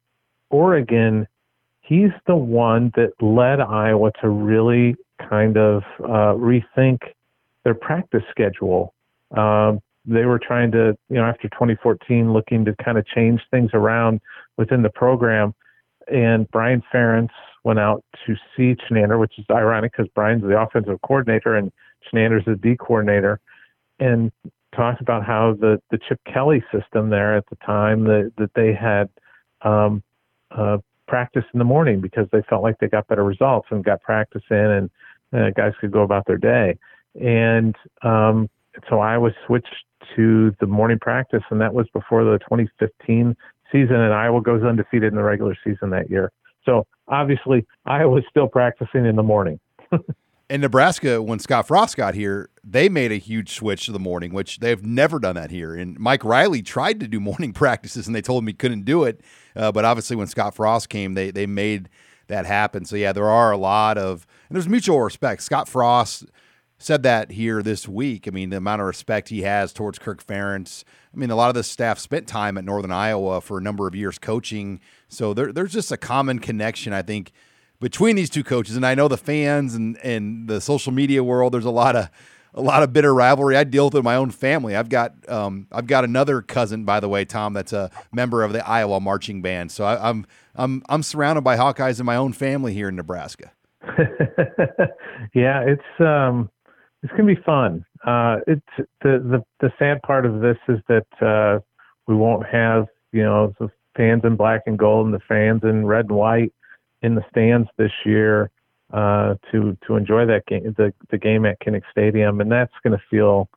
Oregon, 0.49 1.27
he's 1.81 2.11
the 2.27 2.35
one 2.35 2.91
that 2.95 3.11
led 3.21 3.59
Iowa 3.59 4.11
to 4.21 4.29
really 4.29 4.95
kind 5.29 5.57
of 5.57 5.83
uh, 6.03 6.35
rethink 6.35 6.99
their 7.65 7.75
practice 7.75 8.23
schedule. 8.31 8.93
Um, 9.35 9.81
they 10.05 10.23
were 10.23 10.39
trying 10.39 10.71
to, 10.71 10.95
you 11.09 11.15
know, 11.15 11.25
after 11.25 11.49
2014, 11.49 12.31
looking 12.31 12.63
to 12.65 12.75
kind 12.83 12.97
of 12.97 13.05
change 13.07 13.41
things 13.51 13.71
around 13.73 14.21
within 14.57 14.83
the 14.83 14.89
program 14.89 15.53
and 16.07 16.49
Brian 16.51 16.83
Ferentz 16.93 17.29
went 17.63 17.79
out 17.79 18.03
to 18.25 18.35
see 18.55 18.75
Chinander, 18.75 19.19
which 19.19 19.33
is 19.37 19.45
ironic 19.49 19.91
because 19.91 20.09
Brian's 20.13 20.43
the 20.43 20.59
offensive 20.59 21.01
coordinator 21.01 21.55
and 21.55 21.71
Chinander's 22.07 22.45
the 22.45 22.55
D 22.55 22.75
coordinator, 22.77 23.39
and 23.99 24.31
talked 24.75 25.01
about 25.01 25.25
how 25.25 25.55
the 25.59 25.81
the 25.89 25.97
Chip 26.07 26.19
Kelly 26.31 26.63
system 26.71 27.09
there 27.09 27.35
at 27.35 27.45
the 27.49 27.55
time 27.65 28.03
that 28.05 28.31
that 28.37 28.51
they 28.55 28.73
had 28.73 29.09
um, 29.61 30.03
uh, 30.51 30.77
practice 31.07 31.45
in 31.53 31.59
the 31.59 31.65
morning 31.65 32.01
because 32.01 32.27
they 32.31 32.41
felt 32.49 32.61
like 32.61 32.77
they 32.79 32.87
got 32.87 33.07
better 33.07 33.23
results 33.23 33.67
and 33.71 33.83
got 33.83 34.01
practice 34.01 34.43
in 34.49 34.57
and 34.57 34.89
uh, 35.33 35.49
guys 35.55 35.73
could 35.81 35.91
go 35.91 36.01
about 36.01 36.25
their 36.27 36.37
day. 36.37 36.77
And 37.19 37.75
um, 38.01 38.49
so 38.89 38.99
I 38.99 39.17
was 39.17 39.33
switched 39.45 39.73
to 40.15 40.55
the 40.59 40.67
morning 40.67 40.99
practice, 40.99 41.43
and 41.49 41.59
that 41.61 41.73
was 41.73 41.87
before 41.93 42.23
the 42.23 42.37
2015 42.39 43.35
season, 43.71 43.95
and 43.95 44.13
Iowa 44.13 44.41
goes 44.41 44.63
undefeated 44.63 45.11
in 45.11 45.15
the 45.15 45.23
regular 45.23 45.55
season 45.63 45.89
that 45.91 46.09
year. 46.09 46.31
So 46.65 46.85
obviously, 47.07 47.65
Iowa's 47.85 48.23
still 48.29 48.47
practicing 48.47 49.05
in 49.05 49.15
the 49.15 49.23
morning. 49.23 49.59
in 50.49 50.61
Nebraska, 50.61 51.21
when 51.21 51.39
Scott 51.39 51.67
Frost 51.67 51.97
got 51.97 52.15
here, 52.15 52.49
they 52.63 52.89
made 52.89 53.11
a 53.11 53.17
huge 53.17 53.51
switch 53.51 53.85
to 53.85 53.91
the 53.91 53.99
morning, 53.99 54.33
which 54.33 54.59
they've 54.59 54.83
never 54.83 55.19
done 55.19 55.35
that 55.35 55.51
here. 55.51 55.75
And 55.75 55.99
Mike 55.99 56.23
Riley 56.23 56.61
tried 56.61 56.99
to 56.99 57.07
do 57.07 57.19
morning 57.19 57.53
practices, 57.53 58.07
and 58.07 58.15
they 58.15 58.21
told 58.21 58.43
him 58.43 58.47
he 58.47 58.53
couldn't 58.53 58.85
do 58.85 59.03
it. 59.03 59.21
Uh, 59.55 59.71
but 59.71 59.85
obviously, 59.85 60.15
when 60.15 60.27
Scott 60.27 60.55
Frost 60.55 60.89
came, 60.89 61.13
they 61.13 61.31
they 61.31 61.45
made 61.45 61.89
that 62.27 62.45
happen. 62.45 62.85
So 62.85 62.95
yeah, 62.95 63.13
there 63.13 63.29
are 63.29 63.51
a 63.51 63.57
lot 63.57 63.97
of 63.97 64.25
and 64.49 64.55
there's 64.55 64.69
mutual 64.69 65.01
respect. 65.01 65.43
Scott 65.43 65.67
Frost 65.67 66.25
said 66.77 67.03
that 67.03 67.31
here 67.31 67.63
this 67.63 67.87
week. 67.87 68.27
I 68.27 68.31
mean, 68.31 68.49
the 68.49 68.57
amount 68.57 68.81
of 68.81 68.87
respect 68.87 69.29
he 69.29 69.43
has 69.43 69.71
towards 69.71 69.99
Kirk 69.99 70.25
Ferentz. 70.25 70.83
I 71.13 71.17
mean, 71.17 71.31
a 71.31 71.35
lot 71.35 71.49
of 71.49 71.55
the 71.55 71.63
staff 71.63 71.99
spent 71.99 72.27
time 72.27 72.57
at 72.57 72.65
Northern 72.65 72.91
Iowa 72.91 73.41
for 73.41 73.57
a 73.57 73.61
number 73.61 73.87
of 73.87 73.95
years 73.95 74.19
coaching. 74.19 74.81
So 75.07 75.33
there, 75.33 75.51
there's 75.53 75.73
just 75.73 75.91
a 75.91 75.97
common 75.97 76.39
connection, 76.39 76.91
I 76.91 77.01
think, 77.01 77.31
between 77.79 78.15
these 78.15 78.29
two 78.29 78.43
coaches. 78.43 78.75
And 78.75 78.85
I 78.85 78.95
know 78.95 79.07
the 79.07 79.17
fans 79.17 79.73
and, 79.73 79.97
and 80.03 80.47
the 80.47 80.59
social 80.59 80.91
media 80.91 81.23
world, 81.23 81.53
there's 81.53 81.65
a 81.65 81.71
lot 81.71 81.95
of 81.95 82.09
a 82.55 82.61
lot 82.61 82.83
of 82.83 82.93
bitter 82.93 83.13
rivalry. 83.13 83.57
I 83.57 83.65
deal 83.65 83.85
with 83.85 83.95
it 83.95 83.97
in 83.99 84.03
my 84.05 84.15
own 84.15 84.31
family. 84.31 84.75
I've 84.75 84.87
got 84.89 85.13
um, 85.29 85.67
I've 85.71 85.87
got 85.87 86.05
another 86.05 86.41
cousin, 86.41 86.85
by 86.85 86.99
the 86.99 87.09
way, 87.09 87.25
Tom, 87.25 87.53
that's 87.53 87.73
a 87.73 87.91
member 88.13 88.43
of 88.43 88.53
the 88.53 88.65
Iowa 88.67 88.99
marching 89.01 89.41
band. 89.41 89.71
So 89.71 89.83
I, 89.83 90.09
I'm 90.09 90.25
I'm 90.55 90.81
I'm 90.87 91.03
surrounded 91.03 91.41
by 91.41 91.57
Hawkeyes 91.57 91.99
in 91.99 92.05
my 92.05 92.15
own 92.15 92.33
family 92.33 92.73
here 92.73 92.87
in 92.87 92.95
Nebraska. 92.95 93.51
yeah, 95.35 95.63
it's 95.67 95.99
um, 95.99 96.49
it's 97.05 97.11
gonna 97.11 97.35
be 97.35 97.41
fun. 97.43 97.85
Uh, 98.03 98.37
it's 98.47 98.65
the, 98.77 99.19
the 99.19 99.43
the 99.59 99.71
sad 99.77 100.01
part 100.01 100.25
of 100.25 100.41
this 100.41 100.57
is 100.67 100.79
that 100.87 101.05
uh, 101.21 101.59
we 102.07 102.15
won't 102.15 102.45
have 102.47 102.87
you 103.11 103.21
know 103.21 103.53
the 103.59 103.69
fans 103.95 104.23
in 104.23 104.35
black 104.35 104.61
and 104.65 104.77
gold 104.77 105.05
and 105.05 105.13
the 105.13 105.19
fans 105.27 105.61
in 105.63 105.85
red 105.85 106.05
and 106.05 106.15
white 106.15 106.51
in 107.03 107.13
the 107.13 107.23
stands 107.29 107.69
this 107.77 107.91
year 108.05 108.49
uh, 108.91 109.35
to 109.51 109.77
to 109.85 109.97
enjoy 109.97 110.25
that 110.25 110.47
game 110.47 110.73
the 110.77 110.91
the 111.11 111.17
game 111.17 111.45
at 111.45 111.59
Kinnick 111.59 111.83
Stadium, 111.91 112.41
and 112.41 112.51
that's 112.51 112.73
going 112.83 112.97
to 112.97 113.03
feel 113.07 113.49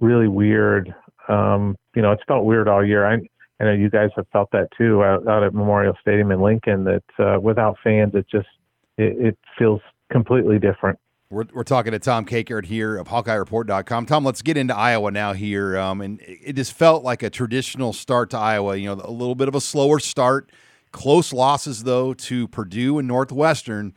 really 0.00 0.28
weird. 0.28 0.94
Um, 1.28 1.76
you 1.94 2.00
know, 2.00 2.12
it's 2.12 2.22
felt 2.26 2.46
weird 2.46 2.66
all 2.66 2.84
year. 2.84 3.06
I 3.06 3.18
I 3.60 3.64
know 3.64 3.72
you 3.72 3.90
guys 3.90 4.08
have 4.16 4.26
felt 4.32 4.50
that 4.52 4.68
too 4.76 5.04
out, 5.04 5.28
out 5.28 5.42
at 5.42 5.52
Memorial 5.52 5.94
Stadium 6.00 6.30
in 6.30 6.40
Lincoln. 6.40 6.84
That 6.84 7.04
uh, 7.18 7.40
without 7.40 7.76
fans, 7.84 8.14
it 8.14 8.26
just 8.26 8.48
it, 8.96 9.18
it 9.18 9.38
feels 9.58 9.82
completely 10.10 10.58
different. 10.58 10.98
We're, 11.28 11.44
we're 11.52 11.64
talking 11.64 11.90
to 11.90 11.98
Tom 11.98 12.24
Kakert 12.24 12.66
here 12.66 12.96
of 12.96 13.08
HawkeyeReport.com. 13.08 14.06
Tom, 14.06 14.24
let's 14.24 14.42
get 14.42 14.56
into 14.56 14.76
Iowa 14.76 15.10
now 15.10 15.32
here. 15.32 15.76
Um, 15.76 16.00
and 16.00 16.20
it 16.22 16.52
just 16.54 16.72
felt 16.72 17.02
like 17.02 17.24
a 17.24 17.30
traditional 17.30 17.92
start 17.92 18.30
to 18.30 18.38
Iowa. 18.38 18.76
You 18.76 18.94
know, 18.94 19.02
a 19.02 19.10
little 19.10 19.34
bit 19.34 19.48
of 19.48 19.56
a 19.56 19.60
slower 19.60 19.98
start, 19.98 20.50
close 20.92 21.32
losses 21.32 21.82
though 21.82 22.14
to 22.14 22.46
Purdue 22.48 22.98
and 22.98 23.08
Northwestern. 23.08 23.92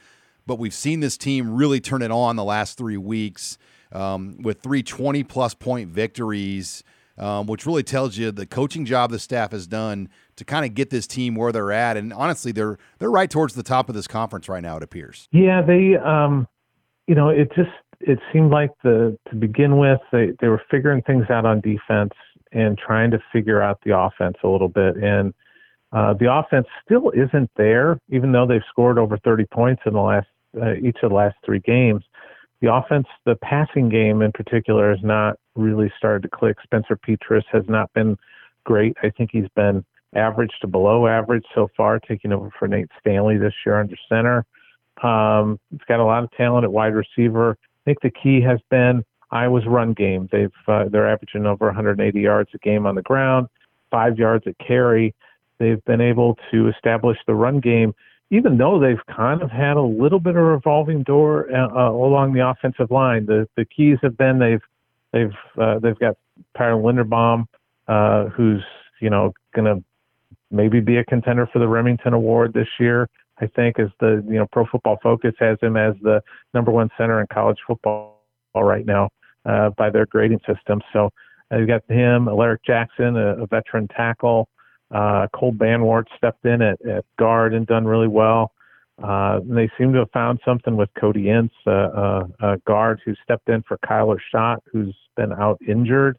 But 0.47 0.57
we've 0.57 0.73
seen 0.73 1.01
this 1.01 1.17
team 1.17 1.53
really 1.53 1.79
turn 1.79 2.01
it 2.01 2.09
on 2.09 2.35
the 2.35 2.43
last 2.43 2.79
three 2.79 2.97
weeks 2.97 3.59
um, 3.91 4.37
with 4.41 4.61
three 4.61 4.81
20 4.81 5.23
plus 5.23 5.53
point 5.53 5.89
victories, 5.89 6.83
um, 7.19 7.45
which 7.45 7.67
really 7.67 7.83
tells 7.83 8.17
you 8.17 8.31
the 8.31 8.47
coaching 8.47 8.85
job 8.85 9.11
the 9.11 9.19
staff 9.19 9.51
has 9.51 9.67
done 9.67 10.09
to 10.37 10.43
kind 10.43 10.65
of 10.65 10.73
get 10.73 10.89
this 10.89 11.05
team 11.05 11.35
where 11.35 11.51
they're 11.51 11.71
at. 11.71 11.95
And 11.95 12.11
honestly, 12.11 12.51
they're 12.51 12.79
they're 12.97 13.11
right 13.11 13.29
towards 13.29 13.53
the 13.53 13.61
top 13.61 13.87
of 13.87 13.93
this 13.93 14.07
conference 14.07 14.49
right 14.49 14.63
now. 14.63 14.77
It 14.77 14.83
appears. 14.83 15.27
Yeah, 15.31 15.61
they. 15.61 15.95
You 17.09 17.15
know, 17.15 17.29
it 17.29 17.49
just 17.55 17.75
it 18.01 18.19
seemed 18.31 18.51
like 18.51 18.71
the 18.83 19.17
to 19.29 19.35
begin 19.35 19.79
with 19.79 20.01
they 20.13 20.27
they 20.39 20.49
were 20.49 20.63
figuring 20.71 21.01
things 21.03 21.25
out 21.29 21.45
on 21.45 21.61
defense 21.61 22.13
and 22.53 22.77
trying 22.77 23.11
to 23.11 23.19
figure 23.33 23.61
out 23.61 23.79
the 23.85 23.97
offense 23.97 24.37
a 24.43 24.47
little 24.47 24.69
bit 24.69 24.95
and 24.97 25.33
Uh, 25.91 26.13
the 26.13 26.31
offense 26.31 26.67
still 26.85 27.11
isn't 27.11 27.49
there, 27.55 27.99
even 28.09 28.31
though 28.31 28.45
they've 28.45 28.69
scored 28.69 28.99
over 28.99 29.17
30 29.17 29.45
points 29.47 29.81
in 29.87 29.93
the 29.93 29.99
last 30.01 30.27
uh, 30.61 30.75
each 30.75 30.97
of 31.03 31.09
the 31.09 31.15
last 31.15 31.35
three 31.45 31.59
games. 31.59 32.03
The 32.61 32.73
offense, 32.73 33.07
the 33.25 33.35
passing 33.37 33.89
game 33.89 34.21
in 34.21 34.31
particular, 34.31 34.91
has 34.91 35.03
not 35.03 35.37
really 35.55 35.91
started 35.97 36.23
to 36.23 36.29
click. 36.29 36.57
Spencer 36.63 36.97
Petras 36.97 37.45
has 37.51 37.63
not 37.67 37.91
been 37.93 38.17
great. 38.65 38.97
I 39.03 39.09
think 39.09 39.31
he's 39.31 39.49
been 39.55 39.83
average 40.15 40.51
to 40.61 40.67
below 40.67 41.07
average 41.07 41.45
so 41.55 41.69
far, 41.77 41.99
taking 41.99 42.33
over 42.33 42.51
for 42.59 42.67
Nate 42.67 42.91
Stanley 42.99 43.37
this 43.37 43.53
year 43.65 43.79
under 43.79 43.95
center. 44.09 44.45
Um, 45.03 45.59
he's 45.71 45.81
got 45.87 45.99
a 45.99 46.05
lot 46.05 46.23
of 46.23 46.31
talent 46.31 46.63
at 46.63 46.71
wide 46.71 46.93
receiver. 46.93 47.57
I 47.61 47.81
think 47.85 48.01
the 48.01 48.11
key 48.11 48.41
has 48.41 48.59
been 48.69 49.03
Iowa's 49.31 49.65
run 49.65 49.93
game. 49.93 50.27
They've 50.31 50.51
uh, 50.67 50.85
they're 50.89 51.09
averaging 51.09 51.45
over 51.45 51.65
180 51.65 52.19
yards 52.19 52.49
a 52.53 52.57
game 52.59 52.85
on 52.85 52.95
the 52.95 53.01
ground, 53.01 53.47
five 53.91 54.17
yards 54.17 54.45
a 54.47 54.53
carry. 54.63 55.13
They've 55.59 55.83
been 55.85 56.01
able 56.01 56.37
to 56.51 56.69
establish 56.69 57.17
the 57.27 57.35
run 57.35 57.59
game, 57.59 57.93
even 58.31 58.57
though 58.57 58.79
they've 58.79 59.05
kind 59.13 59.41
of 59.41 59.51
had 59.51 59.77
a 59.77 59.81
little 59.81 60.19
bit 60.19 60.35
of 60.35 60.43
revolving 60.43 61.03
door 61.03 61.47
uh, 61.53 61.67
uh, 61.67 61.91
along 61.91 62.33
the 62.33 62.47
offensive 62.47 62.91
line. 62.91 63.25
The 63.25 63.47
the 63.55 63.65
keys 63.65 63.97
have 64.01 64.17
been 64.17 64.39
they've 64.39 64.61
they've 65.13 65.33
uh, 65.61 65.79
they've 65.79 65.99
got 65.99 66.15
Tyler 66.57 66.81
Linderbaum, 66.81 67.45
uh, 67.87 68.25
who's 68.25 68.63
you 68.99 69.09
know 69.09 69.33
going 69.53 69.65
to 69.65 69.83
maybe 70.51 70.79
be 70.79 70.97
a 70.97 71.05
contender 71.05 71.47
for 71.51 71.59
the 71.59 71.67
Remington 71.67 72.13
Award 72.13 72.53
this 72.53 72.67
year. 72.79 73.09
I 73.41 73.47
think 73.47 73.79
as 73.79 73.89
the 73.99 74.23
you 74.27 74.35
know 74.35 74.47
Pro 74.51 74.65
Football 74.65 74.97
Focus 75.01 75.33
has 75.39 75.57
him 75.61 75.77
as 75.77 75.95
the 76.01 76.21
number 76.53 76.71
one 76.71 76.89
center 76.97 77.21
in 77.21 77.27
college 77.27 77.59
football 77.65 78.21
right 78.55 78.85
now 78.85 79.09
uh, 79.45 79.69
by 79.71 79.89
their 79.89 80.05
grading 80.05 80.39
system. 80.47 80.81
So 80.93 81.11
uh, 81.51 81.57
you 81.57 81.67
got 81.67 81.83
him, 81.89 82.27
Alaric 82.27 82.63
Jackson, 82.63 83.15
a, 83.17 83.43
a 83.43 83.47
veteran 83.47 83.87
tackle. 83.87 84.47
Uh, 84.91 85.27
Cole 85.33 85.53
Banwart 85.53 86.05
stepped 86.17 86.45
in 86.45 86.61
at, 86.61 86.83
at 86.85 87.05
guard 87.17 87.53
and 87.53 87.67
done 87.67 87.85
really 87.85 88.07
well. 88.07 88.51
Uh, 89.01 89.39
and 89.41 89.57
they 89.57 89.69
seem 89.77 89.93
to 89.93 89.99
have 89.99 90.11
found 90.11 90.39
something 90.43 90.75
with 90.75 90.89
Cody 90.99 91.29
Ince, 91.29 91.53
uh, 91.65 91.69
uh, 91.71 92.23
a 92.41 92.57
guard 92.65 92.99
who 93.05 93.13
stepped 93.23 93.47
in 93.47 93.63
for 93.63 93.77
Kyler 93.77 94.17
Schott, 94.31 94.61
who's 94.71 94.95
been 95.15 95.31
out 95.31 95.59
injured. 95.65 96.17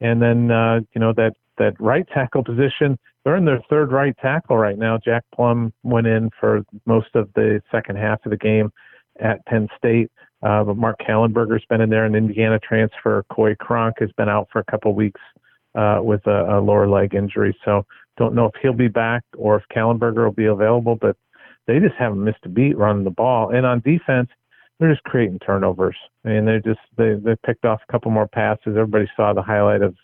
And 0.00 0.22
then, 0.22 0.50
uh, 0.50 0.80
you 0.94 1.00
know, 1.00 1.12
that, 1.14 1.34
that 1.58 1.80
right 1.80 2.06
tackle 2.12 2.44
position, 2.44 2.98
they're 3.24 3.36
in 3.36 3.44
their 3.44 3.62
third 3.70 3.92
right 3.92 4.16
tackle 4.20 4.56
right 4.56 4.78
now. 4.78 4.98
Jack 4.98 5.24
Plumb 5.34 5.72
went 5.82 6.06
in 6.06 6.30
for 6.40 6.62
most 6.86 7.14
of 7.14 7.28
the 7.34 7.62
second 7.70 7.96
half 7.96 8.24
of 8.24 8.30
the 8.30 8.36
game 8.36 8.72
at 9.20 9.44
Penn 9.46 9.68
State. 9.76 10.10
Uh, 10.42 10.64
but 10.64 10.76
Mark 10.76 10.98
Kallenberger's 10.98 11.64
been 11.68 11.80
in 11.80 11.90
there, 11.90 12.04
an 12.04 12.16
Indiana 12.16 12.58
transfer. 12.58 13.24
Coy 13.30 13.54
Cronk 13.54 13.96
has 14.00 14.10
been 14.16 14.28
out 14.28 14.48
for 14.52 14.58
a 14.58 14.64
couple 14.64 14.92
weeks 14.94 15.20
uh, 15.76 16.00
with 16.02 16.26
a, 16.26 16.58
a, 16.58 16.60
lower 16.60 16.88
leg 16.88 17.14
injury. 17.14 17.56
So 17.64 17.86
don't 18.16 18.34
know 18.34 18.46
if 18.46 18.52
he'll 18.60 18.72
be 18.72 18.88
back 18.88 19.22
or 19.36 19.56
if 19.56 19.62
Kallenberger 19.74 20.24
will 20.24 20.32
be 20.32 20.46
available, 20.46 20.96
but 21.00 21.16
they 21.66 21.78
just 21.78 21.94
haven't 21.96 22.24
missed 22.24 22.44
a 22.44 22.48
beat 22.48 22.76
running 22.76 23.04
the 23.04 23.10
ball. 23.10 23.54
And 23.54 23.64
on 23.64 23.80
defense, 23.80 24.28
they're 24.78 24.92
just 24.92 25.04
creating 25.04 25.38
turnovers. 25.38 25.96
I 26.24 26.30
mean, 26.30 26.44
they 26.44 26.58
just 26.58 26.80
they 26.96 27.14
they 27.14 27.36
picked 27.46 27.64
off 27.64 27.80
a 27.88 27.92
couple 27.92 28.10
more 28.10 28.26
passes. 28.26 28.76
Everybody 28.76 29.08
saw 29.16 29.32
the 29.32 29.42
highlight 29.42 29.80
of 29.80 29.94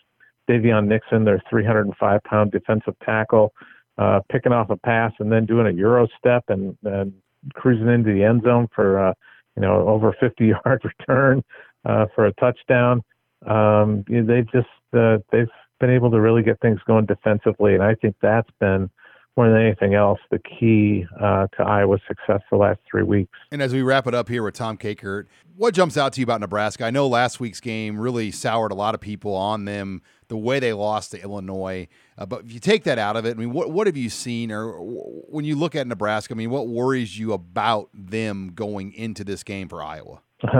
Daviyon 0.49 0.87
Nixon, 0.87 1.23
their 1.25 1.41
305 1.49 2.23
pound 2.23 2.51
defensive 2.51 2.95
tackle, 3.05 3.53
uh, 3.97 4.21
picking 4.31 4.51
off 4.51 4.69
a 4.69 4.77
pass 4.77 5.11
and 5.19 5.31
then 5.31 5.45
doing 5.45 5.67
a 5.67 5.77
euro 5.77 6.07
step 6.17 6.43
and, 6.47 6.77
and 6.83 7.13
cruising 7.53 7.89
into 7.89 8.13
the 8.13 8.23
end 8.23 8.43
zone 8.43 8.67
for 8.73 8.99
uh, 8.99 9.13
you 9.55 9.61
know 9.61 9.87
over 9.87 10.15
50 10.19 10.45
yard 10.65 10.81
return 10.83 11.43
uh, 11.85 12.05
for 12.15 12.25
a 12.25 12.33
touchdown. 12.33 13.01
Um, 13.45 14.03
you 14.07 14.21
know, 14.21 14.33
they've 14.33 14.51
just 14.51 14.67
uh, 14.97 15.17
they've 15.31 15.47
been 15.79 15.89
able 15.89 16.11
to 16.11 16.19
really 16.19 16.43
get 16.43 16.59
things 16.61 16.79
going 16.87 17.05
defensively, 17.05 17.73
and 17.73 17.83
I 17.83 17.95
think 17.95 18.15
that's 18.21 18.49
been 18.59 18.89
more 19.37 19.49
than 19.49 19.61
anything 19.61 19.93
else, 19.93 20.19
the 20.31 20.39
key 20.39 21.05
uh, 21.21 21.47
to 21.57 21.63
Iowa's 21.63 22.01
success 22.07 22.41
the 22.51 22.57
last 22.57 22.79
three 22.89 23.03
weeks. 23.03 23.31
And 23.51 23.61
as 23.61 23.73
we 23.73 23.81
wrap 23.81 24.07
it 24.07 24.13
up 24.13 24.27
here 24.27 24.43
with 24.43 24.53
Tom 24.53 24.77
Kakert, 24.77 25.25
what 25.55 25.73
jumps 25.73 25.97
out 25.97 26.13
to 26.13 26.21
you 26.21 26.23
about 26.23 26.41
Nebraska? 26.41 26.85
I 26.85 26.91
know 26.91 27.07
last 27.07 27.39
week's 27.39 27.59
game 27.59 27.99
really 27.99 28.31
soured 28.31 28.71
a 28.71 28.75
lot 28.75 28.95
of 28.95 29.01
people 29.01 29.33
on 29.33 29.65
them, 29.65 30.01
the 30.27 30.37
way 30.37 30.59
they 30.59 30.73
lost 30.73 31.11
to 31.11 31.21
Illinois. 31.21 31.87
Uh, 32.17 32.25
but 32.25 32.45
if 32.45 32.53
you 32.53 32.59
take 32.59 32.83
that 32.85 32.97
out 32.97 33.15
of 33.15 33.25
it, 33.25 33.31
I 33.31 33.39
mean, 33.39 33.51
what 33.51 33.71
what 33.71 33.87
have 33.87 33.97
you 33.97 34.09
seen, 34.09 34.51
or 34.51 34.73
when 34.79 35.45
you 35.45 35.55
look 35.55 35.75
at 35.75 35.87
Nebraska, 35.87 36.33
I 36.33 36.37
mean, 36.37 36.49
what 36.49 36.67
worries 36.67 37.17
you 37.17 37.33
about 37.33 37.89
them 37.93 38.51
going 38.53 38.93
into 38.93 39.23
this 39.23 39.43
game 39.43 39.67
for 39.67 39.83
Iowa? 39.83 40.21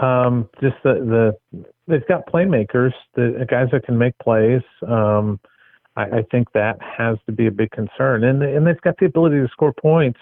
um, 0.00 0.48
just 0.62 0.76
the, 0.82 1.34
the 1.52 1.64
they've 1.86 2.06
got 2.06 2.26
playmakers, 2.26 2.92
the 3.14 3.46
guys 3.48 3.68
that 3.72 3.84
can 3.84 3.98
make 3.98 4.16
plays. 4.18 4.62
Um, 4.86 5.38
I, 5.96 6.02
I 6.02 6.22
think 6.30 6.52
that 6.52 6.78
has 6.80 7.18
to 7.26 7.32
be 7.32 7.46
a 7.46 7.50
big 7.50 7.70
concern. 7.70 8.24
And 8.24 8.42
and 8.42 8.66
they've 8.66 8.80
got 8.80 8.98
the 8.98 9.06
ability 9.06 9.36
to 9.36 9.48
score 9.48 9.72
points. 9.72 10.20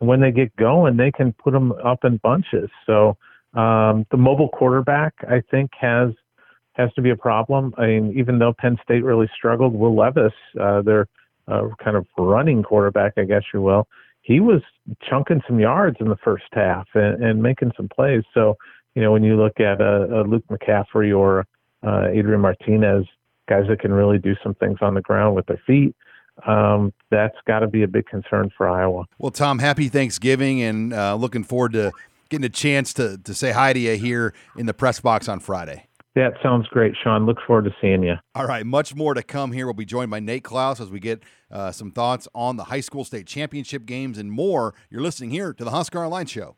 When 0.00 0.20
they 0.20 0.30
get 0.30 0.54
going, 0.56 0.96
they 0.96 1.10
can 1.10 1.32
put 1.32 1.52
them 1.52 1.72
up 1.72 2.04
in 2.04 2.18
bunches. 2.18 2.70
So 2.86 3.16
um, 3.54 4.06
the 4.10 4.16
mobile 4.16 4.48
quarterback, 4.48 5.14
I 5.28 5.42
think, 5.50 5.70
has 5.80 6.10
has 6.74 6.92
to 6.94 7.02
be 7.02 7.10
a 7.10 7.16
problem. 7.16 7.74
I 7.76 7.86
mean, 7.86 8.14
even 8.16 8.38
though 8.38 8.54
Penn 8.56 8.78
State 8.84 9.02
really 9.02 9.28
struggled, 9.36 9.74
Will 9.74 9.96
Levis, 9.96 10.32
uh, 10.60 10.82
their 10.82 11.08
uh, 11.48 11.68
kind 11.82 11.96
of 11.96 12.06
running 12.16 12.62
quarterback, 12.62 13.14
I 13.16 13.24
guess 13.24 13.42
you 13.52 13.60
will, 13.60 13.88
he 14.22 14.38
was 14.38 14.62
chunking 15.08 15.42
some 15.48 15.58
yards 15.58 15.96
in 16.00 16.08
the 16.08 16.16
first 16.22 16.44
half 16.52 16.86
and, 16.94 17.24
and 17.24 17.42
making 17.42 17.72
some 17.76 17.88
plays. 17.88 18.22
So, 18.32 18.56
you 18.94 19.02
know, 19.02 19.10
when 19.10 19.24
you 19.24 19.36
look 19.36 19.58
at 19.58 19.80
a, 19.80 20.20
a 20.20 20.22
Luke 20.22 20.44
McCaffrey 20.50 21.16
or 21.16 21.46
uh, 21.84 22.08
Adrian 22.12 22.42
Martinez, 22.42 23.06
guys 23.48 23.64
that 23.68 23.80
can 23.80 23.92
really 23.92 24.18
do 24.18 24.34
some 24.42 24.54
things 24.54 24.78
on 24.80 24.94
the 24.94 25.00
ground 25.00 25.34
with 25.34 25.46
their 25.46 25.60
feet. 25.66 25.94
Um, 26.46 26.92
that's 27.10 27.36
got 27.46 27.60
to 27.60 27.66
be 27.66 27.82
a 27.82 27.88
big 27.88 28.06
concern 28.06 28.50
for 28.56 28.68
Iowa. 28.68 29.06
Well, 29.18 29.32
Tom, 29.32 29.58
happy 29.58 29.88
Thanksgiving 29.88 30.62
and 30.62 30.92
uh, 30.92 31.16
looking 31.16 31.42
forward 31.42 31.72
to 31.72 31.92
getting 32.28 32.44
a 32.44 32.50
chance 32.50 32.92
to, 32.94 33.18
to 33.18 33.34
say 33.34 33.50
hi 33.50 33.72
to 33.72 33.78
you 33.78 33.96
here 33.96 34.34
in 34.56 34.66
the 34.66 34.74
press 34.74 35.00
box 35.00 35.28
on 35.28 35.40
Friday. 35.40 35.88
That 36.14 36.34
sounds 36.42 36.66
great, 36.68 36.94
Sean. 37.02 37.26
Look 37.26 37.38
forward 37.46 37.64
to 37.66 37.74
seeing 37.80 38.02
you. 38.02 38.14
All 38.34 38.46
right, 38.46 38.66
much 38.66 38.94
more 38.94 39.14
to 39.14 39.22
come 39.22 39.52
here. 39.52 39.66
We'll 39.66 39.74
be 39.74 39.84
joined 39.84 40.10
by 40.10 40.18
Nate 40.20 40.42
Clouse 40.42 40.80
as 40.80 40.90
we 40.90 40.98
get 40.98 41.22
uh, 41.50 41.70
some 41.70 41.92
thoughts 41.92 42.26
on 42.34 42.56
the 42.56 42.64
high 42.64 42.80
school 42.80 43.04
state 43.04 43.26
championship 43.26 43.86
games 43.86 44.18
and 44.18 44.30
more. 44.30 44.74
You're 44.90 45.02
listening 45.02 45.30
here 45.30 45.52
to 45.52 45.64
the 45.64 45.70
Husker 45.70 46.04
Online 46.04 46.26
Show. 46.26 46.56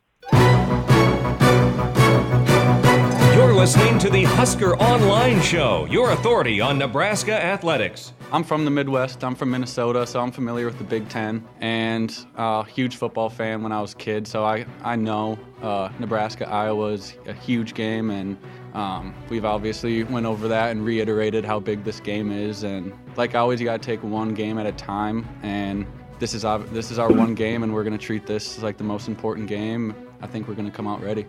You're 3.33 3.53
listening 3.53 3.97
to 3.99 4.09
the 4.09 4.25
Husker 4.25 4.75
Online 4.75 5.41
Show, 5.41 5.85
your 5.85 6.11
authority 6.11 6.59
on 6.59 6.77
Nebraska 6.77 7.33
athletics. 7.33 8.11
I'm 8.29 8.43
from 8.43 8.65
the 8.65 8.71
Midwest. 8.71 9.23
I'm 9.23 9.35
from 9.35 9.51
Minnesota, 9.51 10.05
so 10.05 10.19
I'm 10.19 10.33
familiar 10.33 10.65
with 10.65 10.77
the 10.77 10.83
Big 10.83 11.07
Ten 11.07 11.47
and 11.61 12.25
a 12.35 12.41
uh, 12.41 12.63
huge 12.63 12.97
football 12.97 13.29
fan 13.29 13.63
when 13.63 13.71
I 13.71 13.79
was 13.79 13.93
a 13.93 13.95
kid. 13.95 14.27
So 14.27 14.43
I, 14.43 14.65
I 14.83 14.97
know 14.97 15.39
uh, 15.61 15.89
Nebraska 15.97 16.47
Iowa 16.49 16.87
is 16.87 17.15
a 17.25 17.31
huge 17.31 17.73
game, 17.73 18.09
and 18.09 18.37
um, 18.73 19.15
we've 19.29 19.45
obviously 19.45 20.03
went 20.03 20.25
over 20.25 20.49
that 20.49 20.71
and 20.71 20.83
reiterated 20.83 21.45
how 21.45 21.61
big 21.61 21.85
this 21.85 22.01
game 22.01 22.33
is. 22.33 22.63
And 22.63 22.91
like 23.15 23.33
always, 23.33 23.61
you 23.61 23.65
got 23.65 23.81
to 23.81 23.85
take 23.85 24.03
one 24.03 24.33
game 24.33 24.57
at 24.57 24.65
a 24.65 24.73
time. 24.73 25.25
And 25.41 25.87
this 26.19 26.33
is 26.33 26.43
our, 26.43 26.59
this 26.59 26.91
is 26.91 26.99
our 26.99 27.09
one 27.09 27.33
game, 27.33 27.63
and 27.63 27.73
we're 27.73 27.85
going 27.85 27.97
to 27.97 28.05
treat 28.05 28.27
this 28.27 28.61
like 28.61 28.77
the 28.77 28.83
most 28.83 29.07
important 29.07 29.47
game. 29.47 29.95
I 30.21 30.27
think 30.27 30.49
we're 30.49 30.55
going 30.55 30.69
to 30.69 30.75
come 30.75 30.87
out 30.87 31.01
ready. 31.01 31.25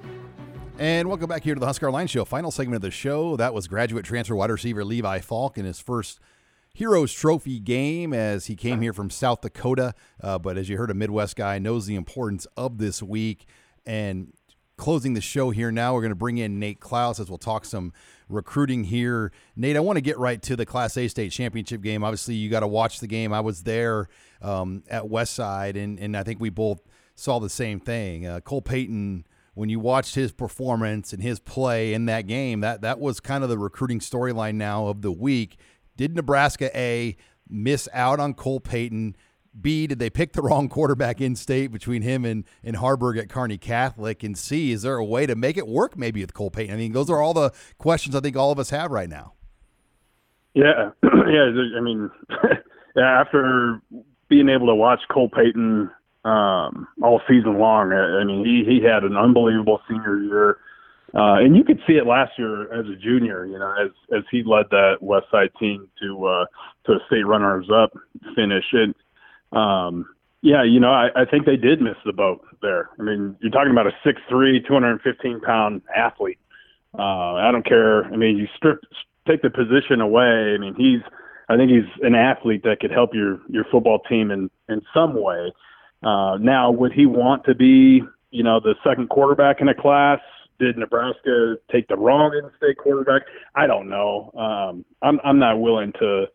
And 0.83 1.09
welcome 1.09 1.29
back 1.29 1.45
here 1.45 1.55
to 1.55 1.61
the 1.61 1.67
Husker 1.67 1.87
Online 1.87 2.09
Show. 2.09 2.25
Final 2.25 2.51
segment 2.51 2.75
of 2.75 2.83
the 2.83 2.91
show. 2.91 3.37
That 3.37 3.55
was 3.55 3.69
graduate 3.69 4.05
transfer 4.05 4.35
wide 4.35 4.51
receiver 4.51 4.85
Levi 4.85 5.21
Falck 5.21 5.57
in 5.57 5.65
his 5.65 5.79
first 5.79 6.19
Heroes 6.75 7.13
Trophy 7.13 7.61
game 7.61 8.13
as 8.13 8.47
he 8.47 8.57
came 8.57 8.81
here 8.81 8.93
from 8.93 9.09
South 9.09 9.43
Dakota. 9.43 9.95
Uh, 10.21 10.41
but 10.41 10.59
as 10.59 10.69
you 10.69 10.77
heard, 10.77 10.91
a 10.91 10.95
Midwest 10.95 11.37
guy 11.37 11.61
knows 11.61 11.87
the 11.87 11.95
importance 11.95 12.49
of 12.57 12.79
this 12.79 13.01
week. 13.01 13.47
And 13.87 14.33
closing 14.77 15.15
the 15.15 15.21
show 15.21 15.51
here 15.51 15.71
now, 15.71 15.95
we're 15.95 16.01
going 16.01 16.11
to 16.11 16.17
bring 16.17 16.39
in 16.39 16.59
Nate 16.59 16.81
Clouse 16.81 17.21
as 17.21 17.29
we'll 17.29 17.39
talk 17.39 17.65
some 17.65 17.93
recruiting 18.29 18.83
here. 18.83 19.31
Nate, 19.55 19.77
I 19.77 19.81
want 19.81 19.99
to 19.99 20.03
get 20.03 20.19
right 20.19 20.43
to 20.43 20.57
the 20.57 20.67
Class 20.67 20.97
A 20.97 21.07
state 21.07 21.31
championship 21.31 21.83
game. 21.83 22.03
Obviously, 22.03 22.35
you 22.35 22.51
got 22.51 22.61
to 22.61 22.67
watch 22.67 22.99
the 22.99 23.07
game. 23.07 23.33
I 23.33 23.39
was 23.39 23.63
there 23.63 24.09
um, 24.41 24.83
at 24.91 25.05
Westside, 25.05 25.81
and, 25.81 26.01
and 26.01 26.17
I 26.17 26.25
think 26.25 26.41
we 26.41 26.51
both 26.51 26.81
saw 27.15 27.39
the 27.39 27.51
same 27.51 27.79
thing. 27.79 28.27
Uh, 28.27 28.41
Cole 28.41 28.63
Payton 28.63 29.27
when 29.55 29.69
you 29.69 29.79
watched 29.79 30.15
his 30.15 30.33
performance 30.33 31.13
and 31.13 31.23
his 31.23 31.39
play 31.39 31.93
in 31.93 32.07
that 32.07 32.27
game, 32.27 32.61
that 32.61 32.81
that 32.81 32.99
was 32.99 33.21
kind 33.21 33.45
of 33.45 33.51
the 33.51 33.59
recruiting 33.59 34.01
storyline 34.01 34.55
now 34.55 34.87
of 34.87 35.03
the 35.03 35.13
week. 35.13 35.59
Did 35.97 36.15
Nebraska 36.17 36.71
A 36.79 37.17
miss 37.49 37.89
out 37.93 38.19
on 38.19 38.35
Cole 38.35 38.61
Payton? 38.61 39.17
B, 39.61 39.87
did 39.87 39.99
they 39.99 40.09
pick 40.09 40.33
the 40.33 40.41
wrong 40.41 40.71
quarterback 40.71 41.21
in 41.21 41.37
state 41.37 41.71
between 41.71 42.01
him 42.01 42.25
and, 42.25 42.45
and 42.65 42.77
Haarberg 42.77 43.19
at 43.19 43.29
Kearney 43.29 43.59
Catholic? 43.59 44.23
And 44.23 44.37
C, 44.37 44.73
is 44.73 44.81
there 44.83 44.97
a 44.97 45.05
way 45.05 45.27
to 45.27 45.35
make 45.35 45.59
it 45.59 45.69
work 45.69 45.99
maybe 45.99 46.23
with 46.23 46.33
Cole 46.33 46.51
Payton? 46.51 46.75
I 46.75 46.79
mean, 46.79 46.93
those 46.93 47.11
are 47.11 47.21
all 47.21 47.35
the 47.35 47.53
questions 47.77 48.17
I 48.17 48.21
think 48.21 48.35
all 48.35 48.51
of 48.51 48.59
us 48.59 48.71
have 48.71 48.91
right 48.91 49.11
now. 49.11 49.35
Yeah. 50.55 50.91
yeah. 51.03 51.51
I 51.77 51.81
mean, 51.81 52.11
after 52.97 53.83
being 54.29 54.49
able 54.49 54.69
to 54.69 54.75
watch 54.75 55.01
Cole 55.11 55.29
Payton 55.29 55.91
um, 56.25 56.89
all 57.03 57.21
season 57.29 57.59
long. 57.59 57.93
I 57.93 58.25
mean, 58.25 58.45
he 58.45 58.65
he 58.65 58.85
had 58.85 59.05
an 59.05 59.17
unbelievable 59.17 59.81
senior 59.89 60.19
year, 60.19 60.59
uh, 61.15 61.43
and 61.43 61.57
you 61.57 61.65
could 61.65 61.81
see 61.87 61.95
it 61.95 62.07
last 62.07 62.33
year 62.39 62.73
as 62.73 62.87
a 62.87 62.97
junior. 62.97 63.45
You 63.45 63.59
know, 63.59 63.75
as 63.81 63.91
as 64.17 64.25
he 64.31 64.43
led 64.45 64.67
that 64.71 64.99
West 65.01 65.27
Side 65.31 65.51
team 65.59 65.89
to 66.01 66.27
uh, 66.27 66.45
to 66.87 66.93
a 66.93 66.99
state 67.07 67.27
runners 67.27 67.69
up 67.75 67.93
finish. 68.37 68.65
And 68.73 68.95
um, 69.53 70.07
yeah, 70.43 70.63
you 70.63 70.81
know, 70.81 70.93
I, 70.93 71.09
I 71.15 71.25
think 71.25 71.47
they 71.47 71.57
did 71.57 71.81
miss 71.81 71.97
the 72.05 72.13
boat 72.13 72.45
there. 72.63 72.91
I 72.99 73.03
mean, 73.03 73.37
you're 73.41 73.51
talking 73.51 73.71
about 73.71 73.87
a 73.87 73.93
6'3", 74.05 74.67
215 74.67 75.41
pound 75.41 75.83
athlete. 75.95 76.39
Uh, 76.99 77.35
I 77.35 77.51
don't 77.51 77.67
care. 77.67 78.05
I 78.05 78.17
mean, 78.17 78.37
you 78.37 78.47
strip 78.57 78.81
take 79.27 79.43
the 79.43 79.51
position 79.51 80.01
away. 80.01 80.55
I 80.55 80.59
mean, 80.59 80.75
he's 80.77 81.01
I 81.49 81.57
think 81.57 81.71
he's 81.71 81.89
an 82.03 82.15
athlete 82.15 82.63
that 82.65 82.81
could 82.81 82.91
help 82.91 83.15
your 83.15 83.41
your 83.49 83.65
football 83.71 84.01
team 84.09 84.31
in 84.31 84.51
in 84.69 84.83
some 84.95 85.21
way. 85.21 85.53
Uh, 86.03 86.37
now, 86.41 86.71
would 86.71 86.93
he 86.93 87.07
want 87.07 87.45
to 87.45 87.55
be, 87.55 88.03
you 88.31 88.43
know, 88.43 88.61
the 88.61 88.75
second 88.85 89.09
quarterback 89.09 89.61
in 89.61 89.69
a 89.69 89.75
class? 89.75 90.19
Did 90.59 90.77
Nebraska 90.77 91.57
take 91.71 91.89
the 91.89 91.97
wrong 91.97 92.33
in-state 92.35 92.79
quarterback? 92.79 93.23
I 93.55 93.67
don't 93.67 93.89
know. 93.89 94.31
Um, 94.37 94.85
I'm 95.03 95.19
I'm 95.25 95.39
not 95.39 95.61
willing 95.61 95.93
to 95.99 96.27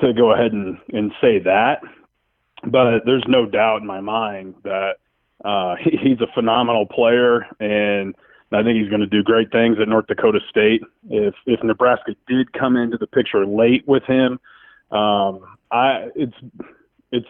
to 0.00 0.12
go 0.12 0.32
ahead 0.32 0.52
and 0.52 0.78
and 0.92 1.12
say 1.20 1.38
that, 1.40 1.80
but 2.64 3.00
there's 3.04 3.24
no 3.28 3.46
doubt 3.46 3.80
in 3.80 3.86
my 3.86 4.00
mind 4.00 4.54
that 4.64 4.94
uh, 5.44 5.76
he, 5.82 5.96
he's 5.96 6.20
a 6.20 6.32
phenomenal 6.34 6.86
player 6.86 7.46
and 7.60 8.14
I 8.54 8.62
think 8.62 8.78
he's 8.80 8.88
going 8.88 9.00
to 9.00 9.06
do 9.06 9.22
great 9.22 9.50
things 9.50 9.78
at 9.80 9.88
North 9.88 10.06
Dakota 10.06 10.38
State. 10.48 10.82
If 11.10 11.34
if 11.46 11.62
Nebraska 11.62 12.14
did 12.28 12.52
come 12.52 12.76
into 12.76 12.96
the 12.96 13.06
picture 13.06 13.44
late 13.46 13.86
with 13.86 14.04
him, 14.04 14.38
um, 14.90 15.40
I 15.72 16.08
it's 16.14 16.34
it's 17.14 17.26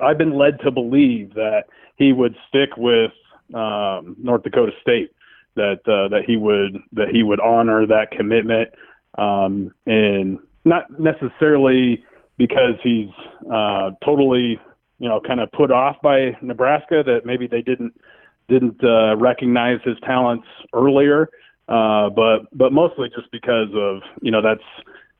I've 0.00 0.18
been 0.18 0.36
led 0.36 0.60
to 0.60 0.70
believe 0.70 1.34
that 1.34 1.64
he 1.96 2.12
would 2.12 2.34
stick 2.48 2.70
with 2.76 3.12
um, 3.54 4.16
North 4.18 4.42
Dakota 4.42 4.72
State. 4.82 5.10
That 5.56 5.80
uh, 5.86 6.08
that 6.08 6.24
he 6.26 6.36
would 6.36 6.78
that 6.92 7.08
he 7.08 7.22
would 7.22 7.38
honor 7.38 7.86
that 7.86 8.10
commitment, 8.10 8.70
um, 9.16 9.72
and 9.86 10.40
not 10.64 10.98
necessarily 10.98 12.04
because 12.36 12.74
he's 12.82 13.10
uh, 13.52 13.92
totally 14.04 14.60
you 14.98 15.08
know 15.08 15.20
kind 15.20 15.38
of 15.38 15.52
put 15.52 15.70
off 15.70 15.96
by 16.02 16.36
Nebraska 16.42 17.04
that 17.06 17.20
maybe 17.24 17.46
they 17.46 17.62
didn't 17.62 17.94
didn't 18.48 18.82
uh, 18.82 19.16
recognize 19.16 19.78
his 19.84 19.96
talents 20.04 20.46
earlier, 20.72 21.28
uh, 21.68 22.10
but 22.10 22.40
but 22.52 22.72
mostly 22.72 23.08
just 23.14 23.30
because 23.30 23.68
of 23.76 24.00
you 24.22 24.32
know 24.32 24.42
that's 24.42 24.64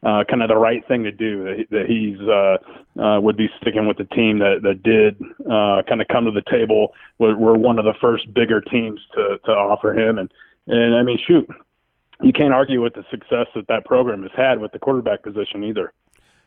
uh, 0.04 0.24
kind 0.28 0.42
of 0.42 0.48
the 0.48 0.56
right 0.56 0.86
thing 0.86 1.02
to 1.04 1.12
do. 1.12 1.64
That, 1.70 1.86
he's 1.86 2.20
uh, 2.20 3.02
uh, 3.02 3.20
would 3.20 3.36
be 3.36 3.48
sticking 3.60 3.86
with 3.86 3.96
the 3.96 4.04
team 4.04 4.38
that 4.38 4.60
that 4.62 4.82
did 4.82 5.20
uh, 5.46 5.82
kind 5.88 6.00
of 6.00 6.08
come 6.08 6.24
to 6.26 6.30
the 6.30 6.42
table. 6.50 6.92
We're, 7.18 7.36
we're 7.36 7.56
one 7.56 7.78
of 7.78 7.84
the 7.84 7.94
first 8.00 8.32
bigger 8.34 8.60
teams 8.60 9.00
to 9.14 9.38
to 9.44 9.50
offer 9.52 9.92
him, 9.92 10.18
and 10.18 10.30
and 10.66 10.94
I 10.94 11.02
mean 11.02 11.18
shoot, 11.26 11.48
you 12.22 12.32
can't 12.32 12.52
argue 12.52 12.82
with 12.82 12.94
the 12.94 13.04
success 13.10 13.46
that 13.54 13.66
that 13.68 13.84
program 13.84 14.22
has 14.22 14.32
had 14.36 14.60
with 14.60 14.72
the 14.72 14.78
quarterback 14.78 15.22
position 15.22 15.64
either. 15.64 15.92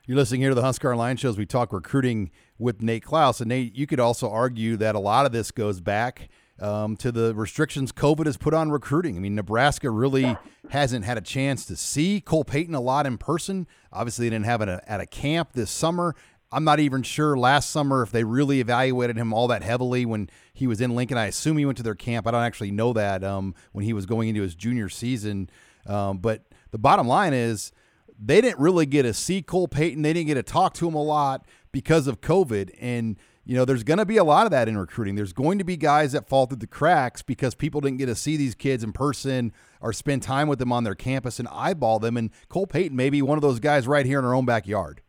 You're 0.06 0.18
listening 0.18 0.40
here 0.40 0.52
to 0.52 0.56
the 0.56 0.62
Husker 0.62 0.90
Online 0.92 1.18
shows. 1.18 1.38
We 1.38 1.46
talk 1.46 1.74
recruiting 1.74 2.32
with 2.58 2.82
Nate 2.82 3.04
Clouse, 3.04 3.42
and 3.42 3.50
Nate, 3.50 3.76
you 3.76 3.86
could 3.86 4.00
also 4.00 4.32
argue 4.32 4.78
that 4.78 4.96
a 4.96 5.00
lot 5.00 5.26
of 5.26 5.34
this 5.34 5.52
goes 5.52 5.82
back 5.82 6.30
um, 6.60 6.98
to 6.98 7.12
the 7.12 7.34
restrictions 7.36 7.92
COVID 7.92 8.26
has 8.26 8.38
put 8.38 8.54
on 8.54 8.72
recruiting. 8.72 9.16
I 9.16 9.20
mean, 9.20 9.36
Nebraska 9.36 9.90
really 9.90 10.38
hasn't 10.70 11.06
had 11.06 11.18
a 11.18 11.22
chance 11.22 11.66
to 11.66 11.76
see 11.76 12.22
Cole 12.22 12.44
Payton 12.44 12.76
a 12.76 12.82
lot 12.82 13.06
in 13.06 13.18
person. 13.18 13.68
Obviously, 13.92 14.28
they 14.28 14.36
didn't 14.36 14.46
have 14.46 14.62
it 14.62 14.70
at 14.88 15.00
a 15.00 15.06
camp 15.06 15.54
this 15.54 15.72
summer. 15.72 16.16
I'm 16.52 16.64
not 16.64 16.80
even 16.80 17.04
sure 17.04 17.38
last 17.38 17.70
summer 17.70 18.02
if 18.02 18.12
they 18.12 18.24
really 18.24 18.62
evaluated 18.62 19.18
him 19.18 19.34
all 19.34 19.48
that 19.50 19.64
heavily 19.64 20.06
when 20.06 20.30
he 20.54 20.66
was 20.66 20.80
in 20.80 20.96
Lincoln. 20.96 21.18
I 21.18 21.26
assume 21.26 21.58
he 21.58 21.66
went 21.66 21.78
to 21.78 21.84
their 21.84 21.96
camp. 21.96 22.26
I 22.26 22.32
don't 22.32 22.44
actually 22.44 22.72
know 22.72 22.94
that 22.94 23.24
um, 23.24 23.54
when 23.74 23.84
he 23.84 23.92
was 23.92 24.06
going 24.06 24.30
into 24.30 24.42
his 24.42 24.56
junior 24.56 24.88
season. 24.88 25.50
Um, 25.86 26.20
but 26.20 26.44
the 26.72 26.78
bottom 26.78 27.08
line 27.08 27.34
is 27.34 27.72
they 28.18 28.40
didn't 28.40 28.60
really 28.60 28.86
get 28.86 29.04
to 29.04 29.14
see 29.14 29.42
Cole 29.42 29.68
Payton. 29.68 30.02
They 30.02 30.14
didn't 30.14 30.28
get 30.28 30.36
to 30.36 30.44
talk 30.44 30.74
to 30.76 30.88
him 30.88 30.96
a 30.96 31.04
lot 31.04 31.46
because 31.74 32.08
of 32.08 32.22
COVID. 32.22 32.72
And 32.80 33.18
you 33.48 33.56
know, 33.56 33.64
there's 33.64 33.84
going 33.84 33.98
to 33.98 34.06
be 34.06 34.18
a 34.18 34.24
lot 34.26 34.46
of 34.46 34.52
that 34.52 34.68
in 34.68 34.78
recruiting. 34.78 35.16
There's 35.16 35.32
going 35.32 35.58
to 35.58 35.64
be 35.64 35.78
guys 35.78 36.12
that 36.12 36.28
fall 36.28 36.46
through 36.46 36.58
the 36.58 36.68
cracks 36.68 37.22
because 37.22 37.56
people 37.56 37.80
didn't 37.80 37.98
get 37.98 38.08
to 38.08 38.16
see 38.16 38.36
these 38.36 38.54
kids 38.54 38.84
in 38.84 38.92
person 38.92 39.54
or 39.80 39.94
spend 39.94 40.22
time 40.22 40.50
with 40.50 40.60
them 40.60 40.74
on 40.74 40.84
their 40.84 40.96
campus 40.96 41.40
and 41.40 41.48
eyeball 41.50 42.00
them. 42.00 42.18
And 42.18 42.30
Cole 42.50 42.68
Payton 42.68 42.96
may 42.96 43.10
be 43.10 43.22
one 43.22 43.38
of 43.38 43.42
those 43.42 43.60
guys 43.60 43.88
right 43.88 44.06
here 44.06 44.20
in 44.20 44.26
our 44.26 44.36
own 44.36 44.46
backyard. 44.46 45.02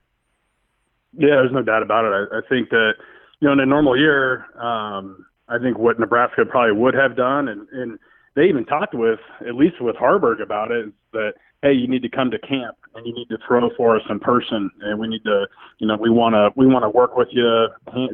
Yeah, 1.13 1.37
there's 1.37 1.53
no 1.53 1.63
doubt 1.63 1.83
about 1.83 2.05
it. 2.05 2.29
I, 2.33 2.39
I 2.39 2.41
think 2.49 2.71
that, 2.71 2.93
you 3.41 3.49
know, 3.49 3.53
in 3.53 3.61
a 3.61 3.67
normal 3.67 3.99
year, 3.99 4.47
um, 4.57 5.27
I 5.49 5.59
think 5.59 5.77
what 5.77 5.99
Nebraska 5.99 6.45
probably 6.45 6.81
would 6.81 6.95
have 6.95 7.17
done, 7.17 7.49
and, 7.49 7.67
and 7.73 7.99
they 8.37 8.45
even 8.45 8.65
talked 8.65 8.95
with, 8.95 9.19
at 9.41 9.57
least 9.57 9.81
with 9.81 9.97
Haarberg 9.97 10.41
about 10.41 10.71
it, 10.71 10.87
is 10.87 10.93
that– 11.13 11.33
hey, 11.63 11.73
you 11.73 11.89
need 11.89 12.03
to 12.03 12.09
come 12.09 12.31
to 12.31 12.39
camp 12.39 12.77
and 12.95 13.07
you 13.07 13.15
need 13.15 13.29
to 13.29 13.39
throw 13.47 13.71
for 13.77 13.97
us 13.97 14.03
in 14.09 14.21
person, 14.21 14.71
and 14.81 14.99
we 14.99 15.09
need 15.09 15.25
to, 15.25 15.47
you 15.79 15.87
know, 15.87 15.97
we 15.97 16.11
want 16.11 16.35
to 16.35 16.51
we 16.57 16.67
want 16.67 16.85
to 16.85 16.89
work 16.89 17.17
with 17.17 17.29
you, 17.31 17.69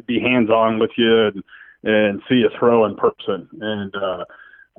be 0.05 0.19
hands 0.19 0.49
on 0.49 0.79
with 0.79 0.91
you, 0.97 1.27
and, 1.27 1.43
and 1.83 2.21
see 2.27 2.35
you 2.35 2.49
throw 2.57 2.85
in 2.85 2.95
person. 2.95 3.47
And 3.61 3.93
uh, 3.95 4.25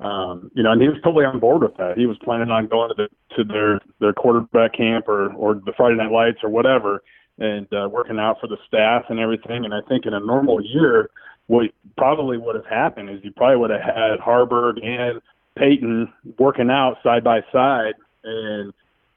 um, 0.05 0.51
you 0.53 0.63
know, 0.63 0.71
and 0.71 0.81
he 0.81 0.87
was 0.87 0.97
totally 1.03 1.25
on 1.25 1.39
board 1.39 1.63
with 1.63 1.75
that. 1.77 1.97
He 1.97 2.05
was 2.05 2.17
planning 2.23 2.51
on 2.51 2.67
going 2.67 2.89
to 2.89 2.95
the 2.95 3.35
to 3.35 3.43
their 3.43 3.79
their 3.99 4.13
quarterback 4.13 4.73
camp 4.73 5.07
or 5.07 5.33
or 5.33 5.55
the 5.55 5.73
Friday 5.75 5.95
Night 5.95 6.11
Lights 6.11 6.39
or 6.43 6.49
whatever, 6.49 7.03
and 7.39 7.67
uh, 7.73 7.89
working 7.89 8.19
out 8.19 8.37
for 8.39 8.47
the 8.47 8.57
staff 8.67 9.05
and 9.09 9.19
everything. 9.19 9.65
And 9.65 9.73
I 9.73 9.79
think 9.89 10.05
in 10.05 10.13
a 10.13 10.19
normal 10.19 10.61
year, 10.63 11.09
what 11.47 11.71
probably 11.97 12.37
would 12.37 12.55
have 12.55 12.67
happened 12.67 13.09
is 13.09 13.19
you 13.23 13.31
probably 13.31 13.57
would 13.57 13.71
have 13.71 13.81
had 13.81 14.19
Haarberg 14.19 14.85
and 14.85 15.21
Payton 15.57 16.13
working 16.37 16.69
out 16.69 16.97
side 17.03 17.23
by 17.23 17.41
side 17.51 17.95
and 18.27 18.73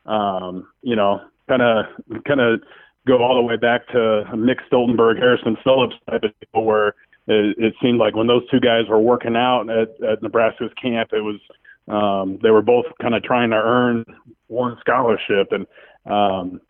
um, 0.07 0.69
you 0.83 0.97
know, 0.97 1.21
kind 1.49 1.63
of 1.63 1.87
kind 2.25 2.41
of 2.41 2.61
go 3.07 3.23
all 3.23 3.35
the 3.35 3.43
way 3.43 3.57
back 3.57 3.87
to 3.89 4.25
Mick 4.35 4.59
Stoltenberg, 4.71 5.19
Harrison 5.19 5.57
Phillips 5.65 5.95
type 6.09 6.23
of 6.23 6.39
people, 6.41 6.65
where 6.65 6.89
it, 7.27 7.57
it 7.59 7.75
seemed 7.83 7.99
like 7.99 8.15
when 8.15 8.27
those 8.27 8.49
two 8.51 8.61
guys 8.61 8.89
were 8.89 9.01
working 9.01 9.37
out 9.37 9.69
at, 9.69 10.03
at 10.03 10.23
Nebraska's 10.23 10.73
camp, 10.81 11.11
it 11.13 11.21
was 11.21 11.41
um, 11.89 12.39
they 12.43 12.51
were 12.51 12.63
both 12.63 12.87
kind 13.01 13.15
of 13.15 13.23
trying 13.23 13.51
to 13.51 13.57
earn 13.57 14.05
one 14.49 14.77
scholarship, 14.81 15.53
and 15.53 15.67
um, 16.07 16.61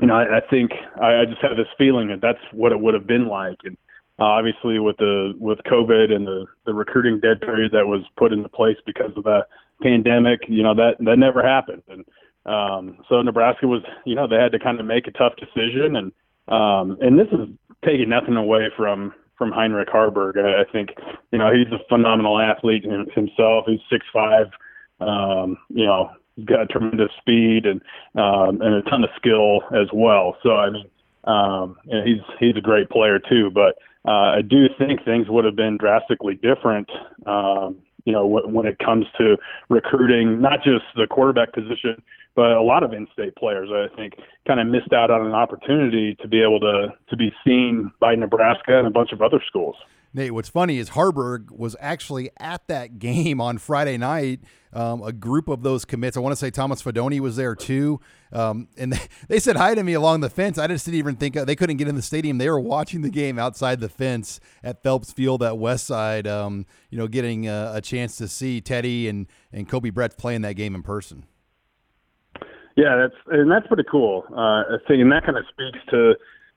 you 0.00 0.08
know, 0.08 0.14
I, 0.14 0.38
I 0.38 0.40
think 0.50 0.72
I, 1.00 1.20
I 1.20 1.24
just 1.24 1.42
have 1.42 1.56
this 1.56 1.68
feeling 1.78 2.08
that 2.08 2.20
that's 2.20 2.42
what 2.52 2.72
it 2.72 2.80
would 2.80 2.94
have 2.94 3.06
been 3.06 3.28
like, 3.28 3.58
and 3.64 3.76
uh, 4.18 4.24
obviously 4.24 4.78
with 4.78 4.96
the 4.98 5.34
with 5.38 5.58
COVID 5.66 6.12
and 6.12 6.26
the 6.26 6.46
the 6.64 6.74
recruiting 6.74 7.20
dead 7.20 7.40
period 7.40 7.72
that 7.72 7.86
was 7.86 8.02
put 8.16 8.32
into 8.32 8.48
place 8.48 8.78
because 8.86 9.12
of 9.16 9.24
the 9.24 9.46
pandemic, 9.82 10.40
you 10.48 10.62
know 10.62 10.74
that 10.74 10.96
that 11.00 11.18
never 11.18 11.42
happened, 11.42 11.82
and 11.88 12.04
um, 12.46 12.98
so 13.08 13.20
Nebraska 13.22 13.66
was, 13.66 13.82
you 14.04 14.14
know, 14.14 14.28
they 14.28 14.36
had 14.36 14.52
to 14.52 14.58
kind 14.58 14.78
of 14.78 14.86
make 14.86 15.06
a 15.08 15.10
tough 15.10 15.34
decision, 15.36 15.96
and 15.96 16.12
um, 16.48 16.96
and 17.00 17.18
this 17.18 17.26
is 17.32 17.48
taking 17.84 18.08
nothing 18.08 18.36
away 18.36 18.68
from 18.76 19.12
from 19.36 19.50
Heinrich 19.52 19.88
Haarberg. 19.88 20.38
I, 20.38 20.62
I 20.62 20.64
think, 20.72 20.90
you 21.30 21.38
know, 21.38 21.52
he's 21.52 21.70
a 21.72 21.84
phenomenal 21.88 22.40
athlete 22.40 22.84
himself. 22.84 23.64
He's 23.66 23.80
six 23.90 24.06
five, 24.12 24.46
um, 25.00 25.58
you 25.68 25.84
know, 25.84 26.10
got 26.44 26.70
tremendous 26.70 27.10
speed 27.20 27.66
and 27.66 27.80
um, 28.14 28.60
and 28.62 28.74
a 28.74 28.82
ton 28.82 29.02
of 29.02 29.10
skill 29.16 29.62
as 29.74 29.88
well. 29.92 30.36
So 30.42 30.50
I 30.50 30.70
mean, 30.70 30.88
um, 31.24 31.76
and 31.90 32.06
he's 32.06 32.22
he's 32.38 32.56
a 32.56 32.60
great 32.60 32.88
player 32.90 33.18
too, 33.18 33.50
but 33.50 33.76
uh, 34.06 34.36
I 34.36 34.42
do 34.42 34.68
think 34.78 35.04
things 35.04 35.28
would 35.28 35.44
have 35.44 35.56
been 35.56 35.78
drastically 35.78 36.34
different, 36.34 36.88
um, 37.26 37.78
you 38.06 38.12
know, 38.12 38.22
w- 38.22 38.48
when 38.48 38.64
it 38.64 38.78
comes 38.78 39.04
to 39.18 39.36
recruiting, 39.68 40.40
not 40.40 40.62
just 40.64 40.84
the 40.94 41.06
quarterback 41.06 41.52
position, 41.52 42.00
but 42.34 42.52
a 42.52 42.62
lot 42.62 42.82
of 42.82 42.92
in-state 42.92 43.34
players, 43.36 43.68
I 43.70 43.94
think, 43.94 44.14
kind 44.46 44.60
of 44.60 44.68
missed 44.68 44.92
out 44.92 45.10
on 45.10 45.26
an 45.26 45.32
opportunity 45.32 46.14
to 46.22 46.28
be 46.28 46.40
able 46.40 46.60
to 46.60 46.94
to 47.10 47.16
be 47.16 47.32
seen 47.44 47.90
by 48.00 48.14
Nebraska 48.14 48.78
and 48.78 48.86
a 48.86 48.90
bunch 48.90 49.12
of 49.12 49.20
other 49.20 49.42
schools. 49.46 49.76
Nate, 50.14 50.32
what's 50.32 50.48
funny 50.48 50.78
is 50.78 50.90
Haarberg 50.90 51.50
was 51.50 51.76
actually 51.78 52.30
at 52.38 52.66
that 52.68 52.98
game 52.98 53.40
on 53.40 53.58
Friday 53.58 53.96
night. 53.98 54.40
Um, 54.72 55.02
a 55.02 55.12
group 55.12 55.48
of 55.48 55.62
those 55.62 55.84
commits, 55.84 56.16
I 56.16 56.20
want 56.20 56.32
to 56.32 56.36
say 56.36 56.50
Thomas 56.50 56.82
Fidone 56.82 57.20
was 57.20 57.36
there 57.36 57.54
too. 57.54 58.00
Um, 58.32 58.68
and 58.76 58.92
they, 58.92 59.00
they, 59.28 59.38
said 59.38 59.56
hi 59.56 59.74
to 59.74 59.82
me 59.82 59.94
along 59.94 60.20
the 60.20 60.28
fence. 60.28 60.58
I 60.58 60.66
just 60.66 60.84
didn't 60.84 60.98
even 60.98 61.16
think 61.16 61.34
they 61.34 61.56
couldn't 61.56 61.76
get 61.76 61.88
in 61.88 61.94
the 61.94 62.02
stadium. 62.02 62.38
They 62.38 62.50
were 62.50 62.60
watching 62.60 63.02
the 63.02 63.10
game 63.10 63.38
outside 63.38 63.80
the 63.80 63.88
fence 63.88 64.40
at 64.62 64.82
Phelps 64.82 65.12
Field 65.12 65.42
at 65.42 65.52
Westside, 65.52 66.26
um, 66.26 66.66
you 66.90 66.98
know, 66.98 67.08
getting 67.08 67.48
a, 67.48 67.72
a, 67.74 67.80
chance 67.80 68.16
to 68.16 68.28
see 68.28 68.60
Teddy 68.60 69.08
and, 69.08 69.26
and 69.52 69.68
Koby 69.68 69.92
Bretz 69.92 70.16
playing 70.18 70.42
that 70.42 70.54
game 70.54 70.74
in 70.74 70.82
person. 70.82 71.24
Yeah, 72.76 72.96
that's 72.96 73.14
and 73.28 73.50
that's 73.50 73.66
pretty 73.66 73.84
cool. 73.90 74.24
Uh, 74.30 74.62
and 74.88 75.10
that 75.10 75.24
kind 75.24 75.38
of 75.38 75.44
speaks 75.48 75.78
to 75.90 76.14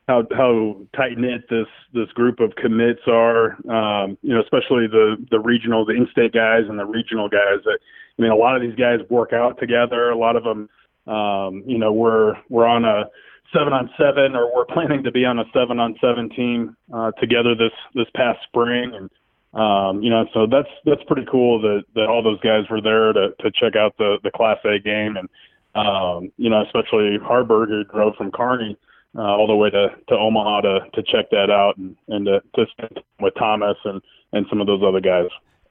how 0.09 0.23
how 0.35 0.75
tight 0.95 1.19
knit 1.19 1.47
this 1.49 1.67
this 1.93 2.09
group 2.15 2.39
of 2.39 2.55
commits 2.55 3.01
are. 3.07 3.51
Um, 3.69 4.17
you 4.23 4.33
know, 4.33 4.41
especially 4.41 4.87
the 4.87 5.23
the 5.29 5.39
regional, 5.39 5.85
the 5.85 5.93
in-state 5.93 6.33
guys 6.33 6.63
and 6.67 6.79
the 6.79 6.85
regional 6.85 7.29
guys. 7.29 7.61
That 7.63 7.77
I 8.17 8.21
mean, 8.21 8.31
a 8.31 8.35
lot 8.35 8.55
of 8.55 8.63
these 8.63 8.75
guys 8.75 8.99
work 9.09 9.33
out 9.33 9.59
together. 9.59 10.09
A 10.09 10.17
lot 10.17 10.35
of 10.35 10.43
them, 10.43 10.67
um, 11.05 11.63
you 11.67 11.77
know, 11.77 11.93
we're 11.93 12.33
we're 12.49 12.65
on 12.65 12.85
a 12.85 13.05
seven 13.53 13.71
on 13.71 13.91
seven, 13.97 14.35
or 14.35 14.53
we're 14.53 14.65
planning 14.65 15.03
to 15.03 15.11
be 15.11 15.25
on 15.25 15.37
a 15.37 15.45
seven 15.53 15.79
on 15.79 15.95
seven 16.01 16.29
team 16.29 16.75
uh, 16.91 17.11
together 17.19 17.53
this 17.53 17.73
this 17.93 18.07
past 18.15 18.39
spring, 18.47 18.91
and 18.95 19.09
um, 19.53 20.01
you 20.01 20.09
know, 20.09 20.25
so 20.33 20.47
that's 20.47 20.73
that's 20.85 21.03
pretty 21.07 21.27
cool 21.29 21.61
that 21.61 21.83
that 21.93 22.07
all 22.07 22.23
those 22.23 22.39
guys 22.39 22.63
were 22.69 22.81
there 22.81 23.13
to 23.13 23.29
to 23.41 23.51
check 23.51 23.75
out 23.75 23.95
the 23.99 24.17
the 24.23 24.31
Class 24.31 24.57
A 24.65 24.79
game, 24.79 25.17
and 25.17 25.29
um, 25.75 26.31
you 26.37 26.49
know, 26.49 26.63
especially 26.63 27.19
Haarberg 27.19 27.67
who 27.67 27.83
drove 27.83 28.15
from 28.15 28.31
Kearney 28.31 28.75
uh, 29.17 29.21
all 29.21 29.47
the 29.47 29.55
way 29.55 29.69
to, 29.69 29.87
to 30.09 30.15
Omaha 30.15 30.61
to, 30.61 30.79
to 30.93 31.03
check 31.03 31.29
that 31.31 31.49
out 31.49 31.77
and, 31.77 31.95
and 32.07 32.25
to, 32.25 32.41
to 32.55 32.65
spend 32.71 32.99
with 33.19 33.33
Thomas 33.37 33.77
and, 33.85 34.01
and 34.33 34.45
some 34.49 34.61
of 34.61 34.67
those 34.67 34.81
other 34.85 35.01
guys. 35.01 35.29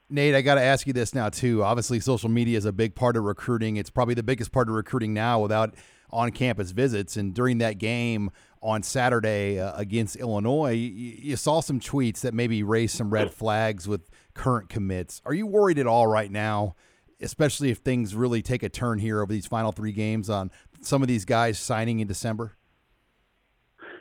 Nate, 0.09 0.33
I 0.33 0.41
got 0.41 0.55
to 0.55 0.61
ask 0.61 0.87
you 0.87 0.93
this 0.93 1.13
now 1.13 1.29
too. 1.29 1.63
Obviously, 1.63 1.99
social 1.99 2.29
media 2.29 2.57
is 2.57 2.65
a 2.65 2.73
big 2.73 2.95
part 2.95 3.15
of 3.15 3.23
recruiting. 3.23 3.77
It's 3.77 3.91
probably 3.91 4.15
the 4.15 4.23
biggest 4.23 4.51
part 4.51 4.67
of 4.67 4.75
recruiting 4.75 5.13
now 5.13 5.39
without 5.39 5.75
on-campus 6.09 6.71
visits. 6.71 7.15
And 7.15 7.33
during 7.33 7.59
that 7.59 7.77
game 7.77 8.31
on 8.61 8.81
Saturday 8.81 9.59
uh, 9.59 9.73
against 9.75 10.15
Illinois, 10.15 10.71
you, 10.71 10.89
you, 10.89 11.35
saw 11.35 11.59
some 11.61 11.79
tweets 11.79 12.21
that 12.21 12.33
maybe 12.33 12.63
raised 12.63 12.97
some 12.97 13.11
red 13.11 13.31
flags 13.31 13.87
with 13.87 14.09
current 14.33 14.69
commits. 14.69 15.21
Are 15.25 15.33
you 15.33 15.45
worried 15.45 15.77
at 15.77 15.85
all 15.85 16.07
right 16.07 16.31
now, 16.31 16.75
especially 17.21 17.69
if 17.69 17.77
things 17.77 18.15
really 18.15 18.41
take 18.41 18.63
a 18.63 18.69
turn 18.69 18.97
here 18.97 19.21
over 19.21 19.31
these 19.31 19.45
final 19.45 19.71
three 19.71 19.91
games 19.91 20.29
on 20.29 20.49
some 20.81 21.03
of 21.03 21.07
these 21.07 21.23
guys 21.23 21.59
signing 21.59 21.99
in 21.99 22.07
December? 22.07 22.55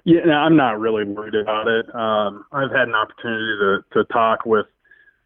Yeah, 0.09 0.21
no, 0.25 0.33
I'm 0.33 0.57
not 0.57 0.81
really 0.81 1.05
worried 1.05 1.35
about 1.35 1.69
it. 1.69 1.85
Um, 1.95 2.47
I've 2.51 2.71
had 2.71 2.89
an 2.89 2.95
opportunity 2.95 3.59
to, 3.61 3.85
to 3.93 4.05
talk 4.11 4.47
with 4.47 4.65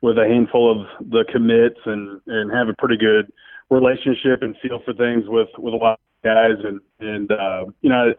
with 0.00 0.18
a 0.18 0.26
handful 0.26 0.72
of 0.72 1.08
the 1.08 1.24
commits 1.30 1.78
and 1.86 2.20
and 2.26 2.50
have 2.50 2.68
a 2.68 2.74
pretty 2.76 2.96
good 2.96 3.32
relationship 3.70 4.42
and 4.42 4.56
feel 4.60 4.80
for 4.84 4.92
things 4.94 5.22
with 5.28 5.46
with 5.56 5.72
a 5.72 5.76
lot 5.76 6.00
of 6.00 6.24
guys 6.24 6.58
and 6.64 6.80
and 6.98 7.30
uh, 7.30 7.64
you 7.82 7.90
know 7.90 8.12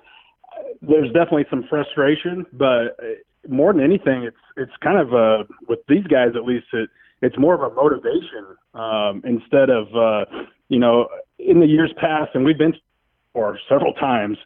there's 0.82 1.11
definitely 1.11 1.45
some 1.49 1.66
frustration, 1.70 2.45
but 2.53 2.95
more 3.49 3.74
than 3.74 3.84
anything, 3.84 4.24
it's 4.24 4.38
it's 4.55 4.72
kind 4.82 4.97
of 4.97 5.14
uh 5.14 5.43
with 5.68 5.80
these 5.89 6.07
guys 6.07 6.30
at 6.38 6.45
least 6.45 6.68
it 6.72 6.89
it's 7.22 7.38
more 7.38 7.55
of 7.55 7.61
a 7.70 7.76
motivation 7.76 8.45
um, 8.74 9.22
instead 9.26 9.70
of 9.70 9.93
uh, 9.93 10.24
you 10.70 10.80
know 10.80 11.09
in 11.39 11.59
the 11.59 11.68
years 11.68 11.91
past, 11.99 12.32
and 12.34 12.45
we've 12.45 12.57
been 12.57 12.74
for 13.34 13.59
several 13.68 13.91
times 13.95 14.38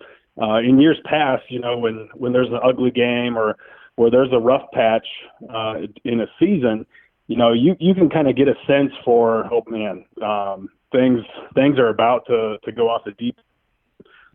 uh, 0.42 0.58
in 0.58 0.80
years 0.80 0.98
past, 1.06 1.44
you 1.50 1.60
know 1.60 1.78
when 1.78 2.10
when 2.14 2.34
there's 2.34 2.50
an 2.50 2.60
ugly 2.64 2.92
game 2.92 3.38
or 3.38 3.56
where 3.96 4.12
there's 4.12 4.32
a 4.32 4.40
rough 4.40 4.70
patch 4.74 5.08
uh, 5.54 5.76
in 6.06 6.22
a 6.22 6.28
season, 6.40 6.86
you 7.28 7.36
know, 7.36 7.52
you 7.52 7.76
you 7.80 7.94
can 7.94 8.10
kind 8.10 8.30
of 8.30 8.36
get 8.36 8.48
a 8.48 8.56
sense 8.66 8.92
for, 9.04 9.52
oh 9.54 9.64
man, 9.68 10.06
um, 10.24 10.70
things 10.92 11.22
things 11.54 11.78
are 11.78 11.90
about 11.90 12.26
to 12.28 12.58
to 12.64 12.72
go 12.72 12.90
off 12.90 13.02
the 13.06 13.12
deep, 13.12 13.38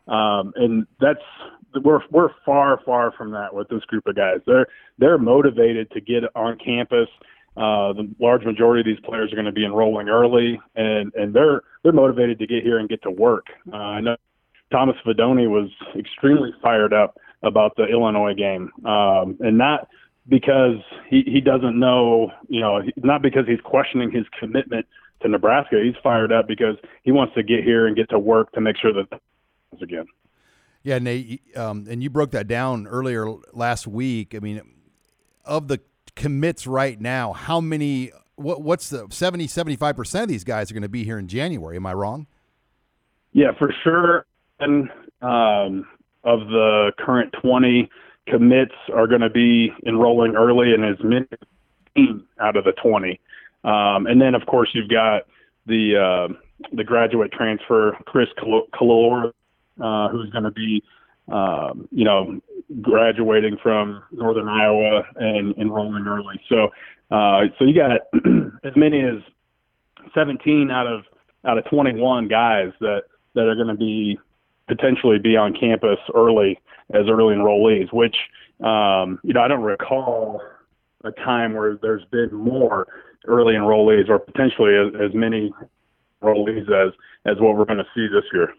um, 0.09 0.53
and 0.57 0.87
that's 1.01 1.23
we're 1.83 2.01
we're 2.11 2.31
far 2.45 2.81
far 2.85 3.13
from 3.13 3.31
that 3.33 3.55
with 3.55 3.69
this 3.69 3.83
group 3.85 4.07
of 4.07 4.15
guys. 4.15 4.41
They're 4.47 4.67
they're 4.99 5.19
motivated 5.19 5.91
to 5.93 6.01
get 6.01 6.25
on 6.35 6.59
campus. 6.59 7.09
Uh, 7.57 7.93
the 7.93 8.11
large 8.19 8.45
majority 8.45 8.81
of 8.81 8.87
these 8.87 9.05
players 9.05 9.31
are 9.33 9.37
going 9.37 9.47
to 9.47 9.53
be 9.53 9.65
enrolling 9.65 10.09
early, 10.09 10.61
and 10.75 11.13
and 11.15 11.35
they're 11.35 11.63
they're 11.83 11.93
motivated 11.93 12.39
to 12.41 12.47
get 12.47 12.63
here 12.63 12.79
and 12.79 12.89
get 12.91 13.03
to 13.03 13.11
work. 13.11 13.47
Uh, 13.73 13.77
I 13.77 14.01
know 14.01 14.17
Thomas 14.73 14.97
Fidone 15.07 15.49
was 15.51 15.71
extremely 15.97 16.51
fired 16.61 16.93
up 16.93 17.19
about 17.43 17.77
the 17.77 17.85
Illinois 17.85 18.35
game, 18.35 18.71
um, 18.85 19.37
and 19.41 19.59
not 19.59 19.89
because 20.29 20.77
he, 21.09 21.23
he 21.27 21.41
doesn't 21.41 21.79
know, 21.79 22.31
you 22.49 22.61
know, 22.61 22.81
not 22.97 23.23
because 23.23 23.47
he's 23.47 23.61
questioning 23.63 24.11
his 24.11 24.25
commitment 24.39 24.87
to 25.21 25.29
Nebraska. 25.29 25.81
He's 25.83 26.01
fired 26.03 26.33
up 26.33 26.49
because 26.49 26.77
he 27.03 27.13
wants 27.13 27.35
to 27.35 27.43
get 27.43 27.65
here 27.65 27.87
and 27.87 27.97
get 27.97 28.09
to 28.11 28.19
work 28.19 28.53
to 28.53 28.61
make 28.61 28.77
sure 28.77 28.93
that 28.93 29.21
again. 29.81 30.07
Yeah, 30.83 30.99
Nate, 30.99 31.41
um, 31.57 31.87
and 31.89 32.03
you 32.03 32.11
broke 32.11 32.33
that 32.33 32.49
down 32.49 32.87
earlier 32.87 33.29
last 33.53 33.87
week. 33.87 34.35
I 34.35 34.41
mean, 34.41 34.61
of 35.45 35.69
the 35.69 35.81
commits 36.17 36.67
right 36.67 37.01
now, 37.01 37.33
how 37.33 37.61
many, 37.61 38.11
what, 38.35 38.63
what's 38.63 38.91
the 38.91 39.07
70, 39.11 39.47
75% 39.47 40.23
of 40.23 40.29
these 40.29 40.45
guys 40.45 40.71
are 40.71 40.75
going 40.75 40.83
to 40.83 40.89
be 40.89 41.05
here 41.05 41.19
in 41.19 41.29
January? 41.29 41.77
Am 41.77 41.87
I 41.87 41.95
wrong? 41.95 42.27
Yeah, 43.33 43.53
for 43.59 43.73
sure. 43.85 44.27
And 44.63 44.91
um, 45.23 45.87
of 46.25 46.41
the 46.49 46.93
current 46.99 47.35
20, 47.41 47.89
commits 48.27 48.75
are 48.95 49.07
going 49.07 49.21
to 49.21 49.31
be 49.31 49.73
enrolling 49.87 50.37
early 50.37 50.73
and 50.73 50.85
as 50.85 50.97
many 51.03 51.27
out 52.41 52.57
of 52.57 52.65
the 52.65 52.73
20. 52.73 53.21
Um, 53.65 54.07
and 54.07 54.21
then, 54.21 54.35
of 54.35 54.47
course, 54.47 54.71
you've 54.75 54.89
got 54.89 55.23
the 55.67 55.97
uh, 55.97 56.35
the 56.73 56.85
graduate 56.85 57.33
transfer, 57.33 57.97
Chris 58.07 58.29
Calor, 58.39 59.33
uh, 59.81 60.09
who's 60.09 60.31
going 60.31 60.45
to 60.45 60.51
be, 60.51 60.83
um, 61.29 61.89
you 61.91 62.05
know, 62.05 62.41
graduating 62.81 63.59
from 63.63 64.03
Northern 64.13 64.49
Iowa 64.49 65.03
and 65.17 65.57
enrolling 65.57 66.07
early. 66.07 66.41
So, 66.49 66.71
uh, 67.11 67.43
so 67.59 67.65
you 67.65 67.75
got 67.75 68.01
as 68.65 68.75
many 68.77 69.01
as 69.01 69.23
17 70.15 70.71
out 70.71 70.87
of 70.87 71.05
out 71.45 71.59
of 71.59 71.65
21 71.67 72.29
guys 72.29 72.73
that 72.81 73.03
that 73.35 73.47
are 73.47 73.55
going 73.55 73.69
to 73.69 73.75
be 73.75 74.19
potentially 74.69 75.19
be 75.19 75.37
on 75.37 75.55
campus 75.55 75.99
early 76.15 76.59
as 76.91 77.03
early 77.09 77.35
enrollees, 77.35 77.93
which 77.93 78.17
um, 78.61 79.19
you 79.23 79.33
know 79.33 79.41
I 79.43 79.49
don't 79.49 79.63
recall 79.63 80.41
a 81.05 81.11
time 81.13 81.55
where 81.55 81.79
there's 81.81 82.05
been 82.11 82.33
more 82.33 82.87
early 83.27 83.55
enrollees 83.55 84.09
or 84.09 84.19
potentially 84.19 84.75
as, 84.75 85.09
as 85.09 85.15
many 85.15 85.53
enrollees 86.23 86.63
as 86.71 86.93
as 87.25 87.41
what 87.41 87.57
we're 87.57 87.65
going 87.65 87.79
to 87.79 87.87
see 87.95 88.07
this 88.09 88.25
year. 88.33 88.53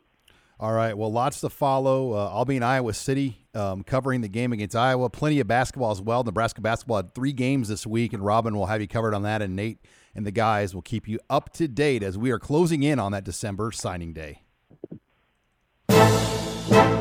All 0.59 0.71
right. 0.71 0.97
Well, 0.97 1.11
lots 1.11 1.41
to 1.41 1.49
follow. 1.49 2.13
Uh, 2.13 2.29
I'll 2.31 2.45
be 2.45 2.55
in 2.55 2.63
Iowa 2.63 2.93
City 2.93 3.45
um, 3.53 3.83
covering 3.83 4.21
the 4.21 4.29
game 4.29 4.53
against 4.53 4.75
Iowa. 4.75 5.09
Plenty 5.09 5.39
of 5.39 5.47
basketball 5.47 5.91
as 5.91 6.01
well. 6.01 6.23
Nebraska 6.23 6.61
basketball 6.61 6.97
had 6.97 7.13
three 7.13 7.33
games 7.33 7.67
this 7.67 7.85
week, 7.85 8.13
and 8.13 8.23
Robin 8.23 8.55
will 8.55 8.67
have 8.67 8.79
you 8.79 8.87
covered 8.87 9.13
on 9.13 9.23
that, 9.23 9.41
and 9.41 9.55
Nate 9.55 9.79
and 10.15 10.25
the 10.25 10.31
guys 10.31 10.73
will 10.73 10.81
keep 10.81 11.07
you 11.07 11.19
up 11.29 11.51
to 11.53 11.67
date 11.67 12.03
as 12.03 12.17
we 12.17 12.31
are 12.31 12.39
closing 12.39 12.83
in 12.83 12.99
on 12.99 13.11
that 13.11 13.23
December 13.23 13.71
signing 13.71 14.13
day. 14.13 14.42